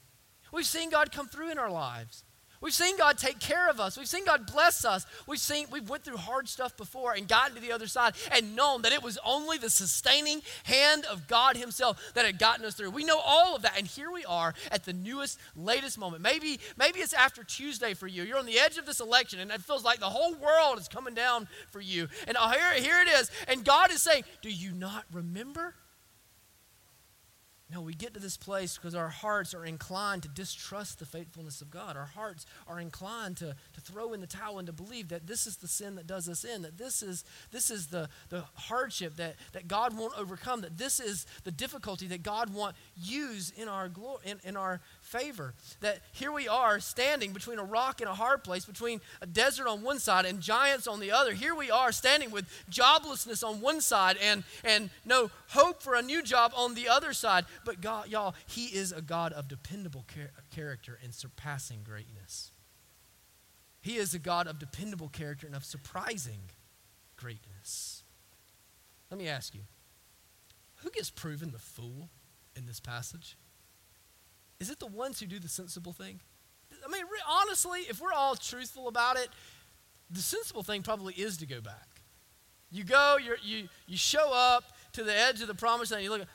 We've 0.52 0.66
seen 0.66 0.92
God 0.92 1.12
come 1.12 1.28
through 1.28 1.52
in 1.52 1.58
our 1.58 1.72
lives. 1.72 2.25
We've 2.62 2.74
seen 2.74 2.98
God 2.98 3.18
take 3.18 3.40
care 3.40 3.70
of 3.70 3.80
us. 3.80 3.98
We've 3.98 4.08
seen 4.08 4.26
God 4.26 4.52
bless 4.52 4.86
us. 4.86 5.06
We've 5.28 5.40
seen 5.40 5.68
we've 5.72 5.90
went 5.90 6.04
through 6.04 6.18
hard 6.18 6.48
stuff 6.48 6.76
before 6.78 7.14
and 7.14 7.28
gotten 7.28 7.56
to 7.56 7.62
the 7.62 7.72
other 7.72 7.88
side 7.88 8.14
and 8.32 8.56
known 8.56 8.82
that 8.84 8.94
it 8.94 9.04
was 9.04 9.18
only 9.26 9.58
the 9.58 9.70
sustaining 9.70 10.42
hand 10.64 11.06
of 11.06 11.28
God 11.28 11.58
himself 11.58 12.02
that 12.14 12.26
had 12.26 12.40
gotten 12.40 12.66
us 12.66 12.76
through. 12.76 12.92
We 12.92 13.04
know 13.04 13.20
all 13.20 13.56
of 13.56 13.62
that 13.64 13.78
and 13.78 13.88
here 13.88 14.12
we 14.12 14.26
are 14.26 14.54
at 14.72 14.86
the 14.86 14.94
newest 14.94 15.40
latest 15.56 15.98
moment. 15.98 16.22
Maybe 16.22 16.60
maybe 16.78 17.00
it's 17.00 17.14
after 17.14 17.44
Tuesday 17.44 17.94
for 17.94 18.08
you. 18.08 18.24
You're 18.24 18.40
on 18.40 18.46
the 18.46 18.60
edge 18.60 18.78
of 18.78 18.86
this 18.86 19.00
election 19.00 19.40
and 19.40 19.52
it 19.52 19.62
feels 19.62 19.84
like 19.84 20.00
the 20.00 20.10
whole 20.10 20.34
world 20.36 20.80
is 20.80 20.88
coming 20.88 21.14
down 21.14 21.48
for 21.72 21.82
you. 21.82 22.08
And 22.28 22.38
oh, 22.40 22.50
here 22.50 22.74
here 22.82 23.02
it 23.02 23.08
is 23.08 23.30
and 23.48 23.64
God 23.64 23.92
is 23.92 24.02
saying, 24.02 24.24
"Do 24.42 24.50
you 24.50 24.72
not 24.72 25.06
remember?" 25.12 25.76
No, 27.74 27.82
we 27.82 27.96
get 27.96 28.14
to 28.14 28.20
this 28.20 28.38
place 28.38 28.78
because 28.78 28.94
our 28.94 29.10
hearts 29.10 29.56
are 29.56 29.66
inclined 29.66 30.22
to 30.22 30.30
distrust 30.30 31.00
the 31.00 31.06
faithfulness 31.06 31.62
of 31.62 31.72
God. 31.72 31.98
Our 31.98 32.06
hearts 32.06 32.46
are 32.68 32.80
inclined 32.80 33.38
to, 33.38 33.56
to 33.74 33.82
throw 33.82 34.14
in 34.14 34.22
the 34.22 34.28
towel 34.28 34.60
and 34.60 34.68
to 34.68 34.74
believe 34.74 35.10
that 35.10 35.26
this 35.26 35.48
is 35.48 35.58
the 35.58 35.68
sin 35.68 35.96
that 35.96 36.06
does 36.06 36.30
us 36.30 36.44
in, 36.44 36.62
that 36.62 36.78
this 36.78 37.02
is, 37.02 37.24
this 37.52 37.72
is 37.72 37.88
the, 37.88 38.08
the 38.30 38.44
hardship 38.54 39.16
that, 39.16 39.36
that 39.54 39.68
God 39.68 39.98
won't 39.98 40.14
overcome, 40.16 40.62
that 40.62 40.78
this 40.78 41.00
is 41.00 41.26
the 41.44 41.52
difficulty 41.52 42.06
that 42.08 42.22
God 42.22 42.54
won't 42.54 42.76
use 42.96 43.52
in 43.58 43.68
our, 43.68 43.90
glory, 43.90 44.20
in, 44.26 44.40
in 44.44 44.56
our 44.56 44.80
favor. 45.18 45.54
That 45.82 46.00
here 46.12 46.32
we 46.32 46.48
are 46.48 46.80
standing 46.80 47.34
between 47.34 47.60
a 47.60 47.64
rock 47.64 48.02
and 48.02 48.10
a 48.10 48.14
hard 48.14 48.44
place, 48.44 48.66
between 48.66 49.02
a 49.22 49.26
desert 49.26 49.68
on 49.68 49.82
one 49.82 50.00
side 50.00 50.26
and 50.26 50.42
giants 50.42 50.88
on 50.88 51.00
the 51.00 51.12
other. 51.12 51.34
Here 51.34 51.56
we 51.56 51.72
are 51.72 51.92
standing 51.92 52.32
with 52.32 52.46
joblessness 52.70 53.48
on 53.48 53.62
one 53.62 53.82
side 53.82 54.18
and, 54.22 54.44
and 54.64 54.90
no 55.06 55.32
hope 55.50 55.82
for 55.82 55.96
a 55.96 56.02
new 56.02 56.22
job 56.22 56.52
on 56.56 56.76
the 56.76 56.88
other 56.88 57.14
side. 57.14 57.46
But 57.64 57.82
God, 57.82 58.10
y'all, 58.10 58.36
He 58.46 58.66
is 58.66 58.92
a 58.92 59.02
God 59.02 59.34
of 59.34 59.48
dependable 59.48 60.06
char- 60.14 60.32
character 60.54 61.00
and 61.04 61.14
surpassing 61.14 61.80
greatness. 61.84 62.52
He 63.82 63.98
is 63.98 64.14
a 64.14 64.20
God 64.20 64.48
of 64.48 64.60
dependable 64.60 65.10
character 65.10 65.46
and 65.46 65.56
of 65.56 65.64
surprising 65.64 66.50
greatness. 67.18 68.04
Let 69.12 69.20
me 69.20 69.28
ask 69.28 69.54
you 69.54 69.62
who 70.78 70.90
gets 70.90 71.10
proven 71.10 71.52
the 71.52 71.60
fool 71.60 72.10
in 72.56 72.66
this 72.66 72.80
passage? 72.80 73.38
Is 74.60 74.70
it 74.70 74.80
the 74.80 74.88
ones 74.88 75.20
who 75.20 75.26
do 75.26 75.40
the 75.40 75.50
sensible 75.50 75.94
thing? 75.94 76.20
I 76.86 76.92
mean, 76.92 77.04
honestly, 77.30 77.82
if 77.90 78.00
we're 78.02 78.14
all 78.14 78.36
truthful 78.36 78.88
about 78.88 79.18
it, 79.18 79.30
the 80.10 80.22
sensible 80.22 80.64
thing 80.64 80.84
probably 80.84 81.14
is 81.14 81.38
to 81.38 81.46
go 81.46 81.62
back. 81.62 82.02
You 82.72 82.84
go, 82.84 83.18
you 83.18 83.36
you, 83.44 83.68
you 83.88 83.98
show 83.98 84.32
up 84.34 84.64
to 84.94 85.04
the 85.04 85.16
edge 85.16 85.42
of 85.42 85.48
the 85.48 85.56
promised 85.56 85.92
land, 85.92 86.04
you 86.04 86.10
look, 86.10 86.28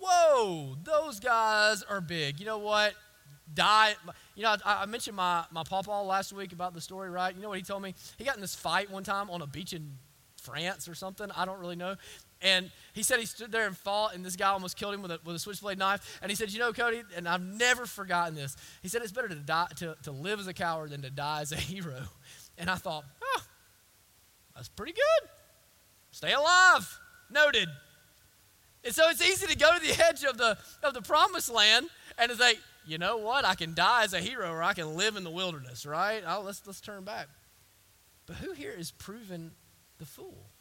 whoa, 0.00 0.76
those 0.82 1.20
guys 1.20 1.82
are 1.82 2.00
big. 2.00 2.40
You 2.40 2.46
know 2.46 2.58
what? 2.58 2.94
Die. 3.54 3.94
You 4.34 4.42
know, 4.42 4.56
I, 4.64 4.82
I 4.82 4.86
mentioned 4.86 5.16
my, 5.16 5.44
my 5.50 5.62
papa 5.62 5.90
last 5.90 6.32
week 6.32 6.52
about 6.52 6.74
the 6.74 6.80
story, 6.80 7.10
right? 7.10 7.34
You 7.34 7.42
know 7.42 7.48
what 7.48 7.58
he 7.58 7.64
told 7.64 7.82
me? 7.82 7.94
He 8.16 8.24
got 8.24 8.34
in 8.34 8.40
this 8.40 8.54
fight 8.54 8.90
one 8.90 9.04
time 9.04 9.30
on 9.30 9.42
a 9.42 9.46
beach 9.46 9.72
in 9.72 9.98
France 10.40 10.88
or 10.88 10.94
something. 10.94 11.30
I 11.36 11.44
don't 11.44 11.60
really 11.60 11.76
know. 11.76 11.96
And 12.42 12.70
he 12.92 13.02
said 13.02 13.20
he 13.20 13.26
stood 13.26 13.52
there 13.52 13.66
and 13.66 13.76
fought, 13.76 14.14
and 14.14 14.24
this 14.24 14.36
guy 14.36 14.48
almost 14.48 14.76
killed 14.76 14.94
him 14.94 15.02
with 15.02 15.12
a, 15.12 15.20
with 15.24 15.36
a 15.36 15.38
switchblade 15.38 15.78
knife. 15.78 16.18
And 16.20 16.30
he 16.30 16.34
said, 16.34 16.52
You 16.52 16.58
know, 16.58 16.72
Cody, 16.72 17.02
and 17.16 17.28
I've 17.28 17.40
never 17.40 17.86
forgotten 17.86 18.34
this. 18.34 18.56
He 18.82 18.88
said, 18.88 19.02
It's 19.02 19.12
better 19.12 19.28
to, 19.28 19.34
die, 19.36 19.68
to, 19.76 19.96
to 20.02 20.10
live 20.10 20.40
as 20.40 20.48
a 20.48 20.54
coward 20.54 20.90
than 20.90 21.02
to 21.02 21.10
die 21.10 21.40
as 21.40 21.52
a 21.52 21.56
hero. 21.56 22.02
And 22.58 22.68
I 22.68 22.74
thought, 22.74 23.04
Oh, 23.22 23.42
that's 24.54 24.68
pretty 24.68 24.92
good. 24.92 25.30
Stay 26.10 26.32
alive. 26.32 26.98
Noted. 27.30 27.68
And 28.84 28.94
so 28.94 29.08
it's 29.08 29.22
easy 29.22 29.46
to 29.46 29.56
go 29.56 29.72
to 29.74 29.80
the 29.80 30.04
edge 30.04 30.24
of 30.24 30.36
the, 30.36 30.58
of 30.82 30.92
the 30.92 31.02
promised 31.02 31.50
land 31.50 31.86
and 32.18 32.30
to 32.30 32.36
think, 32.36 32.58
you 32.84 32.98
know 32.98 33.16
what? 33.18 33.44
I 33.44 33.54
can 33.54 33.74
die 33.74 34.02
as 34.02 34.12
a 34.12 34.18
hero 34.18 34.50
or 34.50 34.62
I 34.62 34.74
can 34.74 34.96
live 34.96 35.16
in 35.16 35.22
the 35.22 35.30
wilderness, 35.30 35.86
right? 35.86 36.22
Oh, 36.26 36.42
let's, 36.44 36.66
let's 36.66 36.80
turn 36.80 37.04
back. 37.04 37.28
But 38.26 38.36
who 38.36 38.52
here 38.52 38.74
is 38.76 38.90
proven 38.90 39.52
the 39.98 40.06
fool? 40.06 40.51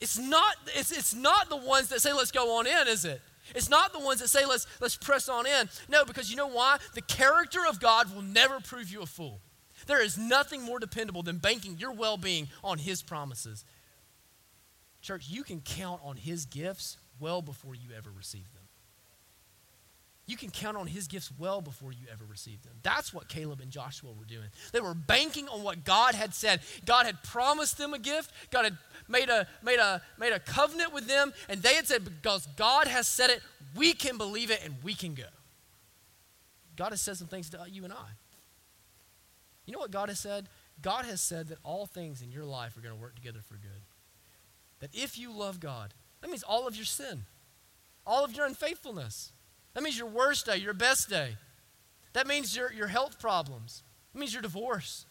It's 0.00 0.18
not, 0.18 0.54
it's, 0.66 0.92
it's 0.92 1.14
not 1.14 1.48
the 1.48 1.56
ones 1.56 1.88
that 1.88 2.00
say, 2.00 2.12
let's 2.12 2.30
go 2.30 2.58
on 2.58 2.66
in, 2.66 2.88
is 2.88 3.04
it? 3.04 3.20
It's 3.54 3.68
not 3.68 3.92
the 3.92 3.98
ones 3.98 4.20
that 4.20 4.28
say, 4.28 4.44
let's, 4.46 4.66
let's 4.80 4.96
press 4.96 5.28
on 5.28 5.46
in. 5.46 5.68
No, 5.88 6.04
because 6.04 6.30
you 6.30 6.36
know 6.36 6.48
why? 6.48 6.78
The 6.94 7.02
character 7.02 7.60
of 7.68 7.80
God 7.80 8.14
will 8.14 8.22
never 8.22 8.60
prove 8.60 8.90
you 8.90 9.02
a 9.02 9.06
fool. 9.06 9.40
There 9.86 10.02
is 10.02 10.18
nothing 10.18 10.62
more 10.62 10.78
dependable 10.78 11.22
than 11.22 11.38
banking 11.38 11.78
your 11.78 11.92
well 11.92 12.16
being 12.16 12.48
on 12.62 12.78
His 12.78 13.02
promises. 13.02 13.64
Church, 15.00 15.28
you 15.28 15.42
can 15.42 15.60
count 15.60 16.00
on 16.04 16.16
His 16.16 16.44
gifts 16.44 16.98
well 17.18 17.42
before 17.42 17.74
you 17.74 17.88
ever 17.96 18.10
receive 18.10 18.52
them. 18.52 18.67
You 20.28 20.36
can 20.36 20.50
count 20.50 20.76
on 20.76 20.86
his 20.86 21.08
gifts 21.08 21.32
well 21.38 21.62
before 21.62 21.90
you 21.90 22.06
ever 22.12 22.26
receive 22.26 22.62
them. 22.62 22.74
That's 22.82 23.14
what 23.14 23.28
Caleb 23.28 23.60
and 23.60 23.70
Joshua 23.70 24.12
were 24.12 24.26
doing. 24.26 24.48
They 24.72 24.80
were 24.80 24.92
banking 24.92 25.48
on 25.48 25.62
what 25.62 25.86
God 25.86 26.14
had 26.14 26.34
said. 26.34 26.60
God 26.84 27.06
had 27.06 27.22
promised 27.22 27.78
them 27.78 27.94
a 27.94 27.98
gift. 27.98 28.30
God 28.50 28.64
had 28.64 28.76
made 29.08 29.30
a, 29.30 29.46
made 29.62 29.78
a, 29.78 30.02
made 30.18 30.34
a 30.34 30.38
covenant 30.38 30.92
with 30.92 31.06
them, 31.06 31.32
and 31.48 31.62
they 31.62 31.74
had 31.74 31.86
said, 31.86 32.04
because 32.04 32.46
God 32.56 32.88
has 32.88 33.08
said 33.08 33.30
it, 33.30 33.40
we 33.74 33.94
can 33.94 34.18
believe 34.18 34.50
it 34.50 34.60
and 34.62 34.74
we 34.82 34.92
can 34.92 35.14
go. 35.14 35.24
God 36.76 36.90
has 36.90 37.00
said 37.00 37.16
some 37.16 37.28
things 37.28 37.48
to 37.50 37.64
you 37.66 37.84
and 37.84 37.92
I. 37.94 38.10
You 39.64 39.72
know 39.72 39.78
what 39.78 39.90
God 39.90 40.10
has 40.10 40.20
said? 40.20 40.50
God 40.82 41.06
has 41.06 41.22
said 41.22 41.48
that 41.48 41.58
all 41.64 41.86
things 41.86 42.20
in 42.20 42.30
your 42.30 42.44
life 42.44 42.76
are 42.76 42.82
going 42.82 42.94
to 42.94 43.00
work 43.00 43.14
together 43.14 43.40
for 43.40 43.54
good. 43.54 43.82
That 44.80 44.90
if 44.92 45.16
you 45.16 45.32
love 45.32 45.58
God, 45.58 45.94
that 46.20 46.28
means 46.28 46.42
all 46.42 46.68
of 46.68 46.76
your 46.76 46.84
sin, 46.84 47.22
all 48.06 48.26
of 48.26 48.36
your 48.36 48.44
unfaithfulness, 48.44 49.32
that 49.78 49.84
means 49.84 49.96
your 49.96 50.08
worst 50.08 50.46
day, 50.46 50.56
your 50.56 50.74
best 50.74 51.08
day. 51.08 51.36
That 52.12 52.26
means 52.26 52.56
your, 52.56 52.72
your 52.72 52.88
health 52.88 53.20
problems. 53.20 53.84
That 54.12 54.18
means 54.18 54.32
your 54.32 54.42
divorce. 54.42 55.06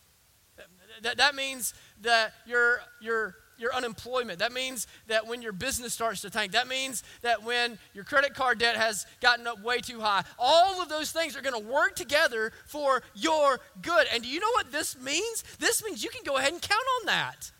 That, 1.03 1.15
that 1.19 1.35
means 1.35 1.73
that 2.01 2.33
your, 2.45 2.81
your, 2.99 3.35
your 3.57 3.73
unemployment. 3.73 4.39
That 4.39 4.51
means 4.51 4.85
that 5.07 5.25
when 5.25 5.41
your 5.41 5.53
business 5.53 5.93
starts 5.93 6.19
to 6.23 6.29
tank. 6.29 6.51
That 6.51 6.67
means 6.67 7.01
that 7.21 7.43
when 7.43 7.79
your 7.93 8.03
credit 8.03 8.33
card 8.33 8.59
debt 8.59 8.75
has 8.75 9.05
gotten 9.21 9.47
up 9.47 9.63
way 9.63 9.79
too 9.79 10.01
high. 10.01 10.25
All 10.37 10.81
of 10.81 10.89
those 10.89 11.13
things 11.13 11.37
are 11.37 11.41
going 11.41 11.55
to 11.55 11.71
work 11.71 11.95
together 11.95 12.51
for 12.65 13.01
your 13.15 13.61
good. 13.81 14.07
And 14.13 14.21
do 14.21 14.27
you 14.27 14.41
know 14.41 14.51
what 14.51 14.73
this 14.73 14.99
means? 14.99 15.45
This 15.59 15.81
means 15.81 16.03
you 16.03 16.09
can 16.09 16.23
go 16.25 16.35
ahead 16.35 16.51
and 16.51 16.61
count 16.61 16.83
on 16.99 17.05
that. 17.05 17.51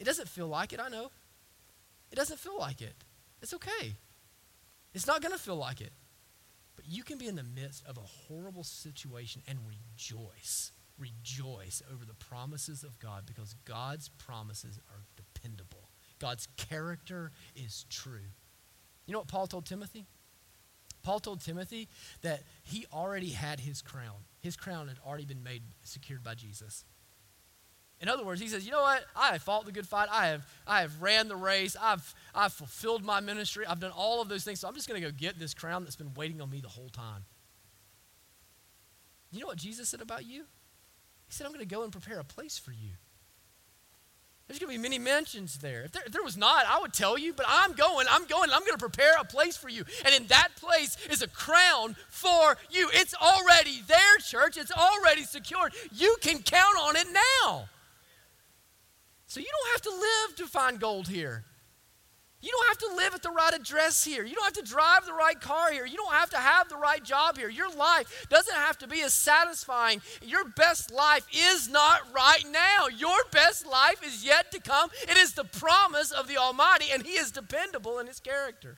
It 0.00 0.04
doesn't 0.04 0.28
feel 0.28 0.48
like 0.48 0.72
it, 0.72 0.80
I 0.80 0.88
know. 0.88 1.12
It 2.10 2.16
doesn't 2.16 2.40
feel 2.40 2.58
like 2.58 2.82
it. 2.82 2.96
It's 3.40 3.54
okay. 3.54 3.94
It's 4.96 5.06
not 5.06 5.20
going 5.20 5.32
to 5.32 5.38
feel 5.38 5.56
like 5.56 5.82
it. 5.82 5.92
But 6.74 6.86
you 6.88 7.02
can 7.02 7.18
be 7.18 7.26
in 7.26 7.36
the 7.36 7.42
midst 7.42 7.84
of 7.86 7.98
a 7.98 8.00
horrible 8.00 8.64
situation 8.64 9.42
and 9.46 9.58
rejoice. 9.68 10.72
Rejoice 10.98 11.82
over 11.92 12.06
the 12.06 12.14
promises 12.14 12.82
of 12.82 12.98
God 12.98 13.24
because 13.26 13.54
God's 13.66 14.08
promises 14.08 14.80
are 14.90 15.02
dependable. 15.14 15.90
God's 16.18 16.48
character 16.56 17.30
is 17.54 17.84
true. 17.90 18.32
You 19.04 19.12
know 19.12 19.18
what 19.18 19.28
Paul 19.28 19.46
told 19.46 19.66
Timothy? 19.66 20.06
Paul 21.02 21.20
told 21.20 21.42
Timothy 21.42 21.90
that 22.22 22.44
he 22.62 22.86
already 22.90 23.30
had 23.30 23.60
his 23.60 23.82
crown. 23.82 24.24
His 24.40 24.56
crown 24.56 24.88
had 24.88 24.96
already 25.06 25.26
been 25.26 25.42
made 25.42 25.62
secured 25.82 26.24
by 26.24 26.36
Jesus. 26.36 26.86
In 28.00 28.08
other 28.08 28.24
words, 28.24 28.40
he 28.40 28.48
says, 28.48 28.66
you 28.66 28.72
know 28.72 28.82
what? 28.82 29.04
I 29.16 29.32
have 29.32 29.42
fought 29.42 29.64
the 29.64 29.72
good 29.72 29.88
fight. 29.88 30.08
I 30.12 30.26
have, 30.26 30.46
I 30.66 30.82
have 30.82 31.00
ran 31.00 31.28
the 31.28 31.36
race. 31.36 31.76
I've, 31.80 32.14
I've 32.34 32.52
fulfilled 32.52 33.04
my 33.04 33.20
ministry. 33.20 33.64
I've 33.66 33.80
done 33.80 33.92
all 33.92 34.20
of 34.20 34.28
those 34.28 34.44
things. 34.44 34.60
So 34.60 34.68
I'm 34.68 34.74
just 34.74 34.86
going 34.86 35.00
to 35.00 35.06
go 35.06 35.16
get 35.16 35.38
this 35.38 35.54
crown 35.54 35.84
that's 35.84 35.96
been 35.96 36.12
waiting 36.14 36.40
on 36.42 36.50
me 36.50 36.60
the 36.60 36.68
whole 36.68 36.90
time. 36.90 37.24
You 39.32 39.40
know 39.40 39.46
what 39.46 39.56
Jesus 39.56 39.88
said 39.88 40.02
about 40.02 40.26
you? 40.26 40.42
He 41.26 41.32
said, 41.32 41.46
I'm 41.46 41.52
going 41.52 41.66
to 41.66 41.74
go 41.74 41.82
and 41.82 41.92
prepare 41.92 42.20
a 42.20 42.24
place 42.24 42.58
for 42.58 42.70
you. 42.70 42.92
There's 44.46 44.60
going 44.60 44.72
to 44.72 44.78
be 44.78 44.82
many 44.82 44.98
mentions 44.98 45.58
there. 45.58 45.82
If 45.82 45.92
there, 45.92 46.02
if 46.06 46.12
there, 46.12 46.22
was 46.22 46.36
not, 46.36 46.66
I 46.68 46.78
would 46.78 46.92
tell 46.92 47.18
you, 47.18 47.32
but 47.32 47.46
I'm 47.48 47.72
going, 47.72 48.06
I'm 48.08 48.26
going, 48.26 48.50
I'm 48.52 48.60
going 48.60 48.72
to 48.72 48.78
prepare 48.78 49.14
a 49.18 49.24
place 49.24 49.56
for 49.56 49.68
you. 49.68 49.84
And 50.04 50.14
in 50.14 50.28
that 50.28 50.50
place 50.54 50.96
is 51.10 51.20
a 51.20 51.26
crown 51.26 51.96
for 52.08 52.56
you. 52.70 52.88
It's 52.92 53.14
already 53.14 53.82
there, 53.88 54.16
church. 54.24 54.56
It's 54.56 54.70
already 54.70 55.24
secured. 55.24 55.72
You 55.92 56.16
can 56.20 56.42
count 56.42 56.76
on 56.80 56.94
it 56.94 57.08
now. 57.42 57.68
So 59.26 59.40
you 59.40 59.46
don't 59.46 59.72
have 59.72 59.82
to 59.82 59.90
live 59.90 60.36
to 60.36 60.46
find 60.46 60.80
gold 60.80 61.08
here. 61.08 61.44
You 62.42 62.52
don't 62.52 62.68
have 62.68 62.90
to 62.90 62.96
live 62.96 63.14
at 63.14 63.22
the 63.22 63.30
right 63.30 63.54
address 63.54 64.04
here. 64.04 64.24
You 64.24 64.34
don't 64.34 64.44
have 64.44 64.64
to 64.64 64.70
drive 64.70 65.04
the 65.04 65.14
right 65.14 65.40
car 65.40 65.72
here. 65.72 65.86
You 65.86 65.96
don't 65.96 66.12
have 66.12 66.30
to 66.30 66.36
have 66.36 66.68
the 66.68 66.76
right 66.76 67.02
job 67.02 67.38
here. 67.38 67.48
Your 67.48 67.70
life 67.74 68.26
doesn't 68.28 68.54
have 68.54 68.78
to 68.78 68.86
be 68.86 69.02
as 69.02 69.14
satisfying. 69.14 70.00
Your 70.22 70.44
best 70.44 70.92
life 70.92 71.26
is 71.32 71.68
not 71.68 72.02
right 72.14 72.44
now. 72.48 72.86
Your 72.86 73.18
best 73.32 73.66
life 73.66 74.00
is 74.06 74.24
yet 74.24 74.52
to 74.52 74.60
come. 74.60 74.90
It 75.08 75.16
is 75.16 75.32
the 75.32 75.44
promise 75.44 76.12
of 76.12 76.28
the 76.28 76.36
Almighty, 76.36 76.86
and 76.92 77.04
He 77.04 77.12
is 77.12 77.32
dependable 77.32 77.98
in 77.98 78.06
His 78.06 78.20
character. 78.20 78.76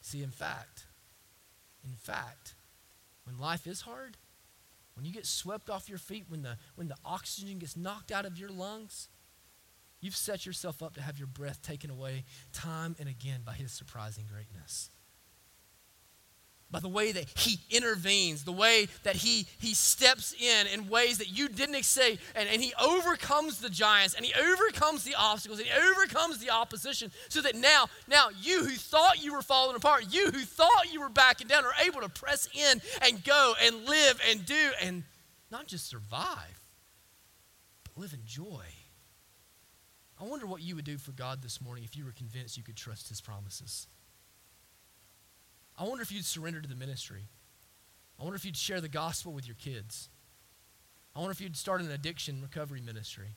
See, 0.00 0.22
in 0.22 0.30
fact, 0.30 0.84
in 1.84 1.96
fact, 1.96 2.54
when 3.24 3.36
life 3.36 3.66
is 3.66 3.80
hard, 3.82 4.16
when 4.96 5.04
you 5.04 5.12
get 5.12 5.26
swept 5.26 5.70
off 5.70 5.88
your 5.88 5.98
feet, 5.98 6.24
when 6.28 6.42
the, 6.42 6.56
when 6.74 6.88
the 6.88 6.96
oxygen 7.04 7.58
gets 7.58 7.76
knocked 7.76 8.10
out 8.10 8.24
of 8.24 8.38
your 8.38 8.48
lungs, 8.48 9.08
you've 10.00 10.16
set 10.16 10.46
yourself 10.46 10.82
up 10.82 10.94
to 10.94 11.02
have 11.02 11.18
your 11.18 11.28
breath 11.28 11.62
taken 11.62 11.90
away 11.90 12.24
time 12.52 12.96
and 12.98 13.08
again 13.08 13.42
by 13.44 13.52
his 13.52 13.70
surprising 13.72 14.24
greatness 14.26 14.90
by 16.70 16.80
the 16.80 16.88
way 16.88 17.12
that 17.12 17.26
he 17.38 17.60
intervenes, 17.70 18.42
the 18.42 18.52
way 18.52 18.88
that 19.04 19.14
he, 19.16 19.46
he 19.58 19.72
steps 19.72 20.34
in 20.34 20.66
in 20.66 20.88
ways 20.88 21.18
that 21.18 21.28
you 21.28 21.48
didn't 21.48 21.84
say, 21.84 22.18
and, 22.34 22.48
and 22.48 22.60
he 22.60 22.74
overcomes 22.82 23.60
the 23.60 23.70
giants, 23.70 24.14
and 24.14 24.26
he 24.26 24.34
overcomes 24.34 25.04
the 25.04 25.14
obstacles, 25.14 25.60
and 25.60 25.68
he 25.68 25.74
overcomes 25.74 26.38
the 26.38 26.50
opposition, 26.50 27.12
so 27.28 27.40
that 27.40 27.54
now, 27.54 27.86
now 28.08 28.28
you 28.42 28.64
who 28.64 28.74
thought 28.74 29.22
you 29.22 29.32
were 29.32 29.42
falling 29.42 29.76
apart, 29.76 30.06
you 30.10 30.26
who 30.26 30.40
thought 30.40 30.92
you 30.92 31.00
were 31.00 31.08
backing 31.08 31.46
down, 31.46 31.64
are 31.64 31.86
able 31.86 32.00
to 32.00 32.08
press 32.08 32.48
in 32.52 32.80
and 33.02 33.22
go 33.22 33.54
and 33.62 33.86
live 33.86 34.20
and 34.28 34.44
do, 34.44 34.70
and 34.82 35.04
not 35.52 35.68
just 35.68 35.88
survive, 35.88 36.60
but 37.84 38.00
live 38.00 38.12
in 38.12 38.20
joy. 38.26 38.64
I 40.20 40.24
wonder 40.24 40.46
what 40.46 40.62
you 40.62 40.74
would 40.74 40.84
do 40.84 40.98
for 40.98 41.12
God 41.12 41.42
this 41.42 41.60
morning 41.60 41.84
if 41.84 41.96
you 41.96 42.04
were 42.04 42.12
convinced 42.12 42.56
you 42.56 42.62
could 42.62 42.76
trust 42.76 43.08
his 43.08 43.20
promises. 43.20 43.86
I 45.78 45.84
wonder 45.84 46.02
if 46.02 46.10
you'd 46.10 46.24
surrender 46.24 46.60
to 46.60 46.68
the 46.68 46.74
ministry. 46.74 47.24
I 48.18 48.22
wonder 48.22 48.36
if 48.36 48.44
you'd 48.44 48.56
share 48.56 48.80
the 48.80 48.88
gospel 48.88 49.32
with 49.32 49.46
your 49.46 49.56
kids. 49.56 50.08
I 51.14 51.18
wonder 51.18 51.32
if 51.32 51.40
you'd 51.40 51.56
start 51.56 51.80
an 51.80 51.90
addiction 51.90 52.40
recovery 52.42 52.80
ministry. 52.80 53.36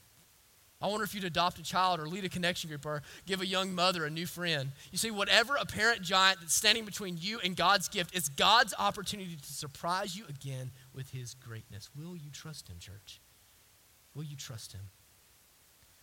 I 0.81 0.87
wonder 0.87 1.03
if 1.03 1.13
you'd 1.13 1.25
adopt 1.25 1.59
a 1.59 1.63
child 1.63 1.99
or 1.99 2.07
lead 2.07 2.23
a 2.23 2.29
connection 2.29 2.69
group 2.69 2.85
or 2.85 3.01
give 3.25 3.41
a 3.41 3.45
young 3.45 3.75
mother 3.75 4.05
a 4.05 4.09
new 4.09 4.25
friend. 4.25 4.71
You 4.91 4.97
see, 4.97 5.11
whatever 5.11 5.57
apparent 5.57 6.01
giant 6.01 6.39
that's 6.39 6.53
standing 6.53 6.85
between 6.85 7.17
you 7.19 7.39
and 7.43 7.55
God's 7.55 7.89
gift 7.89 8.15
is 8.15 8.29
God's 8.29 8.73
opportunity 8.79 9.35
to 9.35 9.53
surprise 9.53 10.17
you 10.17 10.23
again 10.29 10.71
with 10.93 11.09
his 11.09 11.33
greatness. 11.33 11.89
Will 11.97 12.15
you 12.15 12.31
trust 12.31 12.69
him, 12.69 12.77
church? 12.79 13.19
Will 14.15 14.23
you 14.23 14.37
trust 14.37 14.71
him? 14.71 14.89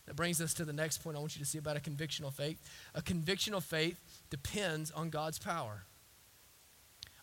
That 0.05 0.15
brings 0.15 0.39
us 0.39 0.53
to 0.55 0.63
the 0.63 0.73
next 0.73 0.99
point 0.99 1.17
I 1.17 1.19
want 1.19 1.35
you 1.35 1.43
to 1.43 1.49
see 1.49 1.57
about 1.57 1.75
a 1.75 1.81
convictional 1.81 2.31
faith. 2.31 2.61
A 2.93 3.01
convictional 3.01 3.61
faith 3.61 3.99
depends 4.29 4.91
on 4.91 5.09
God's 5.09 5.39
power. 5.39 5.85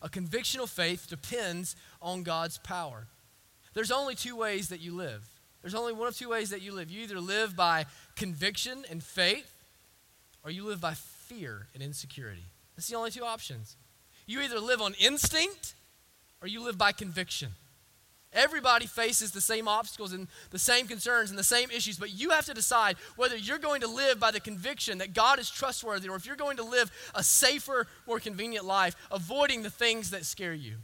A 0.05 0.09
convictional 0.09 0.69
faith 0.69 1.07
depends 1.09 1.75
on 1.99 2.21
God's 2.21 2.59
power. 2.59 3.07
There's 3.73 3.89
only 3.89 4.13
two 4.13 4.35
ways 4.35 4.69
that 4.69 4.79
you 4.79 4.93
live. 4.93 5.27
There's 5.63 5.73
only 5.73 5.93
one 5.93 6.07
of 6.07 6.15
two 6.15 6.29
ways 6.29 6.51
that 6.51 6.61
you 6.61 6.73
live. 6.73 6.91
You 6.91 7.01
either 7.01 7.19
live 7.19 7.55
by 7.55 7.87
conviction 8.15 8.85
and 8.87 9.03
faith, 9.03 9.51
or 10.43 10.51
you 10.51 10.63
live 10.63 10.79
by 10.79 10.93
fear 10.93 11.65
and 11.73 11.81
insecurity. 11.81 12.45
That's 12.75 12.87
the 12.87 12.95
only 12.95 13.09
two 13.09 13.23
options. 13.23 13.77
You 14.27 14.41
either 14.41 14.59
live 14.59 14.79
on 14.79 14.93
instinct 14.99 15.73
or 16.39 16.47
you 16.47 16.63
live 16.63 16.77
by 16.77 16.91
conviction. 16.91 17.49
Everybody 18.35 18.85
faces 18.85 19.31
the 19.31 19.41
same 19.41 19.67
obstacles 19.67 20.13
and 20.13 20.27
the 20.51 20.59
same 20.59 20.87
concerns 20.87 21.29
and 21.29 21.39
the 21.39 21.43
same 21.43 21.71
issues, 21.71 21.97
but 21.97 22.13
you 22.13 22.29
have 22.31 22.45
to 22.45 22.53
decide 22.53 22.97
whether 23.15 23.35
you're 23.35 23.57
going 23.57 23.81
to 23.81 23.87
live 23.87 24.19
by 24.19 24.31
the 24.31 24.39
conviction 24.39 24.99
that 24.99 25.13
God 25.13 25.39
is 25.39 25.49
trustworthy 25.49 26.09
or 26.09 26.15
if 26.15 26.25
you're 26.25 26.35
going 26.35 26.57
to 26.57 26.63
live 26.63 26.91
a 27.15 27.23
safer, 27.23 27.87
more 28.05 28.19
convenient 28.19 28.65
life, 28.65 28.95
avoiding 29.11 29.63
the 29.63 29.69
things 29.69 30.11
that 30.11 30.25
scare 30.25 30.53
you. 30.53 30.75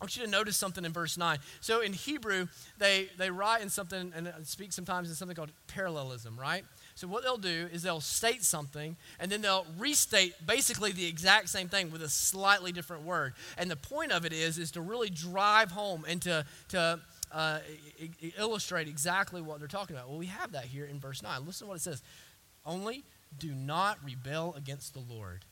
I 0.00 0.04
want 0.04 0.16
you 0.16 0.24
to 0.24 0.30
notice 0.30 0.56
something 0.56 0.84
in 0.84 0.92
verse 0.92 1.16
9. 1.16 1.38
So 1.60 1.80
in 1.80 1.92
Hebrew, 1.92 2.48
they, 2.76 3.08
they 3.18 3.30
write 3.30 3.62
in 3.62 3.70
something 3.70 4.12
and 4.16 4.32
speak 4.42 4.72
sometimes 4.72 5.08
in 5.08 5.14
something 5.14 5.36
called 5.36 5.52
parallelism, 5.68 6.36
right? 6.36 6.64
So 6.94 7.08
what 7.08 7.22
they'll 7.22 7.36
do 7.36 7.68
is 7.72 7.82
they'll 7.82 8.00
state 8.00 8.44
something 8.44 8.96
and 9.18 9.30
then 9.30 9.42
they'll 9.42 9.66
restate 9.78 10.34
basically 10.46 10.92
the 10.92 11.06
exact 11.06 11.48
same 11.48 11.68
thing 11.68 11.90
with 11.90 12.02
a 12.02 12.08
slightly 12.08 12.72
different 12.72 13.04
word. 13.04 13.34
And 13.56 13.70
the 13.70 13.76
point 13.76 14.12
of 14.12 14.24
it 14.24 14.32
is 14.32 14.58
is 14.58 14.70
to 14.72 14.80
really 14.80 15.10
drive 15.10 15.70
home 15.70 16.04
and 16.06 16.20
to 16.22 16.44
to 16.68 17.00
uh, 17.32 17.58
illustrate 18.38 18.88
exactly 18.88 19.40
what 19.40 19.58
they're 19.58 19.68
talking 19.68 19.96
about. 19.96 20.08
Well, 20.08 20.18
we 20.18 20.26
have 20.26 20.52
that 20.52 20.66
here 20.66 20.84
in 20.84 21.00
verse 21.00 21.22
9. 21.22 21.46
Listen 21.46 21.66
to 21.66 21.68
what 21.70 21.76
it 21.76 21.82
says. 21.82 22.02
Only 22.64 23.04
do 23.38 23.54
not 23.54 23.98
rebel 24.04 24.54
against 24.56 24.92
the 24.92 25.00
Lord. 25.00 25.44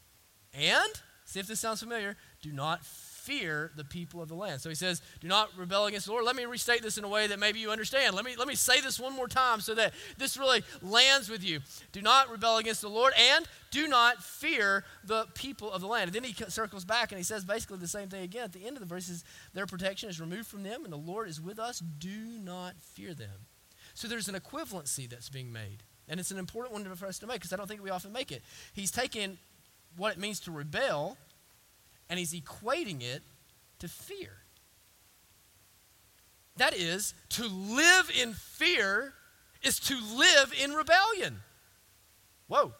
And, 0.52 0.92
see 1.24 1.40
if 1.40 1.46
this 1.46 1.60
sounds 1.60 1.80
familiar, 1.80 2.16
do 2.42 2.52
not 2.52 2.84
fear 3.20 3.70
the 3.76 3.84
people 3.84 4.22
of 4.22 4.28
the 4.28 4.34
land. 4.34 4.60
So 4.60 4.68
he 4.68 4.74
says, 4.74 5.02
Do 5.20 5.28
not 5.28 5.50
rebel 5.56 5.86
against 5.86 6.06
the 6.06 6.12
Lord. 6.12 6.24
Let 6.24 6.36
me 6.36 6.44
restate 6.44 6.82
this 6.82 6.98
in 6.98 7.04
a 7.04 7.08
way 7.08 7.26
that 7.26 7.38
maybe 7.38 7.58
you 7.58 7.70
understand. 7.70 8.14
Let 8.16 8.24
me, 8.24 8.34
let 8.36 8.48
me 8.48 8.54
say 8.54 8.80
this 8.80 8.98
one 8.98 9.14
more 9.14 9.28
time 9.28 9.60
so 9.60 9.74
that 9.74 9.92
this 10.18 10.36
really 10.36 10.62
lands 10.82 11.28
with 11.28 11.44
you. 11.44 11.60
Do 11.92 12.02
not 12.02 12.30
rebel 12.30 12.56
against 12.56 12.80
the 12.80 12.88
Lord 12.88 13.12
and 13.18 13.46
do 13.70 13.86
not 13.86 14.22
fear 14.22 14.84
the 15.04 15.26
people 15.34 15.70
of 15.70 15.80
the 15.80 15.86
land. 15.86 16.08
And 16.08 16.12
then 16.14 16.24
he 16.24 16.34
circles 16.48 16.84
back 16.84 17.12
and 17.12 17.18
he 17.18 17.24
says 17.24 17.44
basically 17.44 17.78
the 17.78 17.88
same 17.88 18.08
thing 18.08 18.22
again. 18.22 18.44
At 18.44 18.52
the 18.52 18.66
end 18.66 18.76
of 18.76 18.80
the 18.80 18.86
verses, 18.86 19.24
their 19.54 19.66
protection 19.66 20.08
is 20.08 20.20
removed 20.20 20.46
from 20.46 20.62
them 20.62 20.84
and 20.84 20.92
the 20.92 20.98
Lord 20.98 21.28
is 21.28 21.40
with 21.40 21.58
us. 21.58 21.80
Do 21.80 22.38
not 22.42 22.74
fear 22.80 23.14
them. 23.14 23.46
So 23.94 24.08
there's 24.08 24.28
an 24.28 24.34
equivalency 24.34 25.08
that's 25.08 25.28
being 25.28 25.52
made. 25.52 25.82
And 26.08 26.18
it's 26.18 26.30
an 26.30 26.38
important 26.38 26.72
one 26.72 26.96
for 26.96 27.06
us 27.06 27.18
to 27.20 27.26
make 27.26 27.36
because 27.36 27.52
I 27.52 27.56
don't 27.56 27.68
think 27.68 27.82
we 27.82 27.90
often 27.90 28.12
make 28.12 28.32
it. 28.32 28.42
He's 28.72 28.90
taken 28.90 29.38
what 29.96 30.12
it 30.12 30.18
means 30.18 30.40
to 30.40 30.50
rebel 30.50 31.16
and 32.10 32.18
he's 32.18 32.34
equating 32.34 33.02
it 33.02 33.22
to 33.78 33.88
fear. 33.88 34.32
That 36.56 36.76
is, 36.76 37.14
to 37.30 37.46
live 37.46 38.10
in 38.20 38.34
fear 38.34 39.14
is 39.62 39.80
to 39.80 39.94
live 39.94 40.52
in 40.62 40.72
rebellion. 40.74 41.38
Whoa. 42.48 42.74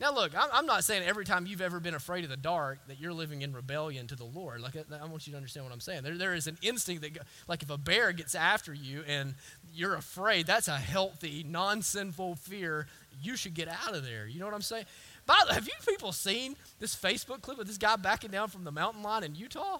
Now, 0.00 0.14
look, 0.14 0.32
I'm, 0.36 0.66
not 0.66 0.84
saying 0.84 1.02
every 1.02 1.24
time 1.24 1.46
you've 1.46 1.60
ever 1.60 1.80
been 1.80 1.94
afraid 1.94 2.22
of 2.22 2.30
the 2.30 2.36
dark 2.36 2.78
that 2.86 3.00
you're 3.00 3.12
living 3.12 3.42
in 3.42 3.52
rebellion 3.52 4.06
to 4.06 4.14
the 4.14 4.24
Lord. 4.24 4.60
Like, 4.60 4.76
I, 4.76 5.04
want 5.06 5.26
you 5.26 5.32
to 5.32 5.36
understand 5.36 5.66
what 5.66 5.72
I'm 5.72 5.80
saying. 5.80 6.04
There, 6.04 6.16
there 6.16 6.34
is 6.34 6.46
an 6.46 6.56
instinct 6.62 7.02
that, 7.02 7.18
like, 7.48 7.64
if 7.64 7.70
a 7.70 7.76
bear 7.76 8.12
gets 8.12 8.36
after 8.36 8.72
you 8.72 9.02
and 9.08 9.34
you're 9.74 9.96
afraid, 9.96 10.46
that's 10.46 10.68
a 10.68 10.76
healthy, 10.76 11.44
non 11.46 11.82
sinful 11.82 12.36
fear. 12.36 12.86
You 13.20 13.34
should 13.34 13.54
get 13.54 13.66
out 13.66 13.96
of 13.96 14.04
there. 14.04 14.28
You 14.28 14.38
know 14.38 14.46
what 14.46 14.54
I'm 14.54 14.62
saying? 14.62 14.84
By 15.28 15.36
the, 15.46 15.54
have 15.54 15.66
you 15.66 15.74
people 15.86 16.10
seen 16.12 16.56
this 16.80 16.96
Facebook 16.96 17.42
clip 17.42 17.58
of 17.58 17.66
this 17.66 17.76
guy 17.76 17.96
backing 17.96 18.30
down 18.30 18.48
from 18.48 18.64
the 18.64 18.72
mountain 18.72 19.02
line 19.02 19.22
in 19.24 19.34
Utah? 19.34 19.78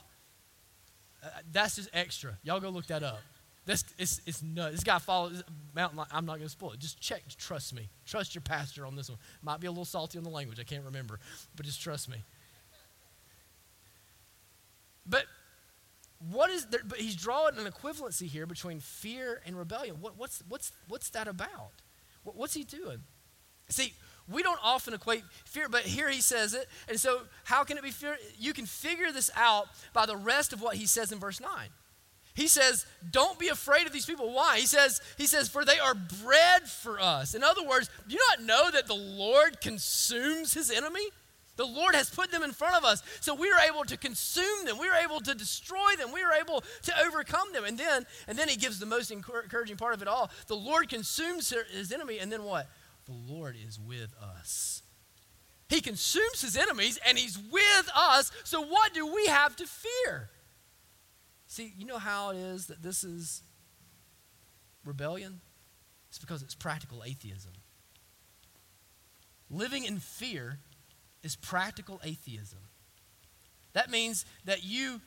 Uh, 1.24 1.28
that's 1.50 1.76
just 1.76 1.88
extra. 1.94 2.37
Y'all 2.42 2.61
go 2.61 2.68
look 2.68 2.87
that 2.88 3.02
up. 3.02 3.20
This 3.64 3.82
it's, 3.96 4.20
it's 4.26 4.42
nuts. 4.42 4.72
This 4.72 4.84
guy 4.84 4.98
follows 4.98 5.42
mountain 5.74 5.96
line. 5.96 6.06
I'm 6.12 6.26
not 6.26 6.32
going 6.37 6.46
to 6.46 6.50
spoil 6.50 6.72
it. 6.72 6.80
Just 6.80 7.00
check. 7.00 7.22
Trust 7.38 7.74
me. 7.74 7.88
Trust 8.06 8.34
your 8.34 8.42
pastor 8.42 8.84
on 8.84 8.94
this 8.94 9.08
one. 9.08 9.18
Might 9.42 9.58
be 9.58 9.66
a 9.66 9.70
little 9.70 9.87
salty 9.87 10.18
on 10.18 10.24
the 10.24 10.30
language. 10.30 10.61
I 10.61 10.64
can't 10.64 10.84
remember, 10.84 11.18
but 11.56 11.64
just 11.64 11.80
trust 11.80 12.11
me. 12.11 12.18
But 15.06 15.24
what 16.30 16.50
is 16.50 16.66
there? 16.66 16.80
But 16.87 16.98
he's 16.98 17.16
drawing 17.16 17.56
an 17.56 17.64
equivalency 17.64 18.26
here 18.26 18.44
between 18.44 18.80
fear 18.80 19.40
and 19.46 19.56
rebellion. 19.56 19.96
What, 20.02 20.18
what's 20.18 20.42
what's 20.46 20.72
what's 20.88 21.08
that 21.11 21.26
about? 21.26 21.72
What, 22.22 22.37
what's 22.37 22.52
he 22.52 22.64
doing? 22.64 22.98
See, 23.70 23.94
we 24.30 24.42
don't 24.42 24.60
often 24.62 24.94
equate 24.94 25.24
fear, 25.44 25.68
but 25.68 25.82
here 25.82 26.08
he 26.08 26.20
says 26.20 26.54
it. 26.54 26.68
And 26.88 27.00
so, 27.00 27.22
how 27.44 27.64
can 27.64 27.78
it 27.78 27.82
be 27.82 27.90
fear? 27.90 28.16
You 28.38 28.52
can 28.52 28.66
figure 28.66 29.10
this 29.12 29.30
out 29.36 29.68
by 29.92 30.06
the 30.06 30.16
rest 30.16 30.52
of 30.52 30.60
what 30.60 30.76
he 30.76 30.86
says 30.86 31.12
in 31.12 31.18
verse 31.18 31.40
9. 31.40 31.50
He 32.34 32.46
says, 32.46 32.86
Don't 33.10 33.38
be 33.38 33.48
afraid 33.48 33.86
of 33.86 33.92
these 33.92 34.06
people. 34.06 34.32
Why? 34.32 34.58
He 34.58 34.66
says, 34.66 35.00
he 35.16 35.26
says, 35.26 35.48
For 35.48 35.64
they 35.64 35.78
are 35.78 35.94
bread 35.94 36.68
for 36.68 37.00
us. 37.00 37.34
In 37.34 37.42
other 37.42 37.66
words, 37.66 37.90
do 38.06 38.14
you 38.14 38.20
not 38.30 38.44
know 38.44 38.70
that 38.70 38.86
the 38.86 38.94
Lord 38.94 39.60
consumes 39.60 40.54
his 40.54 40.70
enemy? 40.70 41.08
The 41.56 41.66
Lord 41.66 41.96
has 41.96 42.08
put 42.08 42.30
them 42.30 42.44
in 42.44 42.52
front 42.52 42.76
of 42.76 42.84
us. 42.84 43.02
So 43.20 43.34
we 43.34 43.50
are 43.50 43.58
able 43.68 43.84
to 43.86 43.96
consume 43.96 44.64
them. 44.64 44.78
We 44.78 44.88
are 44.88 45.02
able 45.02 45.20
to 45.20 45.34
destroy 45.34 45.96
them. 45.98 46.12
We 46.12 46.22
are 46.22 46.32
able 46.32 46.62
to 46.82 46.92
overcome 47.04 47.52
them. 47.52 47.64
And 47.64 47.76
then, 47.76 48.06
and 48.28 48.38
then 48.38 48.48
he 48.48 48.56
gives 48.56 48.78
the 48.78 48.86
most 48.86 49.10
encouraging 49.10 49.76
part 49.76 49.94
of 49.94 50.00
it 50.00 50.06
all. 50.06 50.30
The 50.46 50.54
Lord 50.54 50.88
consumes 50.88 51.52
his 51.72 51.90
enemy, 51.90 52.20
and 52.20 52.30
then 52.30 52.44
what? 52.44 52.68
The 53.09 53.33
Lord 53.33 53.57
is 53.66 53.81
with 53.81 54.14
us. 54.23 54.83
He 55.68 55.81
consumes 55.81 56.40
his 56.40 56.57
enemies 56.57 56.99
and 57.07 57.18
he's 57.18 57.38
with 57.38 57.90
us. 57.94 58.31
So, 58.44 58.62
what 58.62 58.94
do 58.94 59.07
we 59.07 59.27
have 59.27 59.57
to 59.57 59.66
fear? 59.66 60.31
See, 61.47 61.73
you 61.77 61.87
know 61.87 61.99
how 61.99 62.31
it 62.31 62.37
is 62.37 62.66
that 62.66 62.83
this 62.83 63.05
is 63.05 63.42
rebellion? 64.85 65.40
It's 66.09 66.18
because 66.18 66.42
it's 66.42 66.55
practical 66.55 67.03
atheism. 67.05 67.53
Living 69.51 69.85
in 69.85 69.99
fear 69.99 70.59
is 71.23 71.37
practical 71.37 72.01
atheism. 72.05 72.61
That 73.73 73.90
means 73.90 74.25
that 74.44 74.64
you 74.64 75.01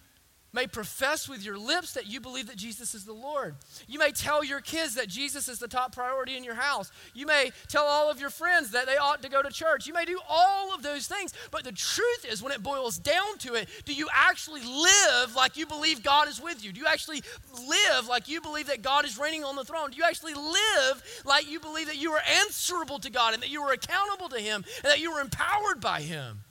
may 0.53 0.67
profess 0.67 1.29
with 1.29 1.43
your 1.43 1.57
lips 1.57 1.93
that 1.93 2.07
you 2.07 2.19
believe 2.19 2.47
that 2.47 2.57
Jesus 2.57 2.93
is 2.93 3.05
the 3.05 3.13
Lord. 3.13 3.55
You 3.87 3.99
may 3.99 4.11
tell 4.11 4.43
your 4.43 4.59
kids 4.59 4.95
that 4.95 5.07
Jesus 5.07 5.47
is 5.47 5.59
the 5.59 5.67
top 5.67 5.93
priority 5.93 6.35
in 6.35 6.43
your 6.43 6.55
house. 6.55 6.91
You 7.13 7.25
may 7.25 7.51
tell 7.67 7.85
all 7.85 8.11
of 8.11 8.19
your 8.19 8.29
friends 8.29 8.71
that 8.71 8.85
they 8.85 8.97
ought 8.97 9.21
to 9.21 9.29
go 9.29 9.41
to 9.41 9.49
church. 9.49 9.87
You 9.87 9.93
may 9.93 10.05
do 10.05 10.19
all 10.27 10.73
of 10.73 10.83
those 10.83 11.07
things. 11.07 11.33
But 11.51 11.63
the 11.63 11.71
truth 11.71 12.25
is, 12.29 12.43
when 12.43 12.51
it 12.51 12.61
boils 12.61 12.97
down 12.97 13.37
to 13.39 13.53
it, 13.53 13.69
do 13.85 13.93
you 13.93 14.07
actually 14.13 14.61
live 14.61 15.35
like 15.35 15.55
you 15.55 15.65
believe 15.65 16.03
God 16.03 16.27
is 16.27 16.41
with 16.41 16.63
you? 16.63 16.73
Do 16.73 16.81
you 16.81 16.87
actually 16.87 17.23
live 17.67 18.07
like 18.07 18.27
you 18.27 18.41
believe 18.41 18.67
that 18.67 18.81
God 18.81 19.05
is 19.05 19.17
reigning 19.17 19.43
on 19.43 19.55
the 19.55 19.63
throne? 19.63 19.91
Do 19.91 19.97
you 19.97 20.03
actually 20.03 20.33
live 20.33 21.21
like 21.25 21.49
you 21.49 21.59
believe 21.59 21.87
that 21.87 21.97
you 21.97 22.11
are 22.11 22.21
answerable 22.41 22.99
to 22.99 23.09
God 23.09 23.33
and 23.33 23.41
that 23.41 23.49
you 23.49 23.61
are 23.61 23.71
accountable 23.71 24.29
to 24.29 24.39
Him 24.39 24.65
and 24.83 24.91
that 24.91 24.99
you 24.99 25.11
are 25.11 25.21
empowered 25.21 25.79
by 25.79 26.01
Him? 26.01 26.41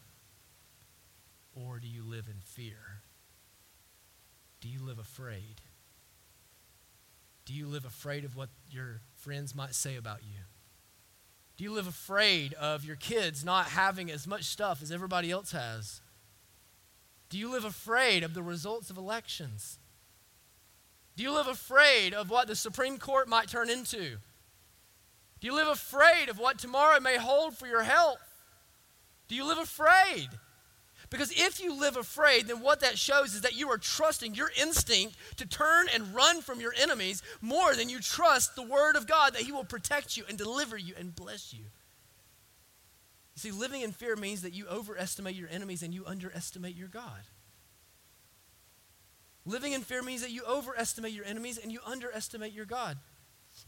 Or 1.54 1.78
do 1.78 1.86
you 1.86 2.04
live 2.04 2.26
in 2.28 2.40
fear? 2.40 2.76
Do 4.60 4.68
you 4.68 4.80
live 4.84 4.98
afraid? 5.20 5.60
Do 7.44 7.52
you 7.52 7.66
live 7.66 7.84
afraid 7.84 8.24
of 8.24 8.36
what 8.36 8.48
your 8.70 9.00
friends 9.14 9.54
might 9.54 9.74
say 9.74 9.96
about 9.96 10.22
you? 10.22 10.40
Do 11.56 11.64
you 11.64 11.72
live 11.72 11.86
afraid 11.86 12.54
of 12.54 12.84
your 12.84 12.96
kids 12.96 13.44
not 13.44 13.66
having 13.66 14.10
as 14.10 14.26
much 14.26 14.44
stuff 14.44 14.82
as 14.82 14.90
everybody 14.90 15.30
else 15.30 15.52
has? 15.52 16.00
Do 17.28 17.38
you 17.38 17.50
live 17.50 17.64
afraid 17.64 18.22
of 18.22 18.32
the 18.32 18.42
results 18.42 18.88
of 18.88 18.96
elections? 18.96 19.78
Do 21.16 21.22
you 21.22 21.32
live 21.32 21.48
afraid 21.48 22.14
of 22.14 22.30
what 22.30 22.48
the 22.48 22.56
Supreme 22.56 22.98
Court 22.98 23.28
might 23.28 23.48
turn 23.48 23.68
into? 23.68 24.16
Do 25.40 25.46
you 25.46 25.54
live 25.54 25.68
afraid 25.68 26.28
of 26.28 26.38
what 26.38 26.58
tomorrow 26.58 26.98
may 26.98 27.18
hold 27.18 27.56
for 27.56 27.66
your 27.66 27.82
health? 27.82 28.18
Do 29.28 29.34
you 29.34 29.46
live 29.46 29.58
afraid? 29.58 30.28
Because 31.10 31.32
if 31.32 31.60
you 31.60 31.74
live 31.74 31.96
afraid, 31.96 32.46
then 32.46 32.60
what 32.60 32.80
that 32.80 32.96
shows 32.96 33.34
is 33.34 33.40
that 33.40 33.56
you 33.56 33.68
are 33.70 33.78
trusting 33.78 34.36
your 34.36 34.52
instinct 34.60 35.16
to 35.36 35.46
turn 35.46 35.88
and 35.92 36.14
run 36.14 36.40
from 36.40 36.60
your 36.60 36.72
enemies 36.80 37.20
more 37.40 37.74
than 37.74 37.88
you 37.88 37.98
trust 37.98 38.54
the 38.54 38.62
Word 38.62 38.94
of 38.94 39.08
God 39.08 39.34
that 39.34 39.42
He 39.42 39.50
will 39.50 39.64
protect 39.64 40.16
you 40.16 40.24
and 40.28 40.38
deliver 40.38 40.78
you 40.78 40.94
and 40.96 41.14
bless 41.14 41.52
you. 41.52 41.64
You 43.34 43.36
see, 43.36 43.50
living 43.50 43.82
in 43.82 43.90
fear 43.90 44.14
means 44.14 44.42
that 44.42 44.54
you 44.54 44.68
overestimate 44.68 45.34
your 45.34 45.48
enemies 45.50 45.82
and 45.82 45.92
you 45.92 46.04
underestimate 46.06 46.76
your 46.76 46.88
God. 46.88 47.22
Living 49.44 49.72
in 49.72 49.80
fear 49.80 50.02
means 50.02 50.20
that 50.20 50.30
you 50.30 50.44
overestimate 50.44 51.12
your 51.12 51.24
enemies 51.24 51.58
and 51.58 51.72
you 51.72 51.80
underestimate 51.84 52.52
your 52.52 52.66
God. 52.66 52.98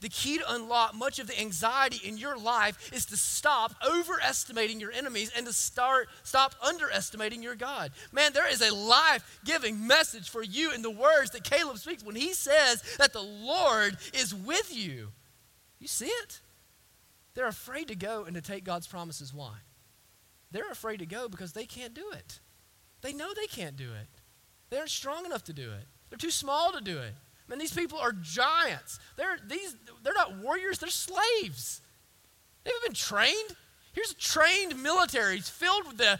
The 0.00 0.08
key 0.08 0.38
to 0.38 0.52
unlock 0.52 0.96
much 0.96 1.20
of 1.20 1.28
the 1.28 1.40
anxiety 1.40 2.00
in 2.04 2.18
your 2.18 2.36
life 2.36 2.90
is 2.92 3.06
to 3.06 3.16
stop 3.16 3.72
overestimating 3.88 4.80
your 4.80 4.90
enemies 4.90 5.30
and 5.36 5.46
to 5.46 5.52
start 5.52 6.08
stop 6.24 6.56
underestimating 6.60 7.40
your 7.40 7.54
God. 7.54 7.92
Man, 8.10 8.32
there 8.32 8.50
is 8.50 8.60
a 8.60 8.74
life-giving 8.74 9.86
message 9.86 10.28
for 10.28 10.42
you 10.42 10.72
in 10.72 10.82
the 10.82 10.90
words 10.90 11.30
that 11.30 11.44
Caleb 11.44 11.78
speaks 11.78 12.02
when 12.02 12.16
he 12.16 12.32
says 12.32 12.82
that 12.98 13.12
the 13.12 13.22
Lord 13.22 13.96
is 14.12 14.34
with 14.34 14.76
you. 14.76 15.10
You 15.78 15.86
see 15.86 16.06
it? 16.06 16.40
They're 17.34 17.46
afraid 17.46 17.86
to 17.88 17.94
go 17.94 18.24
and 18.24 18.34
to 18.34 18.42
take 18.42 18.64
God's 18.64 18.88
promises. 18.88 19.32
Why? 19.32 19.54
They're 20.50 20.70
afraid 20.70 20.98
to 20.98 21.06
go 21.06 21.28
because 21.28 21.52
they 21.52 21.64
can't 21.64 21.94
do 21.94 22.10
it. 22.12 22.40
They 23.02 23.12
know 23.12 23.32
they 23.34 23.46
can't 23.46 23.76
do 23.76 23.92
it. 23.92 24.08
They 24.68 24.78
aren't 24.78 24.90
strong 24.90 25.26
enough 25.26 25.44
to 25.44 25.52
do 25.52 25.70
it. 25.70 25.86
They're 26.10 26.18
too 26.18 26.30
small 26.30 26.72
to 26.72 26.80
do 26.80 26.98
it. 26.98 27.14
Man, 27.52 27.58
these 27.58 27.74
people 27.74 27.98
are 27.98 28.12
giants. 28.12 28.98
They're, 29.18 29.36
these, 29.46 29.76
they're 30.02 30.14
not 30.14 30.38
warriors, 30.38 30.78
they're 30.78 30.88
slaves. 30.88 31.82
They 32.64 32.70
haven't 32.70 32.86
been 32.86 32.94
trained. 32.94 33.56
Here's 33.92 34.10
a 34.10 34.14
trained 34.14 34.72
militaries 34.72 35.50
filled 35.50 35.86
with 35.86 35.98
the 35.98 36.18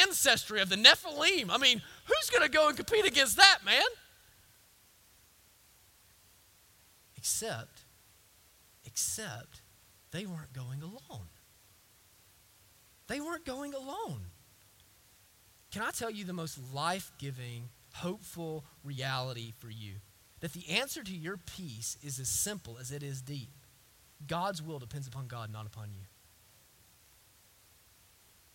ancestry 0.00 0.62
of 0.62 0.70
the 0.70 0.76
Nephilim. 0.76 1.50
I 1.50 1.58
mean, 1.58 1.82
who's 2.06 2.30
going 2.30 2.42
to 2.42 2.48
go 2.48 2.68
and 2.68 2.76
compete 2.78 3.04
against 3.04 3.36
that, 3.36 3.58
man? 3.66 3.82
Except, 7.18 7.82
except 8.86 9.60
they 10.10 10.24
weren't 10.24 10.54
going 10.54 10.80
alone. 10.80 11.28
They 13.08 13.20
weren't 13.20 13.44
going 13.44 13.74
alone. 13.74 14.22
Can 15.70 15.82
I 15.82 15.90
tell 15.90 16.10
you 16.10 16.24
the 16.24 16.32
most 16.32 16.58
life 16.72 17.12
giving, 17.18 17.68
hopeful 17.92 18.64
reality 18.82 19.52
for 19.58 19.68
you? 19.68 19.96
That 20.42 20.52
the 20.52 20.68
answer 20.68 21.02
to 21.02 21.16
your 21.16 21.38
peace 21.38 21.96
is 22.02 22.18
as 22.18 22.28
simple 22.28 22.76
as 22.76 22.90
it 22.90 23.02
is 23.02 23.22
deep. 23.22 23.54
God's 24.26 24.60
will 24.60 24.78
depends 24.78 25.06
upon 25.06 25.28
God, 25.28 25.50
not 25.52 25.66
upon 25.66 25.92
you. 25.92 26.04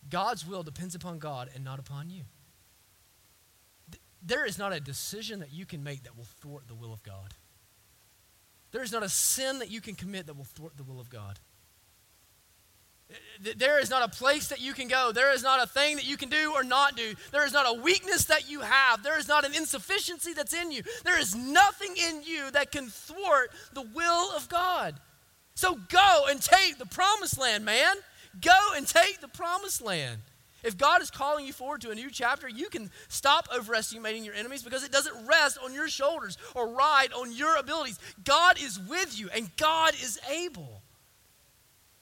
God's 0.08 0.46
will 0.46 0.62
depends 0.62 0.94
upon 0.94 1.18
God 1.18 1.50
and 1.54 1.64
not 1.64 1.78
upon 1.78 2.10
you. 2.10 2.22
There 4.22 4.44
is 4.44 4.58
not 4.58 4.72
a 4.74 4.80
decision 4.80 5.40
that 5.40 5.52
you 5.52 5.64
can 5.64 5.82
make 5.82 6.04
that 6.04 6.16
will 6.16 6.28
thwart 6.40 6.68
the 6.68 6.74
will 6.74 6.92
of 6.92 7.02
God. 7.02 7.34
There 8.70 8.82
is 8.82 8.92
not 8.92 9.02
a 9.02 9.08
sin 9.08 9.58
that 9.60 9.70
you 9.70 9.80
can 9.80 9.94
commit 9.94 10.26
that 10.26 10.36
will 10.36 10.44
thwart 10.44 10.76
the 10.76 10.84
will 10.84 11.00
of 11.00 11.08
God. 11.08 11.38
There 13.56 13.78
is 13.78 13.88
not 13.88 14.02
a 14.02 14.16
place 14.16 14.48
that 14.48 14.60
you 14.60 14.74
can 14.74 14.88
go. 14.88 15.12
There 15.12 15.32
is 15.32 15.42
not 15.42 15.62
a 15.62 15.66
thing 15.66 15.96
that 15.96 16.06
you 16.06 16.16
can 16.16 16.28
do 16.28 16.52
or 16.54 16.62
not 16.62 16.96
do. 16.96 17.14
There 17.32 17.46
is 17.46 17.52
not 17.52 17.66
a 17.66 17.80
weakness 17.80 18.24
that 18.24 18.50
you 18.50 18.60
have. 18.60 19.02
There 19.02 19.18
is 19.18 19.28
not 19.28 19.46
an 19.46 19.54
insufficiency 19.54 20.34
that's 20.34 20.52
in 20.52 20.72
you. 20.72 20.82
There 21.04 21.18
is 21.18 21.34
nothing 21.34 21.94
in 21.96 22.22
you 22.22 22.50
that 22.50 22.70
can 22.70 22.88
thwart 22.88 23.50
the 23.72 23.82
will 23.82 24.36
of 24.36 24.48
God. 24.48 24.94
So 25.54 25.78
go 25.88 26.26
and 26.28 26.42
take 26.42 26.78
the 26.78 26.86
promised 26.86 27.38
land, 27.38 27.64
man. 27.64 27.96
Go 28.40 28.58
and 28.74 28.86
take 28.86 29.20
the 29.20 29.28
promised 29.28 29.80
land. 29.80 30.20
If 30.64 30.76
God 30.76 31.00
is 31.00 31.10
calling 31.10 31.46
you 31.46 31.52
forward 31.52 31.80
to 31.82 31.90
a 31.90 31.94
new 31.94 32.10
chapter, 32.10 32.48
you 32.48 32.68
can 32.68 32.90
stop 33.08 33.48
overestimating 33.56 34.24
your 34.24 34.34
enemies 34.34 34.62
because 34.62 34.82
it 34.82 34.90
doesn't 34.90 35.26
rest 35.26 35.58
on 35.64 35.72
your 35.72 35.88
shoulders 35.88 36.36
or 36.54 36.68
ride 36.68 37.12
on 37.12 37.32
your 37.32 37.56
abilities. 37.56 37.98
God 38.24 38.60
is 38.60 38.78
with 38.78 39.18
you 39.18 39.30
and 39.34 39.54
God 39.56 39.94
is 39.94 40.20
able. 40.28 40.77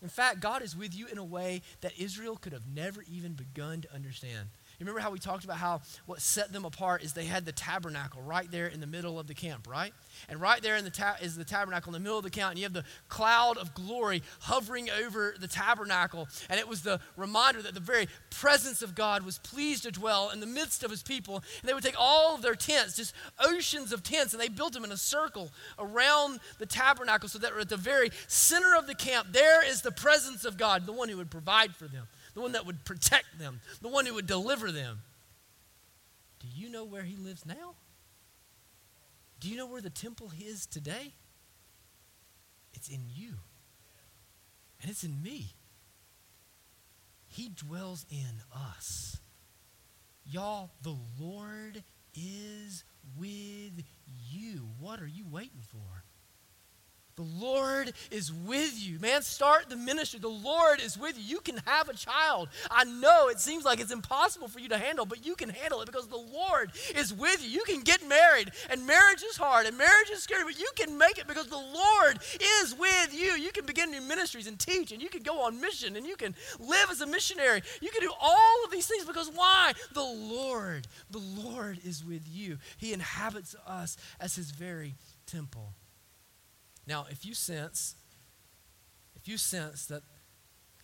In 0.07 0.11
fact, 0.11 0.39
God 0.39 0.63
is 0.63 0.77
with 0.77 0.95
you 0.97 1.09
in 1.09 1.19
a 1.19 1.25
way 1.25 1.63
that 1.81 1.99
Israel 1.99 2.37
could 2.37 2.53
have 2.53 2.69
never 2.73 3.03
even 3.11 3.33
begun 3.33 3.81
to 3.81 3.93
understand. 3.93 4.51
You 4.79 4.85
remember 4.85 5.01
how 5.01 5.11
we 5.11 5.19
talked 5.19 5.45
about 5.45 5.57
how 5.57 5.81
what 6.05 6.21
set 6.21 6.53
them 6.53 6.67
apart 6.67 7.03
is 7.03 7.15
they 7.15 7.25
had 7.25 7.47
the 7.47 7.53
tabernacle 7.53 8.21
right 8.21 8.51
there 8.51 8.67
in 8.67 8.81
the 8.81 8.87
middle 8.87 9.19
of 9.19 9.27
the 9.27 9.35
camp, 9.35 9.67
right? 9.67 9.93
And 10.29 10.39
right 10.39 10.61
there 10.63 10.77
in 10.77 10.85
the 10.85 10.91
ta- 10.91 11.17
is 11.23 11.35
the 11.35 11.45
tabernacle 11.45 11.91
in 11.91 11.95
the 11.95 12.05
middle 12.05 12.19
of 12.19 12.25
the 12.25 12.31
camp, 12.31 12.51
and 12.51 12.59
you 12.59 12.65
have 12.65 12.75
the 12.75 12.85
cloud 13.09 13.57
of 13.57 13.75
glory 13.75 14.23
hovering 14.41 14.91
over 14.91 15.35
the 15.41 15.49
tabernacle. 15.49 16.29
And 16.51 16.61
it 16.61 16.69
was 16.69 16.83
the 16.83 17.01
reminder 17.17 17.63
that 17.63 17.73
the 17.73 17.81
very 17.81 18.07
presence 18.29 18.83
of 18.83 18.95
God 18.95 19.25
was 19.25 19.39
pleased 19.39 19.85
to 19.85 19.91
dwell 19.91 20.31
in 20.31 20.41
the 20.41 20.47
midst 20.47 20.85
of 20.85 20.91
his 20.91 21.03
people. 21.03 21.37
And 21.37 21.69
they 21.69 21.73
would 21.73 21.83
take 21.83 21.99
all 21.99 22.35
of 22.35 22.43
their 22.43 22.55
tents, 22.55 22.97
just 22.97 23.15
oceans 23.39 23.93
of 23.93 24.03
tents, 24.03 24.35
and 24.35 24.43
they 24.43 24.49
built 24.49 24.75
them 24.75 24.85
in 24.85 24.93
a 24.93 24.97
circle 24.99 25.53
around 25.79 26.41
the 26.59 26.67
tabernacle 26.67 27.31
so 27.31 27.39
that 27.39 27.57
at 27.57 27.69
the 27.71 27.77
very 27.79 28.11
center 28.27 28.77
of 28.77 28.87
the 28.87 28.95
camp, 28.95 29.29
there 29.31 29.67
is 29.67 29.81
the 29.81 29.91
presence 29.91 30.45
of 30.45 30.59
God, 30.59 30.85
the 30.85 30.93
one 30.93 31.09
who 31.09 31.17
would 31.17 31.31
provide 31.31 31.75
for 31.75 31.89
them 31.89 32.07
the 32.37 32.43
one 32.43 32.53
that 32.53 32.67
would 32.67 32.85
protect 32.85 33.39
them, 33.39 33.63
the 33.81 33.89
one 33.89 34.05
who 34.05 34.13
would 34.13 34.27
deliver 34.27 34.71
them. 34.71 35.01
Do 36.39 36.47
you 36.55 36.69
know 36.69 36.85
where 36.85 37.03
he 37.03 37.17
lives 37.17 37.47
now? 37.47 37.75
Do 39.41 39.49
you 39.49 39.57
know 39.57 39.67
where 39.67 39.81
the 39.81 39.89
temple 39.89 40.31
is 40.39 40.67
today? 40.67 41.15
It's 42.75 42.89
in 42.89 43.01
you, 43.15 43.33
and 44.83 44.91
it's 44.91 45.03
in 45.03 45.23
me. 45.23 45.47
He 47.27 47.49
dwells 47.49 48.05
in 48.11 48.43
us. 48.55 49.17
Y'all, 50.27 50.71
the 50.83 50.97
Lord 51.19 51.83
is 52.15 52.85
with 53.19 53.83
you. 54.31 54.69
What 54.79 55.01
are 55.01 55.07
you 55.07 55.25
waiting 55.31 55.63
for? 55.63 56.03
The 57.17 57.23
Lord 57.23 57.95
is 58.11 58.31
with 58.31 58.75
you. 58.79 58.99
Man, 58.99 59.23
start 59.23 59.71
the 59.71 59.77
ministry. 59.77 60.21
The 60.21 60.29
Lord 60.29 60.83
is 60.83 60.99
with 60.99 61.17
you. 61.17 61.25
You 61.25 61.41
can 61.41 61.63
have 61.65 61.89
a 61.89 61.95
child. 61.95 62.51
I 62.71 62.85
know 62.85 63.29
it 63.29 63.41
seems 63.41 63.65
like 63.65 63.81
it's 63.81 63.91
impossible 63.91 64.49
for 64.49 64.61
you 64.61 64.69
to 64.69 64.77
handle, 64.77 65.07
but 65.07 65.25
you 65.25 65.35
can 65.35 65.49
handle 65.49 65.81
it 65.81 65.87
because 65.87 66.09
the 66.09 66.17
Lord 66.17 66.73
is 66.95 67.15
with 67.15 67.43
you. 67.43 67.49
You 67.49 67.65
can 67.65 67.81
get 67.81 68.07
married, 68.07 68.51
and 68.69 68.87
marriage 68.87 69.23
is 69.23 69.39
hard, 69.39 69.65
and 69.65 69.79
marriage 69.79 70.11
is 70.13 70.23
scary, 70.23 70.45
but 70.45 70.61
you 70.61 70.69
can 70.77 70.99
make 70.99 71.17
it 71.17 71.27
because 71.27 71.47
the 71.47 71.57
Lord 71.57 72.19
is 72.63 72.75
with 72.75 73.15
you. 73.15 73.33
You 73.33 73.51
can 73.51 73.65
begin 73.65 73.91
new 73.91 74.03
ministries 74.03 74.47
and 74.47 74.59
teach, 74.59 74.93
and 74.93 75.01
you 75.01 75.09
can 75.09 75.23
go 75.23 75.41
on 75.41 75.59
mission, 75.59 75.97
and 75.97 76.07
you 76.07 76.17
can 76.17 76.35
live 76.59 76.91
as 76.91 77.01
a 77.01 77.07
missionary. 77.07 77.63
You 77.81 77.91
can 77.93 78.03
do 78.03 78.13
all 78.21 78.65
of 78.67 78.71
these 78.71 78.87
things 78.87 79.07
because 79.07 79.31
why? 79.35 79.73
The 79.95 80.03
Lord, 80.03 80.87
the 81.11 81.19
Lord 81.19 81.79
is 81.83 82.05
with 82.05 82.29
you. 82.31 82.59
He 82.77 82.93
inhabits 82.93 83.57
us 83.67 83.97
as 84.21 84.37
his 84.37 84.51
very 84.51 84.97
temple. 85.25 85.73
Now, 86.87 87.07
if 87.11 87.25
you 87.25 87.35
sense, 87.35 87.95
if 89.17 89.27
you 89.29 89.37
sense 89.37 89.87
that 89.87 90.03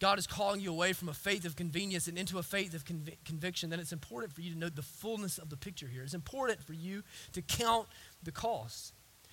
God 0.01 0.19
is 0.19 0.27
calling 0.27 0.61
you 0.61 0.71
away 0.71 0.93
from 0.95 1.09
a 1.09 1.15
faith 1.15 1.45
of 1.45 1.55
convenience 1.55 2.09
and 2.09 2.19
into 2.19 2.39
a 2.39 2.43
faith 2.43 2.75
of 2.75 2.85
conv- 2.85 3.17
conviction, 3.25 3.71
then 3.71 3.79
it's 3.79 3.93
important 3.93 4.33
for 4.33 4.41
you 4.41 4.53
to 4.53 4.59
know 4.59 4.69
the 4.69 4.83
fullness 4.83 5.39
of 5.39 5.49
the 5.49 5.57
picture 5.57 5.87
here. 5.87 6.03
It's 6.03 6.13
important 6.13 6.61
for 6.61 6.73
you 6.73 7.05
to 7.35 7.43
count 7.43 7.87
the 8.23 8.33
costs. 8.33 8.93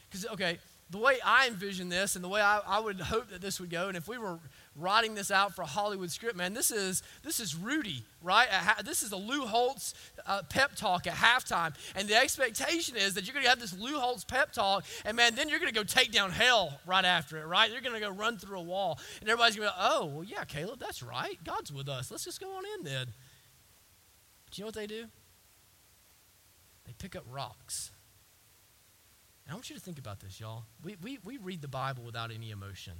Because, 0.09 0.27
okay, 0.27 0.59
the 0.91 0.97
way 0.97 1.19
I 1.23 1.47
envision 1.47 1.89
this 1.89 2.15
and 2.15 2.23
the 2.23 2.29
way 2.29 2.41
I, 2.41 2.61
I, 2.65 2.79
would 2.79 2.99
hope 2.99 3.29
that 3.29 3.41
this 3.41 3.59
would 3.59 3.69
go, 3.69 3.89
and 3.89 3.95
if 3.95 4.07
we 4.07 4.17
were 4.17 4.39
writing 4.75 5.13
this 5.13 5.29
out 5.29 5.55
for 5.55 5.61
a 5.61 5.67
Hollywood 5.67 6.09
script, 6.09 6.35
man, 6.35 6.53
this 6.53 6.71
is 6.71 7.03
this 7.21 7.39
is 7.39 7.55
Rudy, 7.55 8.05
right? 8.23 8.47
This 8.83 9.03
is 9.03 9.11
a 9.11 9.15
Lou 9.15 9.45
Holtz 9.45 9.93
uh, 10.25 10.41
pep 10.49 10.75
talk 10.75 11.05
at 11.05 11.13
halftime, 11.13 11.75
and 11.95 12.07
the 12.07 12.15
expectation 12.15 12.95
is 12.97 13.13
that 13.13 13.25
you're 13.25 13.33
going 13.33 13.43
to 13.43 13.49
have 13.49 13.59
this 13.59 13.77
Lou 13.77 13.99
Holtz 13.99 14.23
pep 14.23 14.51
talk, 14.51 14.83
and 15.05 15.15
man, 15.15 15.35
then 15.35 15.47
you're 15.47 15.59
going 15.59 15.71
to 15.71 15.77
go 15.77 15.83
take 15.83 16.11
down 16.11 16.31
hell 16.31 16.79
right 16.87 17.05
after 17.05 17.37
it, 17.37 17.45
right? 17.45 17.71
You're 17.71 17.81
going 17.81 17.93
to 17.93 18.01
go 18.01 18.09
run 18.09 18.37
through 18.37 18.59
a 18.59 18.63
wall, 18.63 18.99
and 19.21 19.29
everybody's 19.29 19.55
going 19.55 19.69
to 19.69 19.75
be 19.75 19.79
like, 19.79 19.91
"Oh, 19.91 20.05
well, 20.05 20.23
yeah, 20.23 20.43
Caleb, 20.45 20.79
that's 20.79 21.03
right. 21.03 21.37
God's 21.43 21.71
with 21.71 21.87
us. 21.87 22.09
Let's 22.09 22.25
just 22.25 22.39
go 22.39 22.51
on 22.51 22.63
in 22.77 22.83
then." 22.83 23.07
Do 24.49 24.59
you 24.59 24.63
know 24.63 24.67
what 24.67 24.75
they 24.75 24.87
do? 24.87 25.05
They 26.87 26.93
pick 26.97 27.15
up 27.15 27.23
rocks 27.29 27.91
and 29.49 29.55
I 29.55 29.55
want 29.55 29.71
you 29.71 29.75
to 29.75 29.81
think 29.81 29.97
about 29.97 30.19
this, 30.19 30.39
y'all. 30.39 30.65
We, 30.83 30.95
we, 31.01 31.17
we 31.23 31.37
read 31.37 31.63
the 31.63 31.67
Bible 31.67 32.03
without 32.03 32.29
any 32.29 32.51
emotion. 32.51 32.93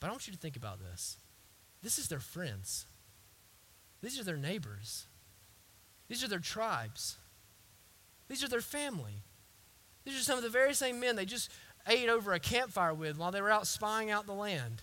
But 0.00 0.08
I 0.08 0.10
want 0.10 0.26
you 0.26 0.32
to 0.32 0.38
think 0.38 0.56
about 0.56 0.80
this. 0.80 1.16
This 1.80 1.96
is 1.96 2.08
their 2.08 2.18
friends, 2.18 2.86
these 4.02 4.18
are 4.18 4.24
their 4.24 4.36
neighbors, 4.36 5.06
these 6.08 6.24
are 6.24 6.28
their 6.28 6.40
tribes, 6.40 7.18
these 8.28 8.42
are 8.42 8.48
their 8.48 8.60
family. 8.60 9.22
These 10.04 10.18
are 10.18 10.24
some 10.24 10.38
of 10.38 10.42
the 10.42 10.50
very 10.50 10.74
same 10.74 10.98
men 10.98 11.14
they 11.14 11.26
just 11.26 11.50
ate 11.86 12.08
over 12.08 12.32
a 12.32 12.40
campfire 12.40 12.94
with 12.94 13.16
while 13.16 13.30
they 13.30 13.42
were 13.42 13.50
out 13.50 13.66
spying 13.68 14.10
out 14.10 14.26
the 14.26 14.32
land. 14.32 14.82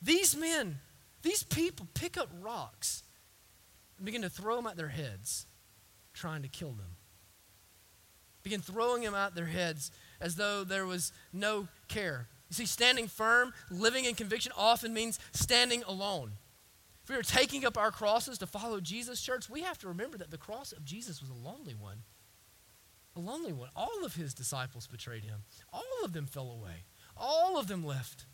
These 0.00 0.34
men, 0.36 0.78
these 1.22 1.42
people 1.42 1.86
pick 1.92 2.16
up 2.16 2.30
rocks 2.40 3.02
and 3.98 4.06
begin 4.06 4.22
to 4.22 4.30
throw 4.30 4.56
them 4.56 4.66
at 4.68 4.76
their 4.76 4.88
heads, 4.88 5.44
trying 6.14 6.42
to 6.42 6.48
kill 6.48 6.72
them 6.72 6.96
begin 8.46 8.60
throwing 8.60 9.02
them 9.02 9.12
at 9.12 9.34
their 9.34 9.46
heads 9.46 9.90
as 10.20 10.36
though 10.36 10.62
there 10.62 10.86
was 10.86 11.12
no 11.32 11.66
care. 11.88 12.28
You 12.48 12.54
see, 12.54 12.66
standing 12.66 13.08
firm, 13.08 13.52
living 13.72 14.04
in 14.04 14.14
conviction 14.14 14.52
often 14.56 14.94
means 14.94 15.18
standing 15.32 15.82
alone. 15.82 16.30
If 17.02 17.10
we 17.10 17.16
are 17.16 17.22
taking 17.22 17.64
up 17.64 17.76
our 17.76 17.90
crosses 17.90 18.38
to 18.38 18.46
follow 18.46 18.78
Jesus, 18.78 19.20
church, 19.20 19.50
we 19.50 19.62
have 19.62 19.78
to 19.78 19.88
remember 19.88 20.16
that 20.18 20.30
the 20.30 20.38
cross 20.38 20.70
of 20.70 20.84
Jesus 20.84 21.20
was 21.20 21.28
a 21.28 21.34
lonely 21.34 21.74
one. 21.74 22.04
A 23.16 23.20
lonely 23.20 23.52
one. 23.52 23.70
All 23.74 24.04
of 24.04 24.14
his 24.14 24.32
disciples 24.32 24.86
betrayed 24.86 25.24
him, 25.24 25.40
all 25.72 26.04
of 26.04 26.12
them 26.12 26.26
fell 26.26 26.48
away, 26.48 26.84
all 27.16 27.58
of 27.58 27.66
them 27.66 27.84
left. 27.84 28.26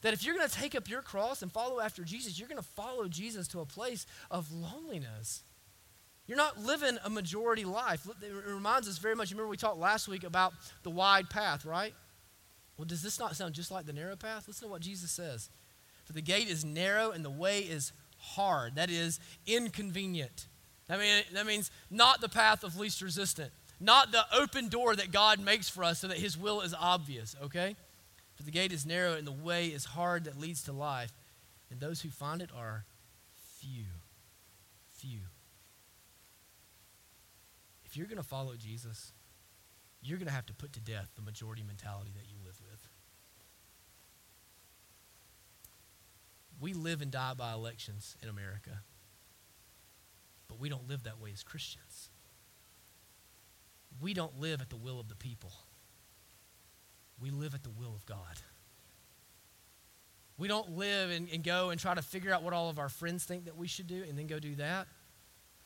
That 0.00 0.14
if 0.14 0.24
you're 0.24 0.36
going 0.36 0.48
to 0.48 0.54
take 0.54 0.74
up 0.74 0.88
your 0.88 1.02
cross 1.02 1.42
and 1.42 1.52
follow 1.52 1.80
after 1.80 2.02
Jesus, 2.02 2.38
you're 2.38 2.48
going 2.48 2.56
to 2.56 2.66
follow 2.66 3.08
Jesus 3.08 3.46
to 3.48 3.60
a 3.60 3.66
place 3.66 4.06
of 4.30 4.50
loneliness. 4.50 5.42
You're 6.26 6.36
not 6.36 6.58
living 6.58 6.98
a 7.04 7.10
majority 7.10 7.64
life. 7.64 8.06
It 8.22 8.32
reminds 8.46 8.88
us 8.88 8.98
very 8.98 9.16
much. 9.16 9.30
Remember, 9.30 9.48
we 9.48 9.56
talked 9.56 9.78
last 9.78 10.08
week 10.08 10.24
about 10.24 10.54
the 10.82 10.90
wide 10.90 11.28
path, 11.28 11.64
right? 11.64 11.94
Well, 12.76 12.84
does 12.84 13.02
this 13.02 13.18
not 13.18 13.36
sound 13.36 13.54
just 13.54 13.70
like 13.70 13.86
the 13.86 13.92
narrow 13.92 14.16
path? 14.16 14.46
Listen 14.46 14.68
to 14.68 14.70
what 14.70 14.80
Jesus 14.80 15.10
says. 15.10 15.50
For 16.04 16.12
the 16.12 16.22
gate 16.22 16.48
is 16.48 16.64
narrow 16.64 17.10
and 17.10 17.24
the 17.24 17.30
way 17.30 17.60
is 17.60 17.92
hard. 18.18 18.76
That 18.76 18.90
is 18.90 19.20
inconvenient. 19.46 20.46
I 20.88 20.96
mean, 20.96 21.22
that 21.32 21.46
means 21.46 21.70
not 21.90 22.20
the 22.20 22.28
path 22.28 22.64
of 22.64 22.78
least 22.78 23.02
resistance, 23.02 23.52
not 23.80 24.12
the 24.12 24.24
open 24.32 24.68
door 24.68 24.94
that 24.94 25.10
God 25.10 25.40
makes 25.40 25.68
for 25.68 25.84
us 25.84 26.00
so 26.00 26.08
that 26.08 26.18
His 26.18 26.36
will 26.36 26.60
is 26.60 26.74
obvious, 26.78 27.34
okay? 27.42 27.76
For 28.34 28.42
the 28.42 28.50
gate 28.50 28.72
is 28.72 28.84
narrow 28.84 29.14
and 29.14 29.26
the 29.26 29.32
way 29.32 29.68
is 29.68 29.84
hard 29.84 30.24
that 30.24 30.38
leads 30.38 30.62
to 30.64 30.72
life, 30.72 31.12
and 31.70 31.80
those 31.80 32.02
who 32.02 32.10
find 32.10 32.42
it 32.42 32.50
are 32.54 32.84
few. 33.60 33.84
Few. 34.98 35.20
If 37.92 37.98
you're 37.98 38.06
going 38.06 38.16
to 38.16 38.22
follow 38.22 38.54
Jesus, 38.56 39.12
you're 40.00 40.16
going 40.16 40.26
to 40.26 40.32
have 40.32 40.46
to 40.46 40.54
put 40.54 40.72
to 40.72 40.80
death 40.80 41.10
the 41.14 41.20
majority 41.20 41.62
mentality 41.62 42.10
that 42.16 42.24
you 42.26 42.36
live 42.42 42.58
with. 42.62 42.88
We 46.58 46.72
live 46.72 47.02
and 47.02 47.10
die 47.10 47.34
by 47.34 47.52
elections 47.52 48.16
in 48.22 48.30
America, 48.30 48.80
but 50.48 50.58
we 50.58 50.70
don't 50.70 50.88
live 50.88 51.02
that 51.02 51.20
way 51.20 51.32
as 51.34 51.42
Christians. 51.42 52.08
We 54.00 54.14
don't 54.14 54.40
live 54.40 54.62
at 54.62 54.70
the 54.70 54.76
will 54.76 54.98
of 54.98 55.10
the 55.10 55.14
people, 55.14 55.52
we 57.20 57.28
live 57.28 57.54
at 57.54 57.62
the 57.62 57.70
will 57.70 57.94
of 57.94 58.06
God. 58.06 58.40
We 60.38 60.48
don't 60.48 60.78
live 60.78 61.10
and, 61.10 61.28
and 61.30 61.44
go 61.44 61.68
and 61.68 61.78
try 61.78 61.94
to 61.94 62.00
figure 62.00 62.32
out 62.32 62.42
what 62.42 62.54
all 62.54 62.70
of 62.70 62.78
our 62.78 62.88
friends 62.88 63.24
think 63.24 63.44
that 63.44 63.56
we 63.56 63.68
should 63.68 63.86
do 63.86 64.02
and 64.08 64.18
then 64.18 64.26
go 64.26 64.38
do 64.38 64.54
that. 64.54 64.88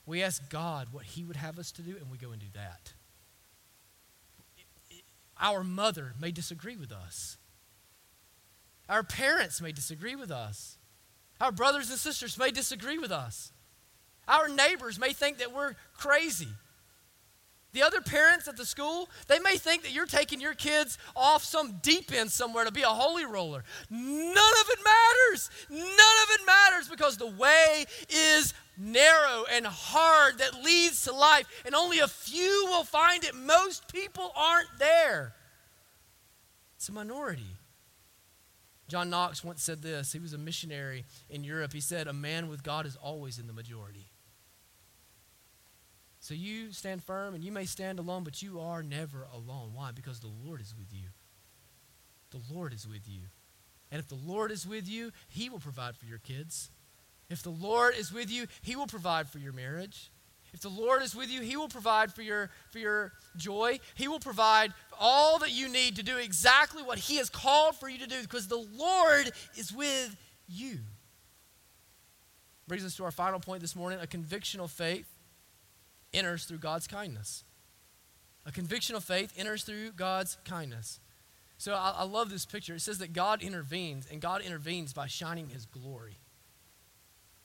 We 0.07 0.23
ask 0.23 0.49
God 0.49 0.89
what 0.93 1.05
He 1.05 1.25
would 1.25 1.37
have 1.37 1.59
us 1.59 1.73
to 1.73 1.83
do, 1.83 1.97
and 1.97 2.11
we 2.11 2.17
go 2.17 2.31
and 2.31 2.41
do 2.41 2.47
that. 2.55 2.93
Our 5.39 5.65
mother 5.65 6.15
may 6.19 6.31
disagree 6.31 6.77
with 6.77 6.93
us. 6.93 7.37
Our 8.89 9.03
parents 9.03 9.61
may 9.61 9.73
disagree 9.73 10.15
with 10.15 10.31
us. 10.31 10.79
Our 11.41 11.53
brothers 11.53 11.91
and 11.91 11.99
sisters 11.99 12.39
may 12.39 12.51
disagree 12.51 12.99
with 12.99 13.11
us. 13.11 13.53
Our 14.29 14.49
neighbors 14.49 14.99
may 14.99 15.13
think 15.13 15.39
that 15.39 15.53
we're 15.53 15.75
crazy. 15.97 16.49
The 17.73 17.83
other 17.83 18.01
parents 18.01 18.49
at 18.49 18.57
the 18.57 18.65
school, 18.65 19.11
they 19.27 19.39
may 19.39 19.57
think 19.59 19.83
that 19.83 19.93
you're 19.93 20.07
taking 20.07 20.41
your 20.41 20.55
kids 20.55 20.97
off 21.15 21.45
some 21.45 21.79
deep 21.83 22.11
end 22.13 22.33
somewhere 22.33 22.65
to 22.65 22.73
be 22.73 22.83
a 22.83 22.89
holy 22.89 23.27
roller. 23.27 23.65
None 23.91 24.33
of 24.33 24.71
it 24.71 24.79
matters. 24.85 25.51
None 25.69 25.81
of 25.81 26.31
it 26.31 26.47
matters 26.47 26.89
because 26.89 27.19
the 27.19 27.27
way 27.27 27.85
is 28.09 28.55
narrow 28.79 29.45
and 29.53 29.67
hard 29.67 30.39
that 30.39 30.63
leads 30.63 31.03
to 31.05 31.13
life, 31.13 31.47
and 31.65 31.75
only 31.75 31.99
a 31.99 32.09
few 32.09 32.67
will 32.69 32.85
find 32.85 33.25
it. 33.25 33.35
Most 33.35 33.93
people 33.93 34.33
aren't 34.37 34.79
there. 34.79 35.35
It's 36.77 36.89
a 36.89 36.93
minority. 36.93 37.57
John 38.89 39.11
Knox 39.11 39.43
once 39.43 39.63
said 39.63 39.83
this. 39.83 40.13
He 40.13 40.19
was 40.19 40.33
a 40.33 40.39
missionary 40.39 41.05
in 41.29 41.43
Europe. 41.43 41.73
He 41.73 41.81
said, 41.81 42.07
A 42.07 42.13
man 42.13 42.49
with 42.49 42.63
God 42.63 42.87
is 42.87 42.97
always 42.97 43.39
in 43.39 43.47
the 43.47 43.53
majority. 43.53 44.06
So 46.27 46.35
you 46.35 46.73
stand 46.73 47.05
firm 47.05 47.37
and 47.37 47.45
you 47.45 47.53
may 47.53 47.67
stand 47.67 48.01
alone, 48.01 48.25
but 48.25 48.43
you 48.43 48.59
are 48.59 48.83
never 48.83 49.29
alone. 49.33 49.71
Why? 49.73 49.93
Because 49.93 50.19
the 50.19 50.33
Lord 50.45 50.61
is 50.61 50.75
with 50.77 50.93
you. 50.93 51.11
The 52.33 52.41
Lord 52.53 52.75
is 52.75 52.85
with 52.85 53.09
you. 53.09 53.21
And 53.93 54.01
if 54.01 54.09
the 54.09 54.17
Lord 54.17 54.51
is 54.51 54.67
with 54.67 54.89
you, 54.89 55.13
He 55.29 55.49
will 55.49 55.61
provide 55.61 55.97
for 55.97 56.05
your 56.05 56.19
kids. 56.19 56.73
If 57.31 57.45
the 57.45 57.51
Lord 57.51 57.95
is 57.97 58.13
with 58.13 58.29
you, 58.29 58.49
He 58.61 58.75
will 58.75 58.89
provide 58.89 59.29
for 59.29 59.39
your 59.39 59.53
marriage. 59.53 60.11
If 60.53 60.63
the 60.63 60.69
Lord 60.69 61.01
is 61.05 61.15
with 61.15 61.31
you, 61.31 61.43
He 61.43 61.57
will 61.57 61.69
provide 61.69 62.13
for 62.13 62.23
your, 62.23 62.51
for 62.73 62.81
your 62.81 63.13
joy. 63.37 63.79
He 63.95 64.09
will 64.09 64.19
provide 64.19 64.73
all 64.99 65.39
that 65.39 65.53
you 65.53 65.69
need 65.69 65.95
to 65.95 66.03
do 66.03 66.17
exactly 66.17 66.83
what 66.83 66.99
He 66.99 67.19
has 67.19 67.31
called 67.31 67.77
for 67.77 67.89
you 67.89 67.99
to 67.99 68.09
do 68.09 68.21
because 68.23 68.49
the 68.49 68.67
Lord 68.75 69.31
is 69.57 69.73
with 69.73 70.17
you. 70.49 70.79
Brings 72.67 72.85
us 72.85 72.97
to 72.97 73.05
our 73.05 73.13
final 73.13 73.39
point 73.39 73.61
this 73.61 73.77
morning 73.77 74.01
a 74.03 74.09
conviction 74.09 74.59
of 74.59 74.73
faith 74.73 75.07
enters 76.17 76.45
through 76.45 76.59
God's 76.59 76.87
kindness. 76.87 77.45
A 78.45 78.53
conviction 78.53 78.97
of 78.97 79.05
faith 79.05 79.33
enters 79.37 79.65
through 79.65 79.93
God's 79.93 80.39
kindness. 80.45 81.01
So 81.59 81.75
I, 81.75 81.95
I 81.99 82.05
love 82.05 82.31
this 82.31 82.47
picture. 82.47 82.75
It 82.75 82.81
says 82.81 82.99
that 82.99 83.13
God 83.13 83.43
intervenes, 83.43 84.07
and 84.11 84.21
God 84.21 84.43
intervenes 84.43 84.93
by 84.93 85.07
shining 85.07 85.49
His 85.49 85.67
glory. 85.67 86.19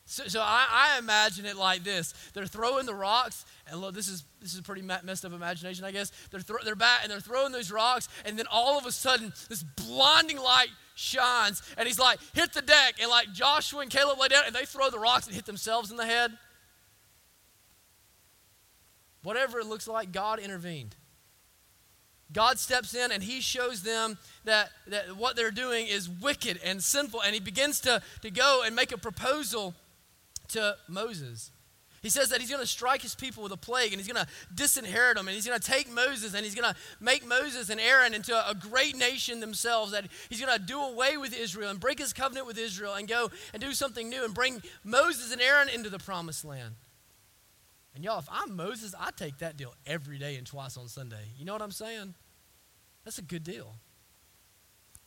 So, 0.05 0.27
so 0.27 0.41
I, 0.41 0.67
I, 0.69 0.99
imagine 0.99 1.45
it 1.45 1.55
like 1.55 1.83
this: 1.83 2.13
they're 2.33 2.45
throwing 2.45 2.85
the 2.85 2.93
rocks, 2.93 3.45
and 3.67 3.79
look, 3.79 3.95
this 3.95 4.09
is 4.09 4.25
this 4.41 4.53
is 4.53 4.59
a 4.59 4.63
pretty 4.63 4.81
messed 4.81 5.23
up 5.23 5.31
imagination, 5.31 5.85
I 5.85 5.91
guess. 5.91 6.11
They're 6.31 6.41
thro- 6.41 6.63
they're 6.65 6.75
back 6.75 7.01
and 7.03 7.11
they're 7.11 7.21
throwing 7.21 7.53
those 7.53 7.71
rocks, 7.71 8.09
and 8.25 8.37
then 8.37 8.45
all 8.51 8.77
of 8.77 8.85
a 8.85 8.91
sudden, 8.91 9.31
this 9.47 9.63
blinding 9.63 10.37
light 10.37 10.69
shines, 10.95 11.61
and 11.77 11.87
he's 11.87 11.99
like, 11.99 12.19
"Hit 12.33 12.51
the 12.53 12.61
deck!" 12.61 12.95
And 12.99 13.09
like 13.09 13.31
Joshua 13.31 13.81
and 13.81 13.91
Caleb 13.91 14.19
lay 14.19 14.27
down, 14.27 14.43
and 14.45 14.53
they 14.53 14.65
throw 14.65 14.89
the 14.89 14.99
rocks 14.99 15.27
and 15.27 15.35
hit 15.35 15.45
themselves 15.45 15.91
in 15.91 15.97
the 15.97 16.05
head. 16.05 16.37
Whatever 19.23 19.59
it 19.59 19.67
looks 19.67 19.87
like, 19.87 20.11
God 20.11 20.39
intervened. 20.39 20.95
God 22.33 22.59
steps 22.59 22.95
in 22.95 23.11
and 23.11 23.21
he 23.21 23.41
shows 23.41 23.83
them 23.83 24.17
that, 24.45 24.69
that 24.87 25.17
what 25.17 25.35
they're 25.35 25.51
doing 25.51 25.87
is 25.87 26.09
wicked 26.09 26.59
and 26.63 26.81
sinful, 26.81 27.21
and 27.21 27.33
he 27.33 27.39
begins 27.39 27.81
to, 27.81 28.01
to 28.21 28.31
go 28.31 28.63
and 28.65 28.75
make 28.75 28.91
a 28.91 28.97
proposal 28.97 29.75
to 30.49 30.75
Moses. 30.87 31.51
He 32.01 32.09
says 32.09 32.29
that 32.29 32.39
he's 32.39 32.49
going 32.49 32.61
to 32.61 32.67
strike 32.67 33.03
his 33.03 33.13
people 33.13 33.43
with 33.43 33.51
a 33.51 33.57
plague 33.57 33.93
and 33.93 34.01
he's 34.01 34.11
going 34.11 34.25
to 34.25 34.31
disinherit 34.53 35.17
them 35.17 35.27
and 35.27 35.35
he's 35.35 35.45
going 35.45 35.59
to 35.59 35.65
take 35.65 35.91
Moses 35.91 36.33
and 36.33 36.43
he's 36.43 36.55
going 36.55 36.67
to 36.67 36.75
make 36.99 37.23
Moses 37.27 37.69
and 37.69 37.79
Aaron 37.79 38.15
into 38.15 38.33
a 38.33 38.55
great 38.55 38.97
nation 38.97 39.39
themselves. 39.39 39.91
That 39.91 40.05
he's 40.27 40.41
going 40.41 40.57
to 40.57 40.63
do 40.63 40.81
away 40.81 41.17
with 41.17 41.37
Israel 41.37 41.69
and 41.69 41.79
break 41.79 41.99
his 41.99 42.11
covenant 42.11 42.47
with 42.47 42.57
Israel 42.57 42.95
and 42.95 43.07
go 43.07 43.29
and 43.53 43.61
do 43.61 43.73
something 43.73 44.09
new 44.09 44.25
and 44.25 44.33
bring 44.33 44.63
Moses 44.83 45.31
and 45.31 45.39
Aaron 45.41 45.69
into 45.69 45.91
the 45.91 45.99
promised 45.99 46.43
land. 46.43 46.73
And 47.93 48.03
y'all, 48.03 48.19
if 48.19 48.27
I'm 48.31 48.55
Moses, 48.55 48.95
I 48.97 49.09
take 49.15 49.39
that 49.39 49.57
deal 49.57 49.73
every 49.85 50.17
day 50.17 50.35
and 50.37 50.47
twice 50.47 50.77
on 50.77 50.87
Sunday. 50.87 51.31
You 51.37 51.45
know 51.45 51.53
what 51.53 51.61
I'm 51.61 51.71
saying? 51.71 52.15
That's 53.03 53.17
a 53.17 53.23
good 53.23 53.43
deal. 53.43 53.75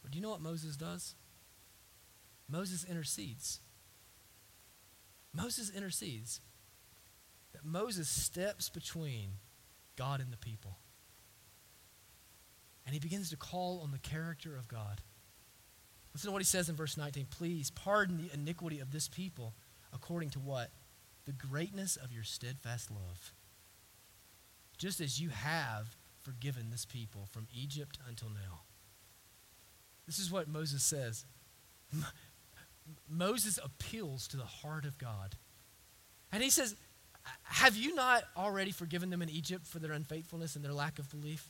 But 0.03 0.11
do 0.11 0.19
you 0.19 0.23
know 0.23 0.31
what 0.31 0.43
Moses 0.43 0.77
does? 0.77 1.15
Moses 2.49 2.85
intercedes. 2.85 3.61
Moses 5.33 5.71
intercedes. 5.71 6.41
That 7.53 7.65
Moses 7.65 8.09
steps 8.09 8.69
between 8.69 9.31
God 9.97 10.21
and 10.21 10.33
the 10.33 10.37
people. 10.37 10.79
And 12.85 12.93
he 12.93 13.01
begins 13.01 13.31
to 13.31 13.37
call 13.37 13.81
on 13.83 13.93
the 13.93 13.99
character 13.99 14.57
of 14.57 14.69
God. 14.69 15.01
Listen 16.13 16.29
to 16.29 16.33
what 16.33 16.43
he 16.43 16.47
says 16.47 16.69
in 16.69 16.77
verse 16.77 16.97
19. 16.97 17.27
Please 17.31 17.71
pardon 17.71 18.19
the 18.19 18.33
iniquity 18.35 18.81
of 18.81 18.93
this 18.93 19.09
people 19.09 19.55
according 19.93 20.31
to 20.31 20.39
what? 20.39 20.71
The 21.27 21.33
greatness 21.33 21.97
of 21.97 22.13
your 22.13 22.25
steadfast 22.25 22.91
love. 22.91 23.33
Just 24.77 25.01
as 25.01 25.21
you 25.21 25.31
have 25.31 25.97
forgiven 26.21 26.71
this 26.71 26.85
people 26.85 27.29
from 27.31 27.47
Egypt 27.55 27.99
until 28.09 28.29
now. 28.29 28.63
This 30.07 30.19
is 30.19 30.31
what 30.31 30.49
Moses 30.49 30.83
says. 30.83 31.25
Moses 33.09 33.59
appeals 33.63 34.29
to 34.29 34.37
the 34.37 34.45
heart 34.45 34.85
of 34.85 34.99
God. 34.99 35.37
And 36.33 36.43
he 36.43 36.51
says, 36.51 36.75
Have 37.45 37.77
you 37.77 37.95
not 37.95 38.25
already 38.37 38.71
forgiven 38.71 39.11
them 39.11 39.23
in 39.23 39.31
Egypt 39.31 39.67
for 39.67 39.79
their 39.79 39.93
unfaithfulness 39.93 40.57
and 40.57 40.65
their 40.65 40.73
lack 40.73 40.99
of 40.99 41.11
belief? 41.11 41.49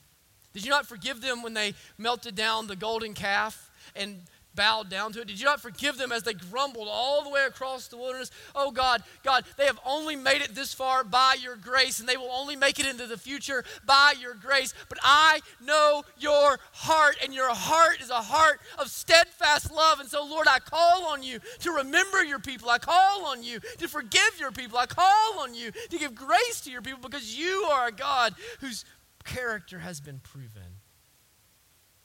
Did 0.53 0.65
you 0.65 0.71
not 0.71 0.87
forgive 0.87 1.21
them 1.21 1.43
when 1.43 1.55
they 1.55 1.75
melted 1.99 2.37
down 2.37 2.69
the 2.69 2.77
golden 2.77 3.15
calf 3.15 3.71
and 3.97 4.23
bowed 4.55 4.89
down 4.89 5.13
to 5.13 5.21
it? 5.21 5.29
Did 5.29 5.39
you 5.39 5.45
not 5.45 5.61
forgive 5.61 5.99
them 5.99 6.13
as 6.13 6.23
they 6.23 6.35
grumbled 6.35 6.89
all 6.91 7.23
the 7.23 7.31
way 7.31 7.45
across 7.45 7.89
the 7.89 7.97
wilderness? 7.97 8.31
Oh 8.55 8.71
God, 8.71 9.03
God, 9.23 9.45
they 9.57 9.67
have 9.67 9.79
only 9.85 10.17
made 10.17 10.43
it 10.43 10.55
this 10.55 10.73
far 10.75 11.05
by 11.05 11.37
your 11.41 11.57
grace, 11.57 12.01
and 12.01 12.09
they 12.09 12.17
will 12.17 12.31
only 12.33 12.57
make 12.57 12.79
it 12.79 12.87
into 12.87 13.07
the 13.07 13.17
future 13.17 13.65
by 13.87 14.15
your 14.21 14.35
grace. 14.35 14.75
But 14.89 14.99
I 15.03 15.41
know 15.61 16.05
your 16.19 16.59
heart, 16.73 17.17
and 17.23 17.35
your 17.35 17.53
heart 17.55 18.01
is 18.01 18.11
a 18.11 18.15
heart 18.15 18.61
of 18.79 18.89
steadfast 18.89 19.73
love. 19.73 20.01
And 20.01 20.09
so, 20.09 20.25
Lord, 20.25 20.47
I 20.49 20.59
call 20.59 21.07
on 21.07 21.23
you 21.23 21.41
to 21.61 21.71
remember 21.73 22.23
your 22.23 22.39
people. 22.39 22.71
I 22.71 22.79
call 22.79 23.27
on 23.27 23.43
you 23.43 23.61
to 23.79 23.89
forgive 23.89 24.39
your 24.39 24.53
people. 24.53 24.79
I 24.79 24.87
call 24.87 25.41
on 25.41 25.55
you 25.55 25.73
to 25.91 25.99
give 25.99 26.15
grace 26.15 26.61
to 26.63 26.71
your 26.71 26.83
people 26.83 27.01
because 27.01 27.39
you 27.39 27.69
are 27.73 27.89
a 27.89 27.93
God 27.93 28.35
whose 28.61 28.85
character 29.25 29.79
has 29.81 30.01
been 30.01 30.21
proven. 30.21 30.81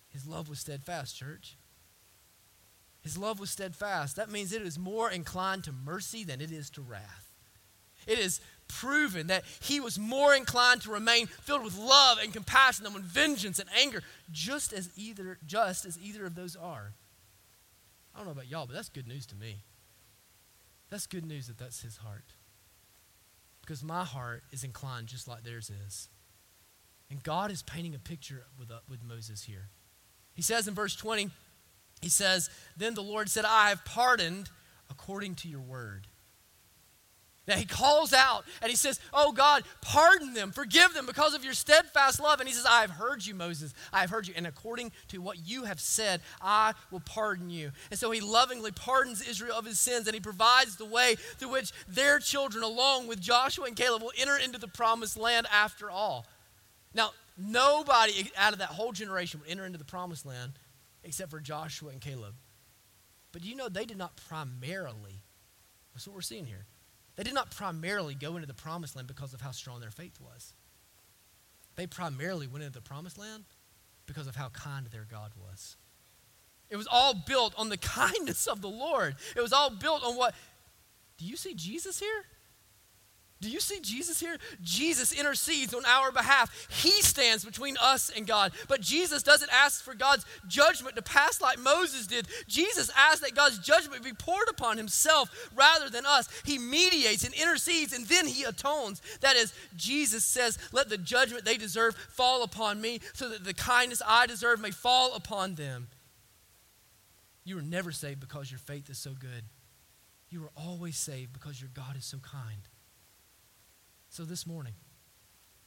His 0.10 0.26
love 0.26 0.50
was 0.50 0.60
steadfast, 0.60 1.16
church. 1.16 1.58
His 3.10 3.18
love 3.18 3.40
was 3.40 3.50
steadfast. 3.50 4.18
That 4.18 4.30
means 4.30 4.54
it 4.54 4.62
is 4.62 4.78
more 4.78 5.10
inclined 5.10 5.64
to 5.64 5.72
mercy 5.72 6.24
than 6.24 6.42
it 6.42 6.52
is 6.52 6.70
to 6.70 6.82
wrath. 6.82 7.34
It 8.06 8.20
is 8.20 8.40
proven 8.68 9.26
that 9.28 9.46
he 9.62 9.80
was 9.80 9.98
more 9.98 10.36
inclined 10.36 10.84
to 10.84 10.92
remain 10.92 11.26
filled 11.26 11.64
with 11.64 11.76
love 11.76 12.20
and 12.22 12.32
compassion 12.32 12.84
than 12.84 12.94
with 12.94 13.02
vengeance 13.02 13.58
and 13.58 13.68
anger, 13.76 14.04
just 14.32 14.74
as 14.74 14.92
either 14.96 15.40
just 15.44 15.86
as 15.86 15.98
either 15.98 16.24
of 16.28 16.36
those 16.36 16.56
are. 16.56 16.94
I 18.14 18.20
don't 18.20 18.28
know 18.28 18.34
about 18.34 18.48
y'all, 18.48 18.68
but 18.68 18.76
that's 18.76 18.90
good 18.90 19.08
news 19.08 19.26
to 19.26 19.36
me. 19.36 19.64
That's 20.92 21.08
good 21.08 21.26
news 21.26 21.48
that 21.48 21.58
that's 21.58 21.82
his 21.82 21.98
heart. 21.98 22.34
Because 23.62 23.84
my 23.84 24.04
heart 24.04 24.44
is 24.52 24.64
inclined 24.64 25.08
just 25.08 25.28
like 25.28 25.44
theirs 25.44 25.72
is. 25.88 26.10
And 27.10 27.24
God 27.24 27.50
is 27.50 27.64
painting 27.64 27.96
a 27.96 28.00
picture 28.00 28.46
with, 28.60 28.70
uh, 28.70 28.82
with 28.88 29.04
Moses 29.04 29.46
here. 29.46 29.70
He 30.36 30.44
says 30.44 30.68
in 30.68 30.76
verse 30.76 30.96
20, 30.96 31.32
he 32.02 32.10
says, 32.10 32.50
Then 32.78 32.94
the 32.94 33.04
Lord 33.04 33.30
said, 33.30 33.46
I 33.46 33.70
have 33.70 33.86
pardoned 33.86 34.50
according 34.90 35.36
to 35.36 35.48
your 35.48 35.62
word. 35.62 36.08
Now 37.50 37.56
he 37.56 37.66
calls 37.66 38.14
out 38.14 38.46
and 38.62 38.70
he 38.70 38.76
says, 38.76 39.00
Oh 39.12 39.32
God, 39.32 39.64
pardon 39.82 40.36
them, 40.36 40.52
forgive 40.52 40.94
them 40.94 41.08
because 41.08 41.34
of 41.34 41.44
your 41.44 41.54
steadfast 41.54 42.22
love. 42.22 42.40
And 42.40 42.48
he 42.48 42.54
says, 42.54 42.66
I 42.70 42.82
have 42.82 42.92
heard 42.92 43.26
you, 43.26 43.34
Moses. 43.34 43.74
I 43.92 44.02
have 44.02 44.12
heard 44.12 44.28
you. 44.28 44.36
And 44.38 44.46
according 44.46 44.92
to 45.08 45.18
what 45.18 45.40
you 45.48 45.64
have 45.64 45.80
said, 45.80 46.22
I 46.40 46.74
will 46.92 47.00
pardon 47.00 47.50
you. 47.50 47.72
And 47.90 48.00
so 48.00 48.12
he 48.12 48.22
lovingly 48.22 48.72
pardons 48.72 49.28
Israel 49.28 49.58
of 49.58 49.66
his 49.66 49.80
sins 49.80 50.08
and 50.08 50.14
he 50.14 50.22
provides 50.22 50.76
the 50.76 50.86
way 50.86 51.16
through 51.38 51.50
which 51.50 51.72
their 51.88 52.20
children, 52.20 52.64
along 52.64 53.08
with 53.08 53.20
Joshua 53.20 53.66
and 53.66 53.76
Caleb, 53.76 54.04
will 54.04 54.14
enter 54.16 54.38
into 54.38 54.60
the 54.60 54.68
promised 54.68 55.18
land 55.18 55.48
after 55.52 55.90
all. 55.90 56.28
Now, 56.94 57.12
nobody 57.36 58.30
out 58.38 58.54
of 58.54 58.60
that 58.60 58.70
whole 58.70 58.92
generation 58.92 59.40
would 59.40 59.50
enter 59.50 59.66
into 59.66 59.80
the 59.80 59.86
promised 59.86 60.24
land 60.24 60.54
except 61.04 61.32
for 61.32 61.40
Joshua 61.40 61.92
and 61.92 62.02
Caleb. 62.02 62.36
But 63.32 63.44
you 63.44 63.56
know, 63.56 63.70
they 63.70 63.86
did 63.86 63.98
not 63.98 64.18
primarily, 64.28 65.24
that's 65.94 66.08
what 66.08 66.16
we're 66.16 66.22
seeing 66.22 66.46
here. 66.46 66.66
They 67.16 67.24
did 67.24 67.34
not 67.34 67.52
primarily 67.52 68.16
go 68.16 68.36
into 68.36 68.48
the 68.48 68.54
promised 68.54 68.96
land 68.96 69.08
because 69.08 69.34
of 69.34 69.42
how 69.42 69.52
strong 69.52 69.82
their 69.82 69.92
faith 69.92 70.20
was. 70.20 70.54
They 71.76 71.86
primarily 71.86 72.48
went 72.48 72.64
into 72.64 72.80
the 72.80 72.82
promised 72.82 73.18
land 73.18 73.46
because 74.06 74.28
of 74.28 74.36
how 74.36 74.50
kind 74.50 74.88
their 74.88 75.06
God 75.10 75.32
was. 75.38 75.78
It 76.70 76.78
was 76.78 76.88
all 76.90 77.14
built 77.14 77.54
on 77.58 77.70
the 77.70 77.78
kindness 77.78 78.48
of 78.48 78.62
the 78.62 78.70
Lord. 78.70 79.16
It 79.36 79.42
was 79.42 79.54
all 79.54 79.70
built 79.70 80.04
on 80.04 80.16
what. 80.16 80.36
Do 81.18 81.26
you 81.26 81.36
see 81.36 81.54
Jesus 81.54 82.00
here? 82.00 82.26
Do 83.42 83.50
you 83.50 83.62
see 83.62 83.80
Jesus 83.80 84.20
here? 84.20 84.36
Jesus 84.62 85.14
intercedes 85.14 85.74
on 85.74 85.86
our 85.86 86.12
behalf. 86.12 86.68
He 86.70 86.92
stands 87.02 87.46
between 87.46 87.78
us 87.82 88.12
and 88.14 88.28
God. 88.28 88.52
But 88.68 88.82
Jesus 88.82 89.24
doesn't 89.24 89.52
ask 89.54 89.82
for 89.82 89.94
God's 89.94 90.26
judgment 90.48 90.98
to 90.98 91.02
pass 91.02 91.42
like 91.42 91.58
Moses 91.58 92.06
did. 92.06 92.28
Jesus 92.48 92.92
asks 92.98 93.22
that 93.22 93.36
God's 93.36 93.58
judgment 93.60 94.04
be 94.04 94.12
poured 94.12 94.50
upon 94.50 94.76
himself 94.76 95.50
rather 95.56 95.90
than 95.90 96.06
us. 96.06 96.28
He 96.44 96.58
mediates 96.58 97.24
and 97.24 97.34
intercedes 97.34 97.94
and 97.94 98.06
then 98.08 98.28
he 98.28 98.44
atones. 98.44 99.02
That 99.22 99.38
is, 99.38 99.54
Jesus 99.78 100.26
says, 100.26 100.58
Let 100.74 100.90
the 100.90 100.98
judgment 100.98 101.46
they 101.46 101.56
deserve 101.56 101.96
fall 101.96 102.44
upon 102.44 102.82
me 102.82 103.00
so 103.14 103.30
that 103.30 103.46
the 103.46 103.54
kindness 103.54 104.02
I 104.06 104.26
deserve 104.26 104.60
may 104.60 104.72
fall 104.72 105.16
upon 105.16 105.56
them. 105.56 105.88
You 107.46 107.56
were 107.56 107.62
never 107.62 107.94
saved 107.94 108.20
because 108.20 108.52
your 108.52 108.60
faith 108.60 108.90
is 108.90 108.98
so 108.98 109.12
good. 109.18 109.46
You 110.30 110.42
were 110.42 110.52
always 110.58 110.98
saved 110.98 111.32
because 111.32 111.62
your 111.62 111.72
God 111.74 111.96
is 111.96 112.06
so 112.06 112.18
kind. 112.18 112.68
So 114.10 114.24
this 114.26 114.46
morning, 114.46 114.74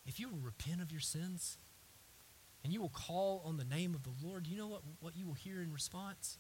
if 0.05 0.19
you 0.19 0.29
will 0.29 0.41
repent 0.41 0.83
of 0.83 0.91
your 0.91 1.01
sins 1.01 1.59
and 2.65 2.73
you 2.73 2.81
will 2.81 2.91
call 2.91 3.43
on 3.45 3.57
the 3.57 3.65
name 3.65 3.95
of 3.95 4.03
the 4.03 4.13
Lord, 4.23 4.47
you 4.47 4.57
know 4.57 4.67
what, 4.67 4.83
what 5.01 5.17
you 5.17 5.27
will 5.27 5.35
hear 5.35 5.63
in 5.63 5.73
response? 5.73 6.39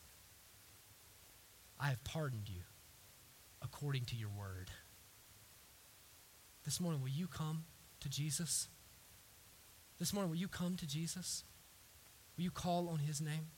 I 1.78 1.86
have 1.86 2.02
pardoned 2.04 2.48
you 2.48 2.62
according 3.62 4.04
to 4.06 4.16
your 4.16 4.28
word. 4.28 4.70
This 6.64 6.80
morning, 6.80 7.00
will 7.00 7.08
you 7.08 7.28
come 7.28 7.64
to 8.00 8.08
Jesus? 8.08 8.68
This 9.98 10.12
morning, 10.12 10.30
will 10.30 10.38
you 10.38 10.48
come 10.48 10.76
to 10.76 10.86
Jesus? 10.86 11.44
Will 12.36 12.44
you 12.44 12.50
call 12.50 12.88
on 12.88 12.98
his 12.98 13.20
name? 13.20 13.50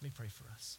Let 0.00 0.04
me 0.04 0.12
pray 0.14 0.28
for 0.28 0.44
us. 0.52 0.78